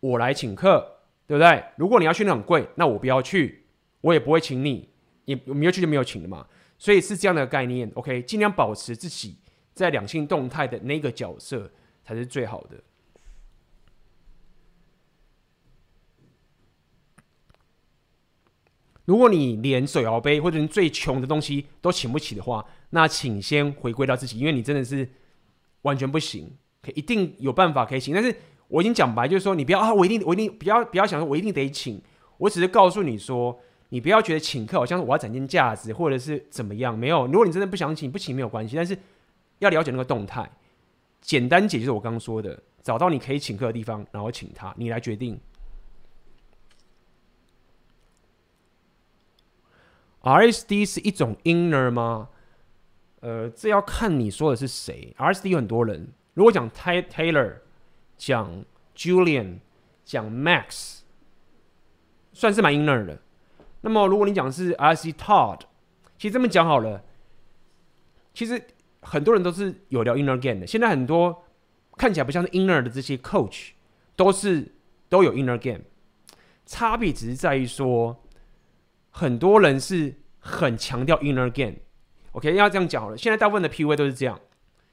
[0.00, 1.64] 我来请客，对不对？
[1.76, 3.64] 如果你要去那很贵，那我不要去，
[4.00, 4.88] 我也不会请你，
[5.26, 6.46] 你没有去就没有请了嘛。
[6.78, 9.36] 所以是这样的概念，OK，尽量保持自己
[9.78, 11.70] 在两性动态的那个角色
[12.02, 12.76] 才是最好的。
[19.04, 25.08] 如果你连手摇杯或者你最穷的东西都请不起的话，那请先回归到自己，因为你真的是
[25.82, 26.50] 完全不行，
[26.82, 28.12] 可一定有办法可以请。
[28.12, 28.34] 但是
[28.66, 32.02] 我已经讲白，就是说你不要啊，我一定我一定不要不要想说我一定得请，
[32.36, 37.26] 我只是告诉你说，你不要觉得请客好像是我要展现价值或者是怎么样，没有。
[37.28, 38.98] 如果你真的不想请，不请没有关系，但是
[39.58, 40.50] 要了解那个动态。
[41.20, 45.40] 简单解就是我刚刚说的，找到你可以请客的地方，然后请他，你来决定。
[50.20, 52.28] RSD 是一种 inner 吗？
[53.20, 55.14] 呃，这要看你说的是谁。
[55.18, 57.56] RSD 有很多人，如果讲 Taylor，
[58.16, 58.64] 讲
[58.94, 59.58] Julian，
[60.04, 61.00] 讲 Max，
[62.32, 63.20] 算是蛮 inner 的。
[63.80, 65.60] 那么如果你讲是 RSD Todd，
[66.16, 67.04] 其实这么讲好了，
[68.34, 68.62] 其实
[69.00, 70.66] 很多人都是有聊 inner game 的。
[70.66, 71.44] 现在很多
[71.96, 73.70] 看起来不像是 inner 的这些 coach，
[74.16, 74.74] 都是
[75.08, 75.84] 都有 inner game，
[76.66, 78.24] 差别只是在于说。
[79.10, 83.16] 很多人是很强调 inner game，OK，要这样讲好了。
[83.16, 84.38] 现在大部分的 PUA 都是这样，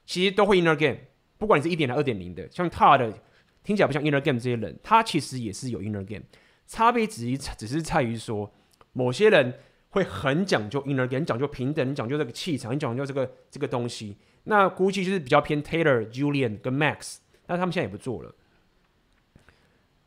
[0.03, 0.98] 其实都会 inner game，
[1.38, 3.14] 不管你是一点还二点零的，像 Todd
[3.61, 6.23] 听起来不像 inner game 这些人，他其实也是有 inner game，
[6.65, 8.52] 差别只只是在于说，
[8.94, 9.60] 某些人
[9.96, 18.36] 会很讲究 inner game，讲究平等，讲究这个气场，你讲究这个这个东西，那估计就是比较偏 Taylor、Julian 跟 Max，但他们现在也不做了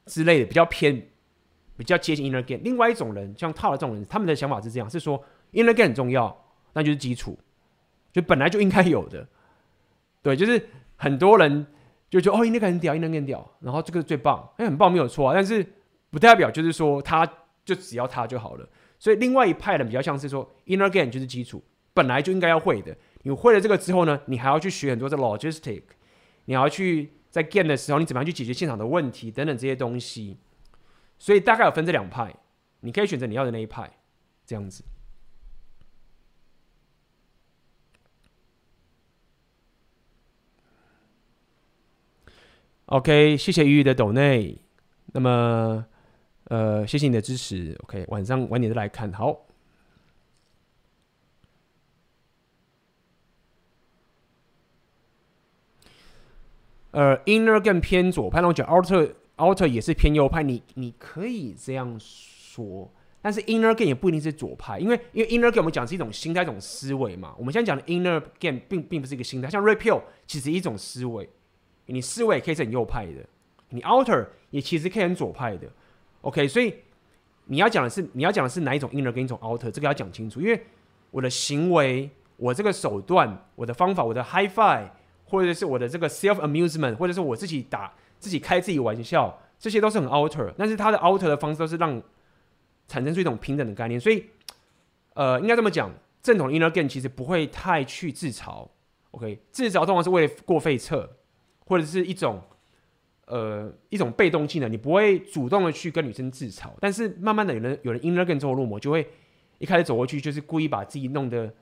[0.06, 1.08] 之类的，比较偏。
[1.78, 5.16] 比较接近 inner game，另外一种人像套的这种人，他们的想法是这样，是说
[5.52, 6.36] inner game 很重要，
[6.72, 7.38] 那就是基础，
[8.12, 9.24] 就本来就应该有的。
[10.20, 10.60] 对，就是
[10.96, 11.64] 很多人
[12.10, 15.64] 就觉得哦，inner game 很屌，inner game 很屌，然后这个最棒，哎，很棒没有错啊，但是
[16.10, 17.24] 不代表就是说他
[17.64, 18.68] 就只要他就好了。
[18.98, 21.62] 所以另外一派人比较像是说 inner game 就是基础，
[21.94, 22.96] 本来就应该要会的。
[23.22, 25.82] 你会了这个之后呢，你还要去学很多的 logistic，
[26.46, 30.38] 你要去在 game 的时候，你怎么样去解决现场的问题等等这些东西。
[31.18, 32.34] 所以大概有分这两派，
[32.80, 33.98] 你可以选择你要的那一派，
[34.46, 34.84] 这样子。
[42.86, 44.62] OK，谢谢鱼鱼的抖内，
[45.12, 45.84] 那么
[46.48, 47.76] 呃，谢谢你的支持。
[47.84, 49.12] OK，晚上晚点再来看。
[49.12, 49.46] 好，
[56.90, 59.14] 呃，Inner 更偏左派，那我讲 Outer。
[59.36, 62.90] Outer 也是偏右派，你你可以这样说，
[63.22, 67.32] 但是 Inner Game 也不一定是左派，因为因为 Inner Game 我们讲是一种心态、一种思维嘛。
[67.38, 71.28] 我们现在讲的 Inner Game 并并不是一个心态，像 repeal 其实一种思维，
[71.86, 73.24] 你思维可以是很右派的，
[73.68, 75.70] 你 Outer 也其实可以很左派的。
[76.22, 76.74] OK，所以
[77.46, 80.62] 你要讲的是你要讲的是哪一种 Inner 跟一种 Outer，这个要讲清楚，因为
[81.10, 84.90] 我的行为、我这个手段、我的方法、我的 Hi-Fi，
[85.24, 87.92] 或者是我的这个 Self Amusement，或者是我自己打。
[88.20, 92.02] 自己开自己玩笑，这些都是很 outer，但是它的 outer 的方式都是让
[92.88, 94.24] 产生出一种平等的概念，所以，
[95.14, 95.88] 呃，应该这么讲，
[96.20, 98.66] 正统的 inner game 其实不会太去自嘲
[99.12, 101.08] ，OK，自嘲通常是为了过费测，
[101.64, 102.42] 或者是一种，
[103.28, 109.08] 呃，一种被动技能，你不会主动的去跟女生自嘲，但是慢慢的有人有人 inner game 之后入魔，就会
[109.58, 111.52] 一开始走过去就是故意把自己弄得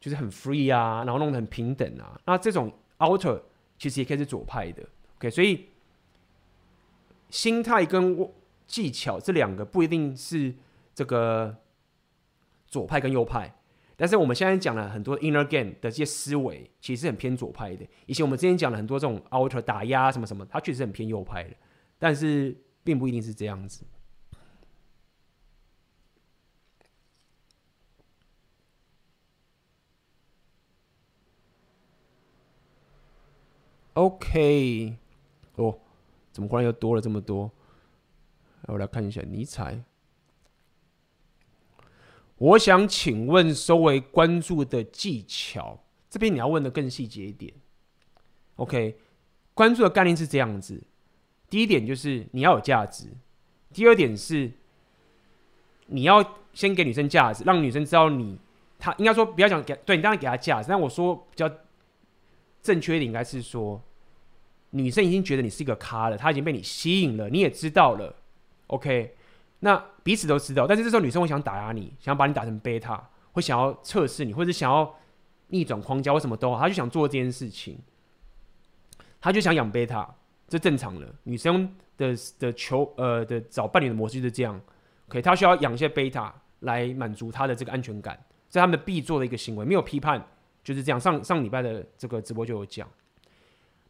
[0.00, 3.40] 就是很 free 啊，然后弄得很平等啊，那这种 outer
[3.78, 4.82] 其实也可以是左派的
[5.18, 5.66] ，OK，所以。
[7.30, 8.28] 心态跟
[8.66, 10.52] 技巧这两个不一定是
[10.92, 11.56] 这个
[12.66, 13.54] 左派跟右派，
[14.00, 17.86] 但是我们现在讲了很多 inner game 的这些思维，其实是很偏左派的。
[18.06, 21.54] 以前我们之前讲了很多这种 outer 打压什么什么，它确实很偏右派的，
[21.98, 23.84] 但是并不一定是这样子。
[33.92, 34.96] OK，
[35.56, 35.78] 哦。
[36.32, 37.52] 怎么忽然又多了这么多？
[38.62, 39.84] 我来看一下尼采。
[42.40, 47.52] 我想请问稍微关注的技巧，这边你要问的更细节一点。
[48.56, 48.96] OK，
[49.52, 50.82] 关注的概念是这样子：
[51.50, 53.08] 第一点就是你要有价值；
[53.74, 54.50] 第二点是
[55.88, 58.38] 你要先给女生价值，让女生知道你。
[58.78, 61.50] 她应该说不要讲给，对你当然给她价值，但我说比较
[62.62, 63.82] 正确一点应该是说。
[64.72, 68.14] 女生已经觉得你是一个咖了，她已经被你吸引了，你也知道了
[68.68, 69.14] ，OK？
[69.60, 74.94] 那彼此都知道，但是这时候女生会想打压你，想把你打成贝塔，会想要测试你，或者想要
[75.48, 77.78] 逆转框架，或什么都好，她就想做这件事情，
[79.20, 80.14] 她就想养贝塔，
[80.48, 81.14] 这正常的。
[81.24, 84.60] 女生的的求呃的找伴侣的模式就是这样
[85.08, 85.20] ，OK？
[85.20, 88.18] 她需要养一些贝塔来满足她的这个安全感，
[88.48, 90.26] 这是他们必做的一个行为，没有批判，
[90.64, 90.98] 就是这样。
[90.98, 92.88] 上上礼拜的这个直播就有讲。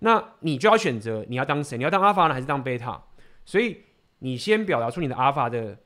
[0.01, 1.79] 那你就要选择你要当谁？
[1.79, 3.01] 你要当阿法呢，还是当贝塔？
[3.45, 3.85] 所以
[4.21, 5.77] 你先表达出你的阿尔法的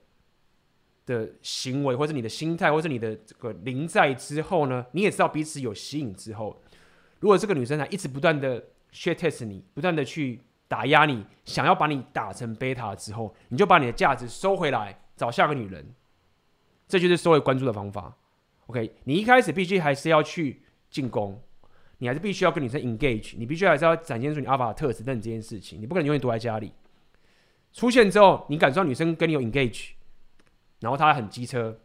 [1.07, 6.61] 的行为，或者你的心态，或者你的这个临在之后呢，你也知道彼此有吸引之后，
[7.21, 8.63] 如果这个女生还一直不断的
[8.93, 15.95] shit test 你，不断的去打压你，想要把你打成贝塔之后，你就把你的价值收回来，找下个女人，
[16.87, 18.17] 这就是收回关注的方法。
[18.67, 21.41] OK，你一开始必须还是要去进攻。
[21.99, 26.73] 你还是必须要跟女生 engage，你必须还是要展现出你 alpha 的特质等这件事情，你不可能永远躲在家里。
[27.75, 29.91] 出现之后，你感受到女生跟你有 engage，
[30.81, 31.81] 然后她很机车，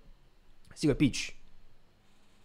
[0.75, 1.31] 是一个 bitch，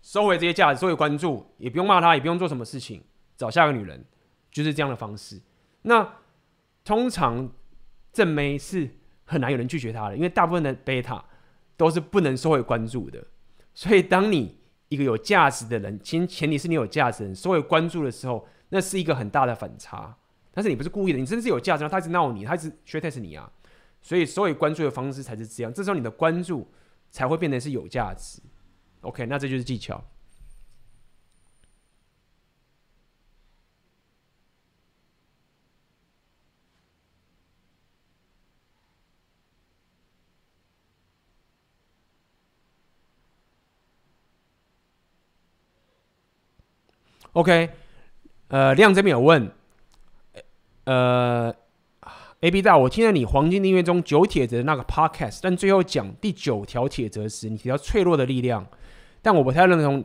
[0.02, 3.04] 收回这些价值，收回关注，也不用骂她，也不用做什么事情，
[3.36, 4.02] 找下个女人，
[4.50, 5.40] 就是这样的方式。
[5.82, 6.14] 那
[6.82, 7.52] 通常
[8.14, 8.88] 正妹是
[9.26, 11.22] 很难有人拒绝她的，因为大部分的 beta
[11.76, 13.22] 都是不能收回关注的。
[13.74, 14.56] 所以当你
[14.88, 20.16] 一个有价值的人，前前提是你有价值的人，收回关注的时候，那是一个很大的反差。
[20.54, 23.50] 但是你不是故意的，你真的是有价值，他一直闹你，他一直 short test 你啊，
[24.00, 26.70] 所以所有关注的方式才是这样，这时候你的关注
[27.10, 28.40] 才会变得是有价值。
[29.00, 30.02] OK，那这就是技巧。
[47.32, 47.68] OK，
[48.46, 49.50] 呃，亮这边有问。
[50.84, 51.54] 呃
[52.40, 58.66] ，A B 大，我听了你黄金订阅中九铁则的那个 podcast，但最后讲第九条铁则时，你提到脆弱的力量，
[59.22, 60.04] 但我不太认同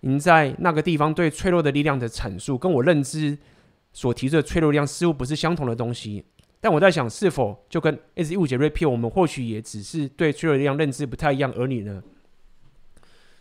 [0.00, 3.36] 您在那个地方对脆弱的力量的阐述，跟我认知
[3.92, 6.24] 所提出的脆弱力量似乎不是相同的东西。
[6.60, 12.02] 但我在想，是否就跟一直误解 repeal，我们或许也只是对脆弱力量认知不太一样而已呢？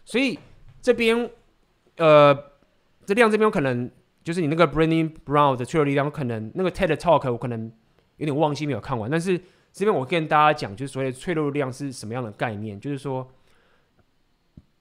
[0.04, 0.38] 所以
[0.82, 1.30] 这边，
[1.96, 2.38] 呃，
[3.06, 3.90] 这量这边有可能。
[4.24, 7.72] 就是你那个 Brené Brown 的脆弱力量，可能那个 TED Talk 我可能
[8.18, 9.38] 有点忘记没有看完，但是
[9.72, 13.30] 这边我跟大家讲，就是所谓的脆弱力量是什么样的概念，就是说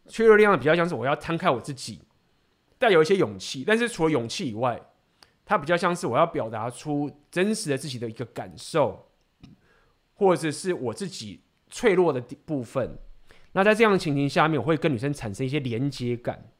[0.07, 2.01] 脆弱力量比较像是我要摊开我自己，
[2.79, 4.81] 带有一些勇气，但是除了勇气以外，
[5.45, 9.09] 它比较像是我要表达出真实的自己的一个感受，
[10.15, 12.99] 或者是我自己脆弱的部分。
[13.53, 16.52] 那在这样的情形下面，我会跟女生产生一些连接感。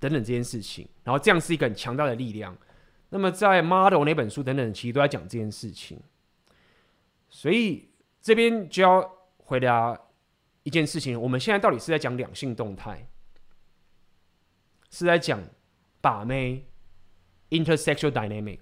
[0.00, 2.56] 等等这件事情，然后这样是一个很强大的力量。
[3.10, 6.00] 那么在 Model 那本书等等，其实都在讲这件事情。
[7.28, 7.90] 所以
[8.20, 10.00] 这边就要回答
[10.62, 13.08] 一件事情：我们现在到底是在讲两性动态，
[14.90, 15.40] 是在讲
[16.00, 16.66] 把妹
[17.50, 18.60] （intersexual dynamic）。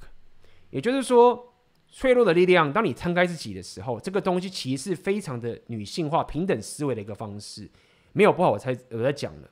[0.70, 1.54] 也就是说，
[1.88, 7.70] 脆弱的力量，当你摊开自己的时候，这个东西其实是非常的女性化、平等思维的一个方式。
[8.12, 9.50] 没有不好，我才我在讲了，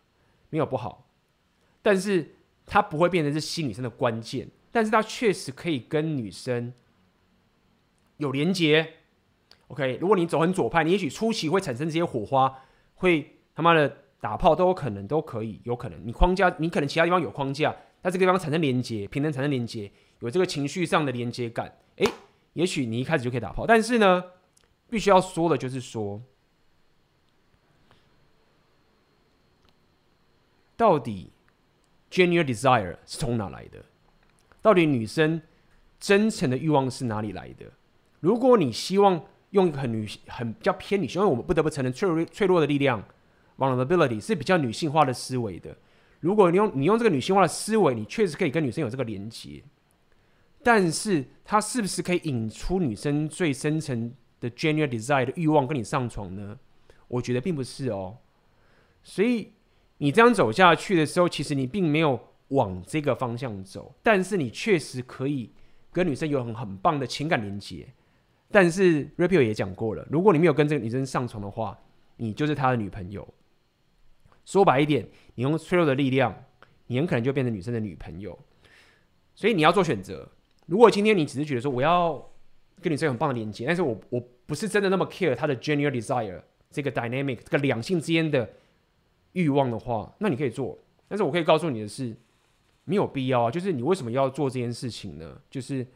[0.51, 1.06] 没有不好。
[1.87, 2.35] 但是
[2.67, 6.75] 它不会变成是吸女生的关键，但是它确实可以跟女生
[8.17, 8.95] 有连接。
[9.69, 12.65] OK，如果你走很左派，你也许初期会产生这些火花，
[12.97, 16.05] 会他妈的打炮都有可能，都可以，有可能。
[16.05, 17.71] 你框架，你可能其他地方有框架，
[18.03, 22.09] 在这个地方产生连接，平等产生连接，有这个情绪上的连接感，诶，
[22.55, 23.65] 也许你一开始就可以打炮。
[23.65, 24.25] 但是呢，
[24.91, 26.21] 必须要说的就是说，
[30.77, 31.31] 到底。
[32.17, 33.85] Genuine desire 是从哪来的？
[34.63, 35.43] 到底女生
[36.01, 37.67] 真诚的欲望是哪里来的？
[38.21, 43.05] 如果你希望用一个很女性、很比较偏女性，因为我们不得不承认脆弱、脆弱的力量
[43.59, 45.77] （vulnerability） 是比较女性化的思维的。
[46.21, 49.63] 如果你用你用这个女性化的思维，你确实可以跟女生有这个连接，
[50.63, 54.11] 但是它是不是可以引出女生最深层
[54.41, 56.59] 的 genuine desire 的欲望跟你上床呢？
[57.09, 58.17] 我觉得并不是哦。
[59.03, 59.53] 所以。
[59.99, 65.51] 你这样走下去的时候，其实你并没有往这个方向走，但是你确实可以
[65.91, 67.89] 跟女生有很很棒的情感连接。
[68.51, 71.79] 但是 Rapio 也讲过了，如果你没有跟这个女生上床的话，
[72.17, 73.27] 你就是他的女朋友。
[74.45, 76.45] 说白一点，你用脆弱的力量，
[76.87, 78.39] 你很可能就变成女生的女朋友。
[79.35, 80.31] 所以你要做选择。
[80.67, 82.31] 如果今天你只是觉得说我要
[82.81, 86.41] 跟女生很棒的连接，但是我我不是真的那么 care 她的 genuine desire
[86.71, 88.49] 这个 dynamic 这个两性之间的。
[89.37, 92.17] 欲望的话，那你可以做，但是我可以告诉你的是，
[92.85, 93.51] 没有必要啊。
[93.51, 95.39] 就是你为什么要做这件事情呢？
[95.51, 95.87] 就是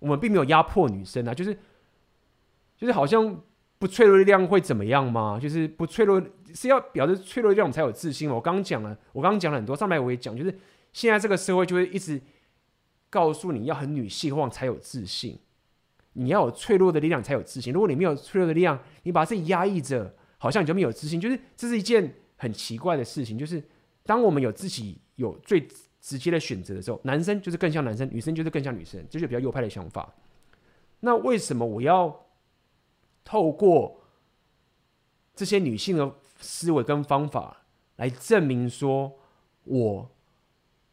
[0.00, 1.56] 我们并没有压迫女生啊，就是
[2.76, 3.40] 就是好像
[3.78, 5.38] 不脆弱力量会怎么样吗？
[5.40, 6.20] 就是不脆弱
[6.52, 8.28] 是要表示脆弱力量我们才有自信。
[8.28, 10.58] 我刚刚讲了，我刚刚讲了很多，上面我也讲，就是
[10.92, 12.20] 现在这个社会就会一直
[13.08, 15.38] 告诉你要很女性化才有自信，
[16.14, 17.72] 你要有脆弱的力量才有自信。
[17.72, 21.20] 如果你没有脆弱的力量，你把自己压抑着，好像你就没有自信。
[21.20, 22.12] 就是这是一件。
[22.44, 23.62] 很奇怪的事情就是，
[24.02, 25.66] 当我们有自己有最
[25.98, 30.14] 直接的选择的时候，男生就是更像男生，女生就是更像女生，这就比较右派的想法。
[31.00, 32.26] 那为什么我要
[33.24, 33.98] 透过
[35.34, 37.64] 这些女性的思维跟方法
[37.96, 39.10] 来证明说
[39.64, 40.10] 我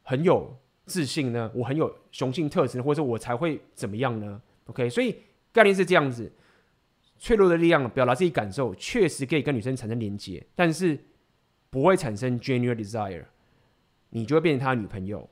[0.04, 1.52] 很有自信呢？
[1.54, 5.18] 我很有雄性特质，或者我才会怎么样呢？OK，所以
[5.52, 6.32] 概念是这样子：
[7.20, 10.98] 脆弱的力量表达自己感受，确实可以跟女生产生连接，但是。
[11.72, 13.24] 不会产生 genuine desire，
[14.10, 15.28] 你就会变成他的女朋友。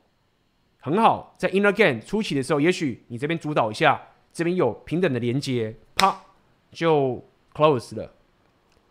[0.80, 4.00] 很好，在 Inner Game 初期的时候，也许你这边主导一下，
[4.32, 6.22] 这边有平等的连接，啪
[6.72, 7.22] 就
[7.52, 8.14] close 了。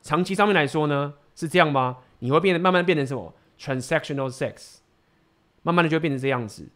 [0.02, 1.98] 长期上面来说呢，是这样吗？
[2.20, 4.78] 你会变得慢慢变成什么？Transactional sex，
[5.64, 6.70] 慢慢的就会变成这样子。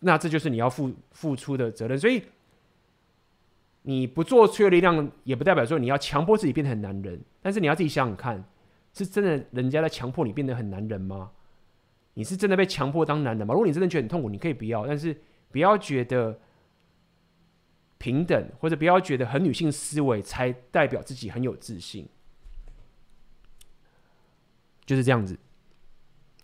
[0.00, 1.96] 那这就是你要付付出的责任。
[1.96, 2.24] 所以
[3.82, 7.20] 你不做脆弱力量，也不代表说你要强迫自己变成男人。
[7.40, 8.44] 但是你要自己想想看，
[8.94, 11.32] 是真的人家在强迫你变得很男人吗？
[12.14, 13.52] 你是真的被强迫当男人吗？
[13.52, 16.38] 如果你真的觉得很痛苦，你可以不要，但是不要觉得
[17.98, 22.08] 平等，或者不要觉得很女性思维才代表自己很有自信，
[24.86, 25.36] 就是这样子。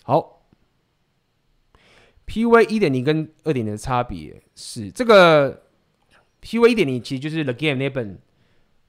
[0.02, 0.44] 好
[2.24, 5.66] ，P V 一点零跟二点零的差别是，这个
[6.40, 8.18] P V 一点零其实就是 The Game 那本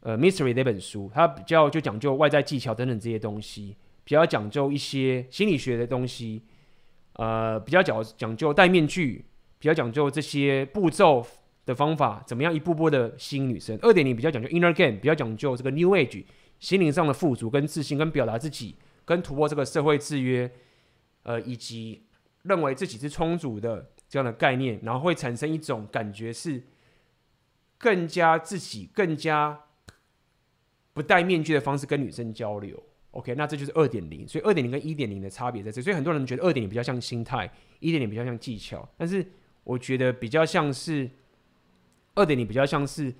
[0.01, 6.43] 呃 Mystery 那本书，它比较就讲究外在技巧等等这些东西，比较讲究一些心理学的东西。
[7.13, 9.25] 呃，比较讲讲究戴面具，
[9.59, 11.25] 比较讲究这些步骤
[11.65, 13.77] 的方法，怎么样一步步的吸引女生。
[13.81, 16.23] 二点零比较讲究 inner game，比较讲究这个 new age
[16.59, 20.49] 心灵上的富足跟自信，跟表达自己，跟突破这个社会制约，
[21.23, 22.07] 呃，以及
[22.43, 26.63] 认为自己是充足的这样的概念，然后会产生一种感觉是
[27.77, 29.59] 更加自己、更加
[30.93, 32.81] 不戴面具的方式跟女生交流。
[33.11, 37.51] OK，那这就是二点零，所以二点零跟一点零的差别在这，所以很多人觉得二点零比较像心态，
[37.81, 39.25] 一点零比较像技巧，但是
[39.65, 41.09] 我觉得比较像是
[42.15, 43.13] 二点零比较像是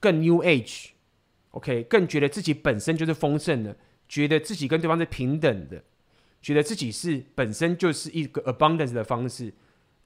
[0.00, 3.76] 更 New Age，OK，更觉得自己本身就是丰盛的，
[4.08, 5.84] 觉得自己跟对方是平等的，
[6.40, 9.52] 觉得自己是本身就是一个 abundance 的方式，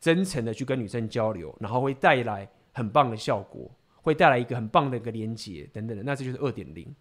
[0.01, 3.71] 真诚的去跟女生交流，然后会带来很棒的效果，
[4.03, 6.95] 会带来一个很棒的一个连接等等的，那这就是二点零。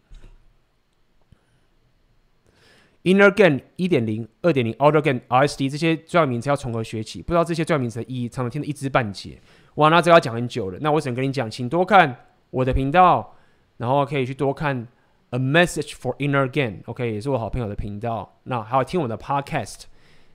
[3.03, 7.21] Inner Game 一点零、二点零、Outer Game RSD 这些重要名词要从何学起？
[7.21, 9.39] 不知道这些重要名词的意义，常常听得一知半解。
[9.75, 10.77] 哇，那这要讲很久了。
[10.81, 13.35] 那我只能跟你讲，请多看我的频道，
[13.77, 14.85] 然后可以去多看
[15.29, 18.37] A Message for Inner Game，OK，也是我好朋友的频道。
[18.43, 19.83] 那还有听我的 Podcast。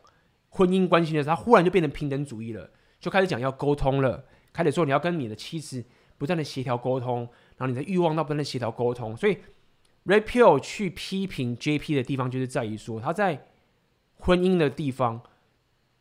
[0.50, 2.70] 婚姻关系的时候，他忽然就变成平等主义了，
[3.00, 5.82] 就开始讲要沟通了，开始说你要跟你的妻子
[6.18, 7.20] 不断的协调沟通，
[7.56, 9.16] 然后你的欲望到不断的协调沟通。
[9.16, 9.38] 所以
[10.06, 13.48] Red Pill 去批评 JP 的地方，就是在于说他在
[14.18, 15.22] 婚姻的地方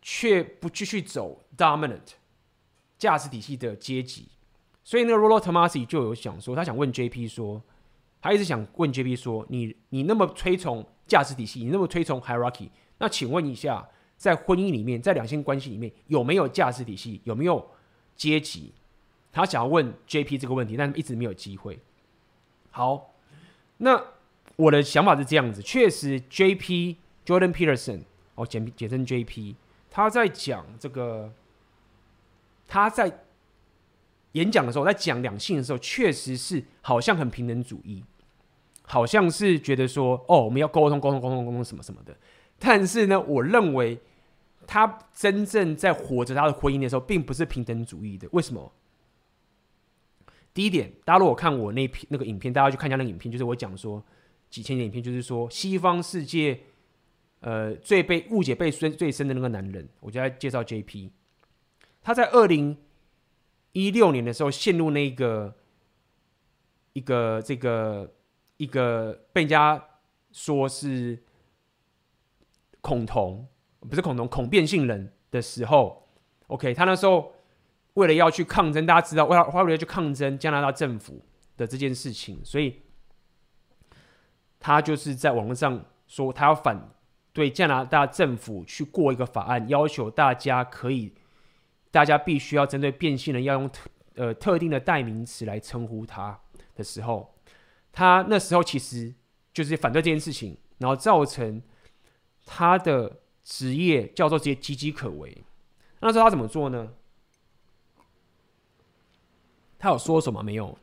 [0.02, 2.14] 却不继续走 dominant
[3.00, 4.28] 价值体系的阶级。
[4.84, 7.60] 所以那个 Rollo Tomasi 就有想说，他想问 JP 说，
[8.22, 10.86] 他一直想问 JP 说，你你那么推崇。
[11.10, 12.68] 价值体系，你那么推崇 hierarchy，
[12.98, 13.84] 那请问一下，
[14.16, 17.20] 在婚姻里面，在两性关系里面，有没有价值体系？
[17.24, 17.68] 有没有
[18.14, 18.72] 阶级？
[19.32, 21.80] 他想要问 JP 这个问题，但一直没有机会。
[22.70, 23.12] 好，
[23.78, 24.00] 那
[24.54, 26.94] 我的想法是这样子，确实，JP
[27.26, 28.02] Jordan Peterson，
[28.36, 29.56] 哦，简简称 JP，
[29.90, 31.32] 他在讲这个，
[32.70, 33.24] 他在
[34.32, 38.04] 演讲的时候，在讲两性的时候，确实是好像很平等主义。
[38.82, 42.16] 好像是觉得说，哦，我们要沟通、沟通、沟通、沟通什么什么的。
[42.60, 43.98] 但是呢，我认为
[44.68, 48.28] 他真正在活着他的婚姻的时候，并不是平等主义的。
[48.30, 48.72] 为什么？
[50.54, 54.00] 第一点，大家如果看我那篇那个影片，大家去看一下那个影片，就是我讲说
[54.48, 56.60] 几千年影片，就是说西方世界
[57.40, 61.10] 呃最被误解被深最深的那个男人，我就在介绍 JP。
[62.02, 62.76] 他在二零
[63.72, 65.54] 一六年的时候陷入那个
[66.92, 68.12] 一个这个。
[68.60, 69.82] 一个被人家
[70.32, 71.18] 说是
[72.82, 73.48] 恐同，
[73.88, 76.06] 不是恐同，恐变性人的时候
[76.48, 77.32] ，OK，他那时候
[77.94, 81.24] 为了要去抗争，大家知道，为了为了去抗争加拿大政府
[81.56, 82.82] 的这件事情，所以
[84.58, 86.92] 他就是在网络上说，他要反
[87.32, 91.14] 对加拿大政府去过一个法案，要求大家可以，
[91.90, 96.38] 大家必须要针对变性人要用特呃特定的代名词来称呼他
[96.74, 97.34] 的时候，
[97.92, 99.14] 他那时候其实
[99.52, 101.62] 就是反对这件事情，然后造成
[102.46, 105.44] 他的职业叫做直接岌岌可危。
[106.00, 106.92] 那时候他怎么做呢？
[109.78, 110.78] 他有说什么没有？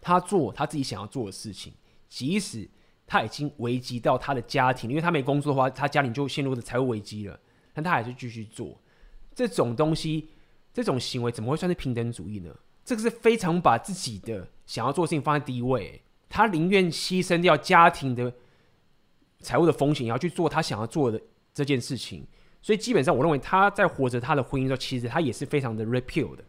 [0.00, 1.72] 他做他自己想要做的事情，
[2.08, 2.68] 即使
[3.06, 7.38] 他已经危及到他的家庭，因为他没工作的话，他家庭就陷入的财务危机了。
[7.72, 8.78] 但他还是继续做
[9.34, 10.28] 这种东西，
[10.72, 12.54] 这种行为怎么会算是平等主义呢？
[12.84, 18.32] 这个是非常把自己的想要做的事情放在第一位，他宁愿牺牲掉家庭的
[19.40, 21.20] 财务的风险，也要去做他想要做的
[21.54, 22.26] 这件事情。
[22.60, 26.44] 所以基本上，我认为他在活着他的婚姻的时候，其实他也是非常的 repeal 的，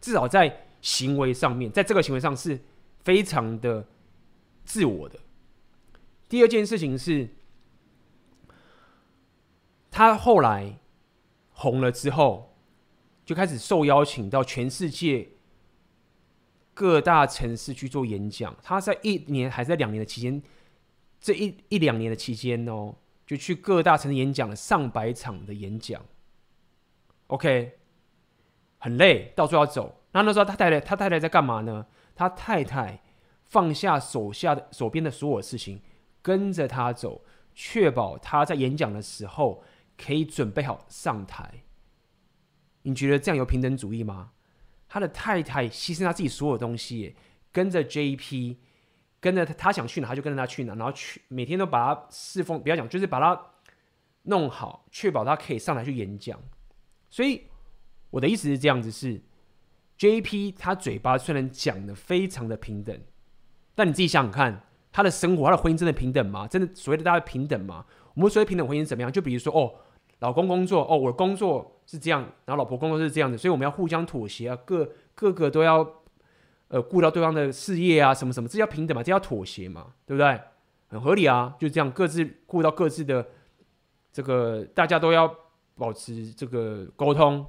[0.00, 2.60] 至少在行为上面，在这个行为上是
[3.02, 3.86] 非常的
[4.64, 5.18] 自我的。
[6.28, 7.28] 第二件事情是，
[9.90, 10.78] 他后来
[11.56, 12.54] 红了之后，
[13.24, 15.28] 就开始受邀请到全世界
[16.72, 18.56] 各大城市去做演讲。
[18.62, 20.42] 他在一年还是在两年的期间，
[21.20, 22.94] 这一一两年的期间哦。
[23.26, 26.00] 就去各大城市演讲了上百场的演讲
[27.26, 27.76] ，OK，
[28.78, 30.00] 很累，到处要走。
[30.12, 31.86] 那那时候他太太，他太太在干嘛呢？
[32.14, 33.02] 他太太
[33.42, 35.80] 放下手下的手边的所有事情，
[36.22, 39.64] 跟着他走，确保他在演讲的时候
[39.96, 41.64] 可以准备好上台。
[42.82, 44.32] 你觉得这样有平等主义吗？
[44.88, 47.16] 他的太太牺牲他自己所有东西，
[47.52, 48.56] 跟着 JP。
[49.18, 53.46] 跟着他，他想去哪他就跟着他去哪，然后去每天都把他侍奉，不要讲，就是把他
[54.24, 56.38] 弄好，确保他可以上台去演讲。
[57.10, 57.44] 所以
[58.10, 59.20] 我的意思是这样子：是
[59.98, 63.00] JP 他嘴巴虽然讲的非常的平等，
[63.74, 66.46] 但你自己想想看，他的生活、他的婚姻真的平等吗？
[66.46, 67.84] 真的所谓的大家平等吗？
[68.14, 69.10] 我们所谓平等婚姻怎么样？
[69.10, 69.74] 就比如说，哦，
[70.20, 76.02] 老公工作，哦，我的工作是这样，然后老婆工作是这样的，所以我们要互相妥协啊，各各个都要。
[76.68, 79.00] 呃，顾到对方的事业啊，什么什么，这叫平等嘛？
[79.00, 79.94] 这叫妥协嘛？
[80.04, 80.40] 对不对？
[80.88, 83.24] 很合理啊，就这样，各自顾到各自的
[84.12, 85.32] 这个，大家都要
[85.76, 87.46] 保持这个沟通，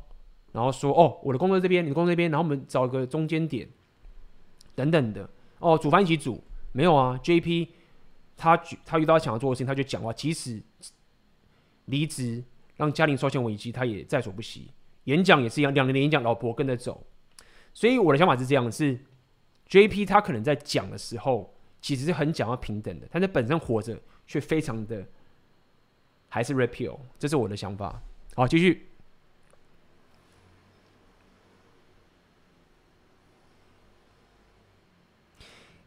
[0.52, 3.68] 然后说哦，我的工作这边，你的工作这边，然后我们找一个中间点，
[4.76, 5.28] 等等的。
[5.58, 6.40] 哦，煮饭一起煮，
[6.72, 7.70] 没有啊？JP
[8.36, 10.62] 他他遇到想要做的事情，他就讲话，即使
[11.86, 12.44] 离职
[12.78, 14.72] 让家庭出现危机，他也在所不惜。
[15.04, 17.06] 演讲也是一样，两年的演讲，老婆跟着走。
[17.74, 18.98] 所以我的想法是这样的：是
[19.70, 25.06] JP 他可能在讲的时候，其实是很讲要平等的，但是本身活着却非常的
[26.30, 28.02] 还是 repeal，这是我的想法。
[28.36, 28.88] 好，继续。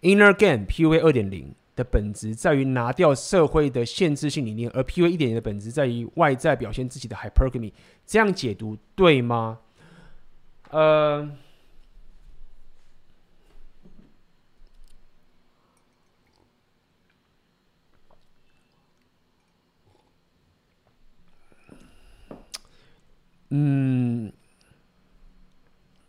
[0.02, 7.72] Inner Game PUA 二点零的本质在于拿掉社会的限制性理念，而 PUA 一点零的本质在于外在表现自己的 hypergamy。
[8.04, 9.60] 这样解读对吗？
[10.70, 11.30] 呃。
[23.52, 24.32] 嗯，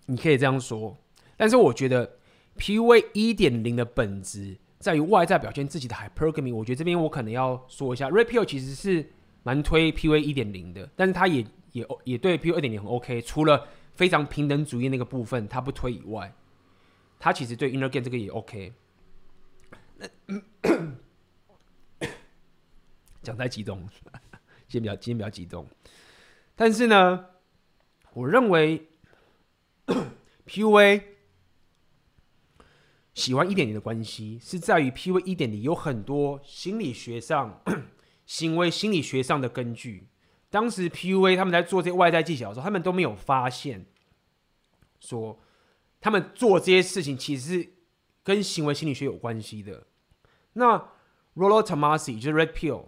[0.05, 0.95] 你可以这样说，
[1.35, 2.19] 但是我觉得
[2.55, 6.53] PUA 一点零的本质在于外在表现自己的 hypergamy。
[6.53, 9.09] 我觉得这边我可能要说一下，Rapio 其实是
[9.43, 16.33] 蛮推 PUA 一点零的，但是他也也也对 PU 二点零很 OK，除了非常平等主义那个部分他不推以外，
[17.19, 18.73] 他其实对 Inner Game 这个也 OK。
[23.21, 23.87] 讲太激动，
[24.67, 25.67] 今天比较今天比较激动，
[26.55, 27.27] 但是呢。
[28.13, 28.89] 我认为
[30.45, 31.01] PUA
[33.13, 37.61] 喜欢一点零的关系是在于 PUA 一点零有很多心理学上、
[38.25, 40.07] 行为心理学上的根据。
[40.49, 43.85] 当时 PUA 他们在做这些外在技巧的时候，他们都没有发现
[44.99, 45.39] 说
[45.99, 47.73] 他们做这些事情其实是
[48.23, 49.87] 跟行为心理学有关系的。
[50.53, 50.77] 那
[51.35, 52.85] Rollo Tomassi 就是 Red Pill，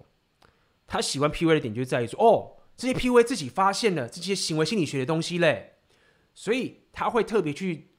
[0.87, 2.57] 他喜欢 PUA 的点就在于说哦。
[2.75, 5.73] 这些 PUA 自己发现了这些行为心理学的东西嘞，
[6.33, 7.92] 所以他会特别去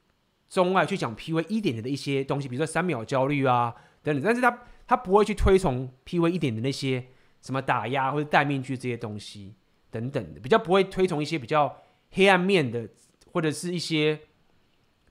[0.55, 3.74] 钟爱去讲 PUA 一点点的一些东西，比如说三秒焦虑啊
[4.05, 4.22] 等等。
[4.24, 7.06] 但是他他不会去推崇 PUA 一点的那些
[7.40, 9.56] 什么打压或者戴面具这些东西
[9.90, 11.82] 等等的，比较不会推崇一些比较
[12.12, 12.89] 黑暗面的
[13.32, 14.20] 或者是一些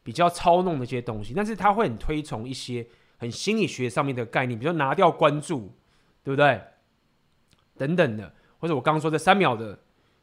[0.01, 1.33] 比较操弄的一些东西。
[1.33, 2.87] 但是他会很推崇一些
[3.17, 5.73] 很心理学上面的概念，比如说拿掉关注，
[6.23, 6.61] 对不对？
[7.75, 8.33] 等等的。
[8.59, 9.77] 或者我刚刚说这三秒的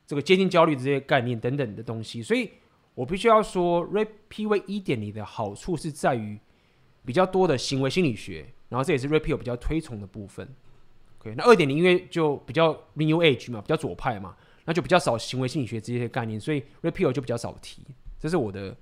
[0.06, 2.22] 这个接近焦虑这些概念等等的东西。
[2.22, 2.50] 所以
[3.00, 6.38] 我必须要说，RePV 一点零的好处是在于
[7.02, 10.46] 比较多的行为心理学，然后这也是 RAPIO 比较推崇的部分。
[11.18, 14.36] OK，那二点零因为就比较 New Age 嘛，比较左派嘛，
[14.66, 17.82] 那就比较少行为心理学这些概念，所以 RAPIO 就比较少提。
[18.18, 18.76] 这是我的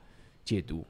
[0.45, 0.85] 解读。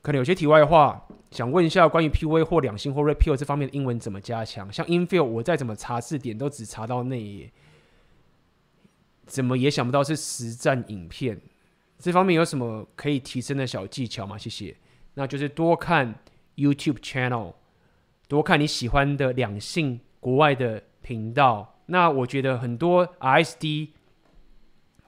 [0.00, 4.72] 可能有些题外话，想问一下关于 PUA 或两性或 RAPIO 这方面的英文怎么加强？
[4.72, 7.52] 像 infill，我再怎么查字典都只查到那页，
[9.26, 11.40] 怎么也想不到是实战影片。
[11.98, 14.36] 这方面有什么可以提升的小技巧吗？
[14.36, 14.76] 谢谢。
[15.14, 16.14] 那就是多看
[16.56, 17.54] YouTube channel，
[18.28, 21.78] 多看你喜欢的两性国外的频道。
[21.86, 23.90] 那我觉得很多 RSD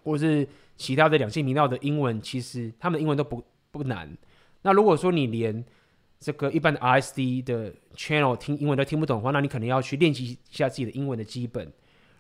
[0.05, 4.17] 或是其他的两性频道的英文，其实他们的英文都不不难。
[4.63, 5.65] 那如果说你连
[6.21, 11.73] 这个一般的 RSD 的 channel 听英文都听不懂的话，那你可能要去练习一下自己的英文的基本。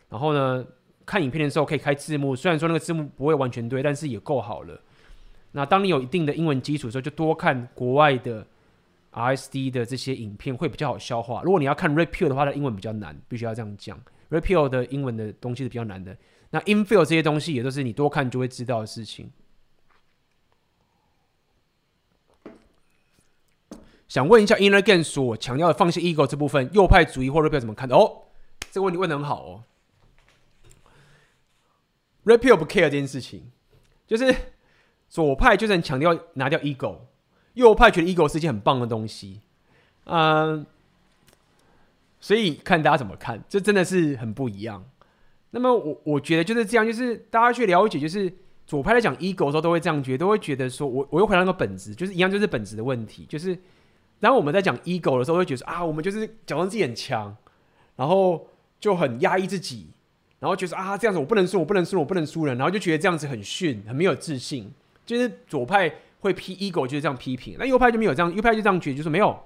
[0.08, 0.66] 然后呢，
[1.06, 4.78] 看影片的时候可以开字幕，虽然说那个字幕不会完全对，但是也够好了。
[5.52, 8.44] 那当你有一定的英文基础的时候，就多看国外的
[9.12, 11.40] RSD 的这些影片会比较好消化。
[11.42, 13.98] 如果你要看 Repeal 的话，它英文比较难，必须要这样讲。
[14.28, 16.14] Repeal 的英文的东西是比较难的。
[16.50, 19.30] 那 infill 这些东西也都是你多看就会知道的事情。
[24.08, 27.96] 想问一下，Inner Game 所强调的放弃 ego 这部分，右派主义或 RAPIO 怎么看的？
[27.96, 28.24] 哦，
[28.70, 29.64] 这个问题问得很好哦。
[32.26, 33.50] RAPIO 不 care 这件事情，
[34.06, 34.34] 就是
[35.08, 36.98] 左派就是很强调拿掉 ego，
[37.54, 39.40] 右派觉得 ego 是一件很棒的东西。
[40.04, 40.66] 嗯，
[42.20, 44.84] 所以看大家怎么看，这真的是很不一样。
[45.52, 48.30] 那么我我觉得就是这样，就是大家去了解，就是
[48.66, 53.58] 左派在讲 ego 的时候，都会这样觉得，都会觉得说我我又回到那个本质，就是一样，就是本质的问题，就是。
[54.18, 57.36] 然后我们在讲 ego 的时候，会觉得啊，我们就是假装自己很强，
[57.96, 58.48] 然后
[58.80, 59.88] 就很压抑自己，
[60.38, 64.70] 然后觉得啊，这样子我不能输，我不能输，我不能输人，然后就觉得这样子很逊，很没有自信。
[65.04, 69.38] 就是左派会批 ego，就是这样批评；那右派就没有这样，右派就这样觉得，就是没有。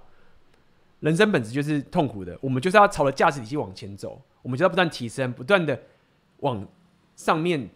[1.00, 5.78] 人生本质就是痛苦的，我们就是要朝着价值体系往前走，我们就要不断提升，不断的
[6.38, 6.66] 往
[7.16, 7.68] 上面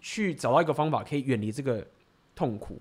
[0.00, 1.86] 去找到一个方法，可以远离这个
[2.34, 2.80] 痛苦。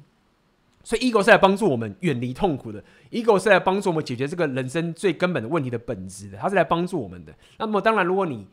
[0.83, 7.33] 所以，ego 是来帮助我们远离痛苦的，ego 是来帮助我们解决这个人生最根本的问题的本质的，它是来帮助我们的。
[7.57, 8.47] 那么，当然，如果你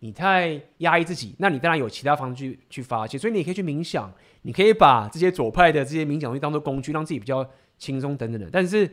[0.00, 3.16] 你太压抑自己，那你当然有其他方式去去发泄。
[3.16, 4.12] 所以，你也可以去冥想，
[4.42, 7.48] 你可以把这些左派的这些冥想东西当做工具，让自己比较
[7.78, 8.48] 轻松等等的。
[8.50, 8.90] 但是，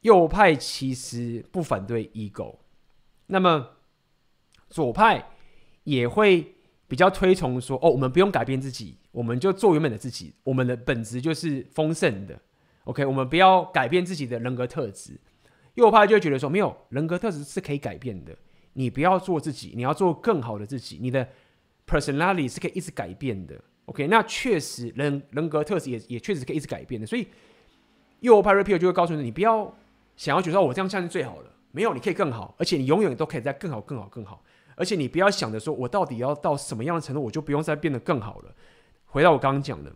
[0.00, 2.56] 右派其实不反对 ego，
[3.26, 3.68] 那么
[4.68, 5.30] 左派
[5.84, 6.54] 也会
[6.88, 8.98] 比较推崇说：哦，我们不用改变自己。
[9.12, 12.40] 我们就做原本的自己，我们的本质就是丰盛的。
[12.84, 15.20] OK，我们不要改变自己的人格特质。
[15.74, 18.34] 右派就会觉得说，没有人格特质是可以改变的。
[18.74, 20.98] 你不要做自己，你要做更好的自己。
[21.00, 21.28] 你的
[21.86, 23.60] personality 是可以一直改变的。
[23.86, 27.06] OK，那确实人人格特质也也确实可以一直改变的。
[27.06, 27.26] 所以
[28.20, 29.74] 右派 r e p e a l 就会告诉你，你不要
[30.16, 31.50] 想要觉得我这样像是最好了。
[31.72, 34.42] 没有，你可以更好，而且你永远都可以再更好、更好、更好。
[34.74, 38.54] 而且你不要想着说我到底要到什么样的程度，我就不用再变得更好了。
[39.06, 39.92] 回到我刚刚讲的，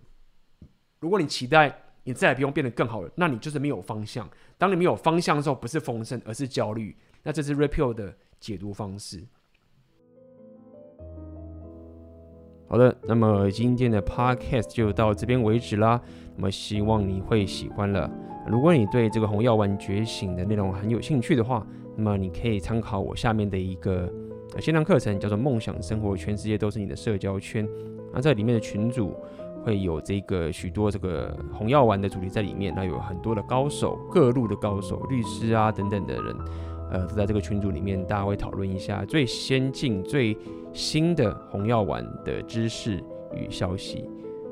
[1.00, 4.28] 如果你期待你再也不用变得更好了，那你就是没有方向。
[4.58, 6.96] 当你没有方向的时候，不是丰盛，而是焦虑。
[7.22, 9.22] 那这是 RAPIO 的解读方式。
[12.68, 16.00] 好的，那么今天的 Podcast 就到这边为止啦。
[16.34, 18.10] 那么希望你会喜欢了。
[18.48, 24.12] 如果你对这个红药丸觉醒的内容很有兴趣的话，那么你可以参考我下面的一个
[24.60, 27.68] 线上课程，叫做《梦想生活》，全世界都是你的社交圈。
[28.12, 29.14] 那在里面的群组
[29.64, 36.36] 会有这个许多这个红药丸的主题在里面，那有很多的高手，各路的高手，律师啊等等的人，
[36.90, 40.36] 呃，都在这个群组里面，大家会讨论一下最先进、最
[40.72, 43.02] 新的红药丸的知识
[43.34, 44.04] 与消息。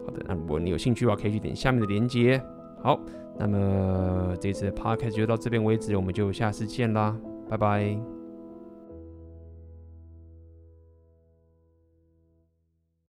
[0.07, 2.43] 好的，那如果你有兴趣的话，可以去点下面的链接。
[2.83, 3.01] 好，
[3.39, 7.17] 那么这次的 podcast 就到这边为止，我们就下次见啦，
[7.49, 8.24] 拜拜。